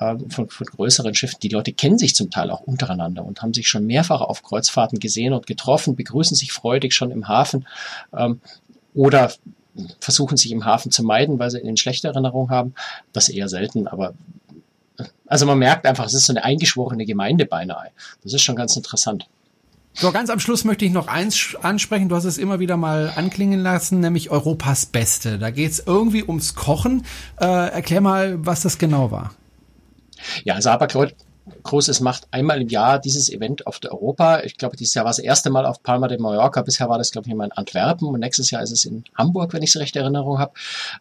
ähm, 0.00 0.30
von, 0.30 0.48
von 0.48 0.66
größeren 0.66 1.14
Schiffen. 1.14 1.38
Die 1.42 1.48
Leute 1.48 1.72
kennen 1.72 1.98
sich 1.98 2.14
zum 2.14 2.30
Teil 2.30 2.50
auch 2.50 2.60
untereinander 2.60 3.24
und 3.24 3.42
haben 3.42 3.54
sich 3.54 3.68
schon 3.68 3.86
mehrfach 3.86 4.20
auf 4.20 4.42
Kreuzfahrten 4.42 4.98
gesehen 4.98 5.32
und 5.32 5.46
getroffen, 5.46 5.96
begrüßen 5.96 6.36
sich 6.36 6.52
freudig 6.52 6.94
schon 6.94 7.10
im 7.10 7.28
Hafen 7.28 7.66
ähm, 8.16 8.40
oder 8.94 9.32
versuchen 10.00 10.36
sich 10.36 10.50
im 10.50 10.64
Hafen 10.64 10.90
zu 10.90 11.02
meiden, 11.04 11.38
weil 11.38 11.50
sie 11.50 11.62
eine 11.62 11.76
schlechte 11.76 12.08
Erinnerung 12.08 12.50
haben. 12.50 12.74
Das 13.12 13.28
eher 13.28 13.48
selten, 13.48 13.86
aber 13.86 14.14
also 15.26 15.46
man 15.46 15.58
merkt 15.58 15.86
einfach, 15.86 16.06
es 16.06 16.14
ist 16.14 16.26
so 16.26 16.32
eine 16.32 16.44
eingeschworene 16.44 17.06
Gemeinde 17.06 17.46
beinahe. 17.46 17.90
Das 18.24 18.32
ist 18.32 18.42
schon 18.42 18.56
ganz 18.56 18.76
interessant. 18.76 19.28
So, 20.00 20.12
ganz 20.12 20.30
am 20.30 20.38
Schluss 20.38 20.62
möchte 20.62 20.84
ich 20.84 20.92
noch 20.92 21.08
eins 21.08 21.56
ansprechen. 21.60 22.08
Du 22.08 22.14
hast 22.14 22.22
es 22.22 22.38
immer 22.38 22.60
wieder 22.60 22.76
mal 22.76 23.12
anklingen 23.16 23.58
lassen, 23.58 23.98
nämlich 23.98 24.30
Europas 24.30 24.86
Beste. 24.86 25.40
Da 25.40 25.50
geht 25.50 25.72
es 25.72 25.82
irgendwie 25.84 26.22
ums 26.22 26.54
Kochen. 26.54 27.04
Äh, 27.40 27.46
erklär 27.46 28.00
mal, 28.00 28.46
was 28.46 28.62
das 28.62 28.78
genau 28.78 29.10
war. 29.10 29.32
Ja, 30.44 30.54
also 30.54 30.70
Aberkreuz 30.70 31.14
Großes 31.64 31.98
macht 32.00 32.28
einmal 32.30 32.60
im 32.60 32.68
Jahr 32.68 33.00
dieses 33.00 33.28
Event 33.28 33.66
auf 33.66 33.80
der 33.80 33.92
Europa. 33.92 34.42
Ich 34.42 34.56
glaube, 34.56 34.76
dieses 34.76 34.94
Jahr 34.94 35.04
war 35.04 35.10
es 35.10 35.16
das 35.16 35.24
erste 35.24 35.50
Mal 35.50 35.66
auf 35.66 35.82
Palma 35.82 36.06
de 36.06 36.18
Mallorca. 36.18 36.62
Bisher 36.62 36.88
war 36.88 36.98
das, 36.98 37.10
glaube 37.10 37.26
ich, 37.26 37.32
immer 37.32 37.44
in 37.44 37.52
Antwerpen 37.52 38.06
und 38.06 38.20
nächstes 38.20 38.52
Jahr 38.52 38.62
ist 38.62 38.70
es 38.70 38.84
in 38.84 39.02
Hamburg, 39.16 39.52
wenn 39.52 39.62
ich 39.62 39.70
es 39.70 39.80
recht 39.80 39.96
Erinnerung 39.96 40.38
habe. 40.38 40.52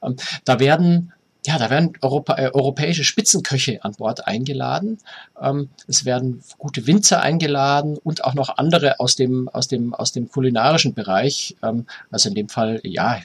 Ähm, 0.01 0.15
da 0.45 0.59
werden 0.59 1.13
ja, 1.47 1.57
da 1.57 1.69
werden 1.69 1.93
Europa, 2.01 2.35
äh, 2.37 2.51
europäische 2.53 3.05
Spitzenköche 3.05 3.81
an 3.81 3.93
Bord 3.93 4.27
eingeladen. 4.27 4.97
Ähm, 5.41 5.69
es 5.87 6.03
werden 6.03 6.43
gute 6.57 6.85
Winzer 6.87 7.21
eingeladen 7.21 7.97
und 8.03 8.25
auch 8.25 8.33
noch 8.33 8.57
andere 8.57 8.99
aus 8.99 9.15
dem, 9.15 9.47
aus 9.47 9.69
dem, 9.69 9.93
aus 9.93 10.11
dem 10.11 10.27
kulinarischen 10.27 10.93
Bereich. 10.93 11.55
Ähm, 11.63 11.85
also 12.11 12.27
in 12.27 12.35
dem 12.35 12.49
Fall, 12.49 12.81
ja, 12.83 13.21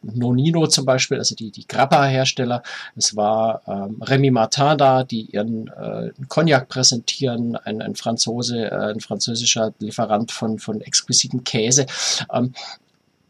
Nonino 0.00 0.66
zum 0.68 0.86
Beispiel, 0.86 1.18
also 1.18 1.34
die, 1.34 1.50
die 1.50 1.68
Grappa-Hersteller. 1.68 2.62
Es 2.96 3.14
war 3.14 3.60
ähm, 3.66 4.02
Remy 4.02 4.30
Martin 4.30 4.78
da, 4.78 5.04
die 5.04 5.26
ihren 5.26 5.68
äh, 5.68 6.12
Cognac 6.28 6.68
präsentieren, 6.68 7.56
ein, 7.56 7.82
ein 7.82 7.94
Franzose, 7.94 8.70
äh, 8.70 8.92
ein 8.92 9.00
französischer 9.00 9.74
Lieferant 9.80 10.32
von, 10.32 10.58
von 10.58 10.80
exquisiten 10.80 11.44
Käse. 11.44 11.84
Ähm, 12.32 12.54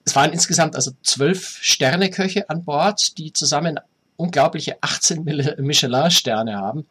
es 0.05 0.15
waren 0.15 0.33
insgesamt 0.33 0.77
also 0.77 0.93
zwölf 1.03 1.59
Sterneköche 1.63 2.49
an 2.49 2.63
Bord, 2.65 3.19
die 3.19 3.33
zusammen 3.33 3.81
unglaubliche 4.17 4.77
18 4.81 5.25
Michelin-Sterne 5.59 6.57
haben 6.57 6.87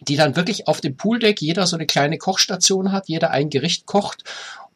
die 0.00 0.16
dann 0.16 0.36
wirklich 0.36 0.66
auf 0.66 0.80
dem 0.80 0.96
Pooldeck 0.96 1.40
jeder 1.40 1.66
so 1.66 1.76
eine 1.76 1.86
kleine 1.86 2.18
Kochstation 2.18 2.92
hat, 2.92 3.08
jeder 3.08 3.30
ein 3.30 3.50
Gericht 3.50 3.86
kocht 3.86 4.24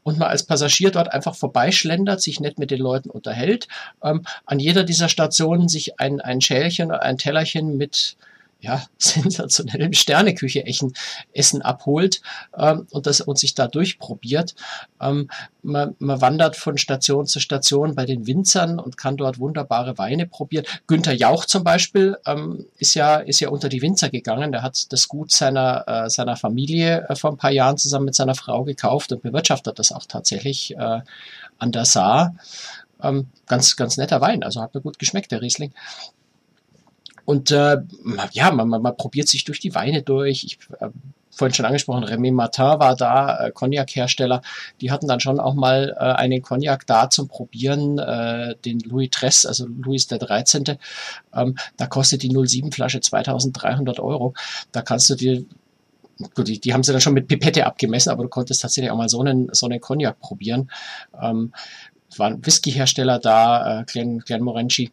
und 0.02 0.18
man 0.18 0.28
als 0.28 0.44
Passagier 0.44 0.90
dort 0.90 1.12
einfach 1.12 1.34
vorbeischlendert, 1.34 2.20
sich 2.20 2.40
nett 2.40 2.58
mit 2.58 2.70
den 2.70 2.80
Leuten 2.80 3.10
unterhält, 3.10 3.68
ähm, 4.02 4.24
an 4.44 4.58
jeder 4.60 4.84
dieser 4.84 5.08
Stationen 5.08 5.68
sich 5.68 5.98
ein, 5.98 6.20
ein 6.20 6.40
Schälchen 6.40 6.88
oder 6.88 7.02
ein 7.02 7.18
Tellerchen 7.18 7.76
mit 7.76 8.16
ja, 8.64 8.83
sensationellem 8.98 9.92
Sterneküche 9.92 10.64
Essen 11.33 11.62
abholt 11.62 12.22
ähm, 12.57 12.87
und 12.90 13.07
das 13.07 13.20
und 13.20 13.38
sich 13.38 13.55
da 13.55 13.68
durchprobiert. 13.68 14.55
Ähm, 15.00 15.29
man, 15.62 15.94
man 15.98 16.20
wandert 16.20 16.57
von 16.57 16.79
Station 16.79 17.27
zu 17.27 17.40
Station 17.40 17.94
bei 17.94 18.07
den 18.07 18.27
Winzern 18.27 18.79
und 18.79 18.96
kann 18.96 19.16
dort 19.16 19.38
wunderbare 19.38 19.98
Weine 19.98 20.27
probieren. 20.27 20.64
Günther 20.87 21.12
Jauch 21.12 21.44
zum 21.44 21.62
Beispiel 21.62 22.16
ähm, 22.27 22.66
ist 22.79 22.94
ja 22.94 23.16
ist 23.16 23.40
ja 23.40 23.50
unter 23.50 23.68
die 23.68 23.83
Winzer 23.83 24.09
gegangen. 24.09 24.53
Der 24.53 24.62
hat 24.62 24.92
das 24.92 25.09
Gut 25.09 25.31
seiner 25.31 25.85
äh, 25.87 26.11
seiner 26.11 26.37
Familie 26.37 27.07
äh, 27.09 27.16
vor 27.16 27.31
ein 27.31 27.37
paar 27.37 27.53
Jahren 27.53 27.77
zusammen 27.77 28.07
mit 28.07 28.14
seiner 28.14 28.35
Frau 28.35 28.64
gekauft 28.64 29.12
und 29.12 29.22
bewirtschaftet 29.22 29.79
das 29.79 29.92
auch 29.92 30.07
tatsächlich 30.07 30.74
äh, 30.77 31.00
an 31.59 31.72
der 31.72 31.85
Saar. 31.85 32.35
Ähm, 33.03 33.29
ganz 33.46 33.77
ganz 33.77 33.98
netter 33.98 34.20
Wein, 34.20 34.42
also 34.42 34.62
hat 34.62 34.74
mir 34.74 34.81
gut 34.81 34.98
geschmeckt 34.98 35.33
der 35.33 35.42
Riesling. 35.42 35.72
Und 37.24 37.50
äh, 37.50 37.78
ja, 38.32 38.50
man, 38.50 38.68
man, 38.68 38.82
man 38.82 38.96
probiert 38.96 39.28
sich 39.28 39.44
durch 39.44 39.60
die 39.60 39.74
Weine 39.74 40.02
durch. 40.02 40.44
Ich 40.44 40.58
äh, 40.80 40.88
vorhin 41.30 41.54
schon 41.54 41.66
angesprochen, 41.66 42.04
Remy 42.04 42.30
Martin 42.30 42.64
war 42.64 42.96
da, 42.96 43.46
äh, 43.46 43.50
Cognac-Hersteller. 43.50 44.42
Die 44.80 44.90
hatten 44.90 45.08
dann 45.08 45.20
schon 45.20 45.40
auch 45.40 45.54
mal 45.54 45.94
äh, 45.98 46.02
einen 46.02 46.42
Cognac 46.42 46.87
da 46.87 47.10
zum 47.10 47.28
Probieren, 47.28 47.98
äh, 47.98 48.54
den 48.64 48.80
Louis 48.80 49.10
Tress, 49.10 49.46
also 49.46 49.66
Louis 49.66 50.06
der 50.06 50.18
13. 50.18 50.64
Ähm, 51.34 51.56
da 51.76 51.87
kostet 51.87 52.22
die 52.22 52.30
07-Flasche 52.30 53.00
2300 53.00 54.00
Euro. 54.00 54.34
Da 54.72 54.82
kannst 54.82 55.10
du 55.10 55.14
dir 55.14 55.44
Gut, 56.34 56.46
die, 56.46 56.60
die 56.60 56.72
haben 56.72 56.84
sie 56.84 56.92
dann 56.92 57.00
schon 57.00 57.14
mit 57.14 57.26
Pipette 57.26 57.66
abgemessen, 57.66 58.10
aber 58.10 58.22
du 58.22 58.28
konntest 58.28 58.62
tatsächlich 58.62 58.92
auch 58.92 58.96
mal 58.96 59.08
so 59.08 59.20
einen, 59.20 59.48
so 59.52 59.66
einen 59.66 59.80
Cognac 59.80 60.20
probieren. 60.20 60.70
Ähm, 61.20 61.52
waren 62.16 62.46
Whisky-Hersteller 62.46 63.18
da, 63.18 63.80
äh, 63.80 63.84
Glen, 63.84 64.20
Glen 64.20 64.42
Morenci 64.42 64.92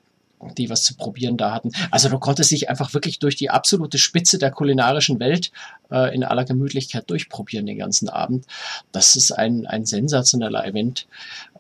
die 0.57 0.69
was 0.69 0.83
zu 0.83 0.95
probieren 0.95 1.37
da 1.37 1.53
hatten. 1.53 1.71
Also 1.91 2.09
du 2.09 2.19
konntest 2.19 2.51
dich 2.51 2.69
einfach 2.69 2.93
wirklich 2.93 3.19
durch 3.19 3.35
die 3.35 3.49
absolute 3.49 3.97
Spitze 3.97 4.37
der 4.37 4.51
kulinarischen 4.51 5.19
Welt 5.19 5.51
äh, 5.91 6.13
in 6.13 6.23
aller 6.23 6.45
Gemütlichkeit 6.45 7.09
durchprobieren 7.09 7.65
den 7.65 7.77
ganzen 7.77 8.09
Abend. 8.09 8.45
Das 8.91 9.15
ist 9.15 9.31
ein, 9.31 9.67
ein 9.67 9.85
sensationeller 9.85 10.65
Event, 10.65 11.07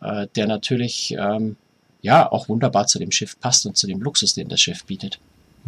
äh, 0.01 0.27
der 0.35 0.47
natürlich 0.47 1.15
ähm, 1.17 1.57
ja 2.01 2.31
auch 2.31 2.49
wunderbar 2.49 2.87
zu 2.87 2.99
dem 2.99 3.11
Schiff 3.11 3.39
passt 3.39 3.65
und 3.65 3.77
zu 3.77 3.87
dem 3.87 4.01
Luxus, 4.01 4.33
den 4.33 4.49
das 4.49 4.61
Schiff 4.61 4.85
bietet. 4.85 5.19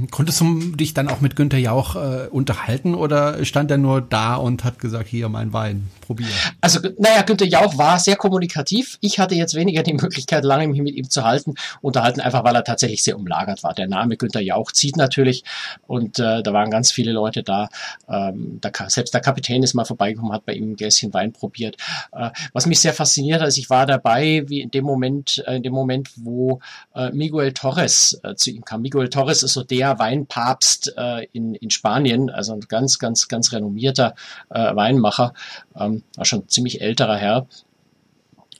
Konntest 0.09 0.41
du 0.41 0.59
dich 0.75 0.95
dann 0.95 1.07
auch 1.07 1.21
mit 1.21 1.35
Günther 1.35 1.59
Jauch 1.59 1.95
äh, 1.95 2.27
unterhalten 2.31 2.95
oder 2.95 3.45
stand 3.45 3.69
er 3.69 3.77
nur 3.77 4.01
da 4.01 4.35
und 4.35 4.63
hat 4.63 4.79
gesagt, 4.79 5.07
hier 5.07 5.29
mein 5.29 5.53
Wein, 5.53 5.91
probier? 6.01 6.25
Also, 6.61 6.79
naja, 6.97 7.21
Günther 7.21 7.45
Jauch 7.45 7.77
war 7.77 7.99
sehr 7.99 8.15
kommunikativ. 8.15 8.97
Ich 9.01 9.19
hatte 9.19 9.35
jetzt 9.35 9.53
weniger 9.53 9.83
die 9.83 9.93
Möglichkeit, 10.01 10.45
lange 10.45 10.67
mich 10.67 10.81
mit 10.81 10.95
ihm 10.95 11.11
zu 11.11 11.23
halten, 11.23 11.53
unterhalten, 11.81 12.21
einfach 12.21 12.43
weil 12.43 12.55
er 12.55 12.63
tatsächlich 12.63 13.03
sehr 13.03 13.15
umlagert 13.15 13.61
war. 13.61 13.75
Der 13.75 13.87
Name 13.87 14.17
Günther 14.17 14.41
Jauch 14.41 14.71
zieht 14.71 14.97
natürlich 14.97 15.43
und 15.85 16.17
äh, 16.17 16.41
da 16.41 16.53
waren 16.53 16.71
ganz 16.71 16.91
viele 16.91 17.11
Leute 17.11 17.43
da. 17.43 17.69
Ähm, 18.09 18.61
der, 18.63 18.71
selbst 18.87 19.13
der 19.13 19.21
Kapitän 19.21 19.61
ist 19.61 19.75
mal 19.75 19.85
vorbeigekommen, 19.85 20.33
hat 20.33 20.45
bei 20.45 20.53
ihm 20.53 20.71
ein 20.71 20.75
Gläschen 20.75 21.13
Wein 21.13 21.33
probiert. 21.33 21.77
Äh, 22.13 22.31
was 22.51 22.65
mich 22.65 22.79
sehr 22.79 22.93
fasziniert 22.93 23.41
hat, 23.41 23.47
ist, 23.47 23.57
ich 23.57 23.69
war 23.69 23.85
dabei, 23.85 24.43
wie 24.47 24.61
in 24.61 24.71
dem 24.71 24.85
Moment, 24.85 25.43
äh, 25.45 25.57
in 25.57 25.61
dem 25.61 25.73
Moment, 25.73 26.09
wo 26.15 26.61
äh, 26.95 27.11
Miguel 27.11 27.53
Torres 27.53 28.19
äh, 28.23 28.33
zu 28.33 28.49
ihm 28.49 28.65
kam. 28.65 28.81
Miguel 28.81 29.09
Torres 29.09 29.43
ist 29.43 29.53
so 29.53 29.63
der 29.63 29.82
der 29.83 29.99
Weinpapst 29.99 30.93
äh, 30.97 31.27
in, 31.33 31.55
in 31.55 31.69
Spanien, 31.69 32.29
also 32.29 32.53
ein 32.53 32.61
ganz, 32.61 32.99
ganz, 32.99 33.27
ganz 33.27 33.51
renommierter 33.51 34.15
äh, 34.49 34.73
Weinmacher, 34.73 35.33
ähm, 35.77 36.03
war 36.15 36.23
schon 36.23 36.39
ein 36.39 36.47
ziemlich 36.47 36.81
älterer 36.81 37.17
Herr. 37.17 37.47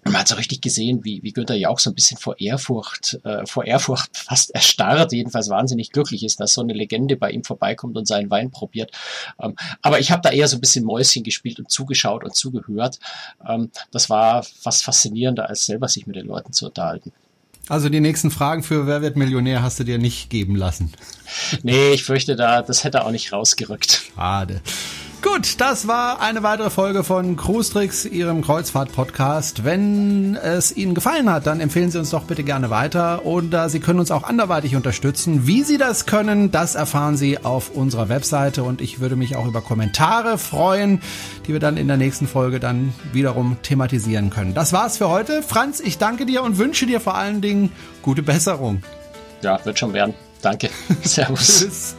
Man 0.03 0.17
hat 0.17 0.27
so 0.27 0.35
richtig 0.35 0.59
gesehen, 0.59 1.05
wie, 1.05 1.23
wie 1.23 1.31
Günther 1.31 1.55
ja 1.55 1.69
auch 1.69 1.79
so 1.79 1.89
ein 1.89 1.95
bisschen 1.95 2.17
vor 2.17 2.37
Ehrfurcht, 2.37 3.21
äh, 3.23 3.45
vor 3.45 3.63
Ehrfurcht 3.63 4.17
fast 4.17 4.53
erstarrt, 4.53 5.13
jedenfalls 5.13 5.49
wahnsinnig 5.49 5.91
glücklich 5.91 6.25
ist, 6.25 6.41
dass 6.41 6.53
so 6.53 6.61
eine 6.61 6.73
Legende 6.73 7.15
bei 7.15 7.31
ihm 7.31 7.45
vorbeikommt 7.45 7.95
und 7.95 8.05
seinen 8.05 8.29
Wein 8.29 8.51
probiert. 8.51 8.91
Ähm, 9.41 9.55
aber 9.81 10.01
ich 10.01 10.11
habe 10.11 10.21
da 10.21 10.29
eher 10.29 10.49
so 10.49 10.57
ein 10.57 10.61
bisschen 10.61 10.83
Mäuschen 10.83 11.23
gespielt 11.23 11.59
und 11.59 11.71
zugeschaut 11.71 12.25
und 12.25 12.35
zugehört. 12.35 12.99
Ähm, 13.47 13.71
das 13.91 14.09
war 14.09 14.43
fast 14.43 14.83
faszinierender, 14.83 15.47
als 15.47 15.65
selber 15.65 15.87
sich 15.87 16.05
mit 16.05 16.17
den 16.17 16.27
Leuten 16.27 16.51
zu 16.51 16.65
unterhalten. 16.65 17.13
Also 17.69 17.89
die 17.89 18.01
nächsten 18.01 18.29
Fragen 18.29 18.61
für 18.61 18.87
Wer 18.87 19.01
wird 19.01 19.15
Millionär 19.15 19.61
hast 19.61 19.79
du 19.79 19.83
dir 19.83 19.97
nicht 19.97 20.29
geben 20.29 20.55
lassen. 20.55 20.91
Nee, 21.61 21.93
ich 21.93 22.03
fürchte 22.03 22.35
da, 22.35 22.61
das 22.61 22.83
hätte 22.83 23.05
auch 23.05 23.11
nicht 23.11 23.31
rausgerückt. 23.31 24.03
Schade. 24.15 24.61
Gut, 25.23 25.61
das 25.61 25.87
war 25.87 26.19
eine 26.19 26.43
weitere 26.43 26.69
Folge 26.69 27.05
von 27.05 27.37
Cruise 27.37 27.71
Tricks, 27.71 28.03
Ihrem 28.03 28.41
Kreuzfahrt-Podcast. 28.41 29.63
Wenn 29.63 30.35
es 30.35 30.75
Ihnen 30.75 30.93
gefallen 30.95 31.31
hat, 31.31 31.47
dann 31.47 31.61
empfehlen 31.61 31.89
Sie 31.91 31.97
uns 31.97 32.09
doch 32.09 32.25
bitte 32.25 32.43
gerne 32.43 32.69
weiter 32.69 33.25
oder 33.25 33.69
Sie 33.69 33.79
können 33.79 33.99
uns 33.99 34.11
auch 34.11 34.23
anderweitig 34.23 34.75
unterstützen. 34.75 35.47
Wie 35.47 35.63
Sie 35.63 35.77
das 35.77 36.05
können, 36.05 36.51
das 36.51 36.75
erfahren 36.75 37.15
Sie 37.15 37.41
auf 37.41 37.69
unserer 37.69 38.09
Webseite 38.09 38.63
und 38.63 38.81
ich 38.81 38.99
würde 38.99 39.15
mich 39.15 39.37
auch 39.37 39.47
über 39.47 39.61
Kommentare 39.61 40.37
freuen, 40.37 41.01
die 41.47 41.53
wir 41.53 41.61
dann 41.61 41.77
in 41.77 41.87
der 41.87 41.97
nächsten 41.97 42.27
Folge 42.27 42.59
dann 42.59 42.93
wiederum 43.13 43.55
thematisieren 43.63 44.29
können. 44.29 44.53
Das 44.53 44.73
war's 44.73 44.97
für 44.97 45.07
heute. 45.07 45.41
Franz, 45.41 45.79
ich 45.79 45.97
danke 45.97 46.25
dir 46.25 46.43
und 46.43 46.57
wünsche 46.57 46.85
dir 46.85 46.99
vor 46.99 47.15
allen 47.15 47.39
Dingen 47.39 47.71
gute 48.01 48.23
Besserung. 48.23 48.83
Ja, 49.41 49.63
wird 49.63 49.79
schon 49.79 49.93
werden. 49.93 50.15
Danke. 50.41 50.69
Servus. 51.01 51.61
Tschüss. 51.61 51.95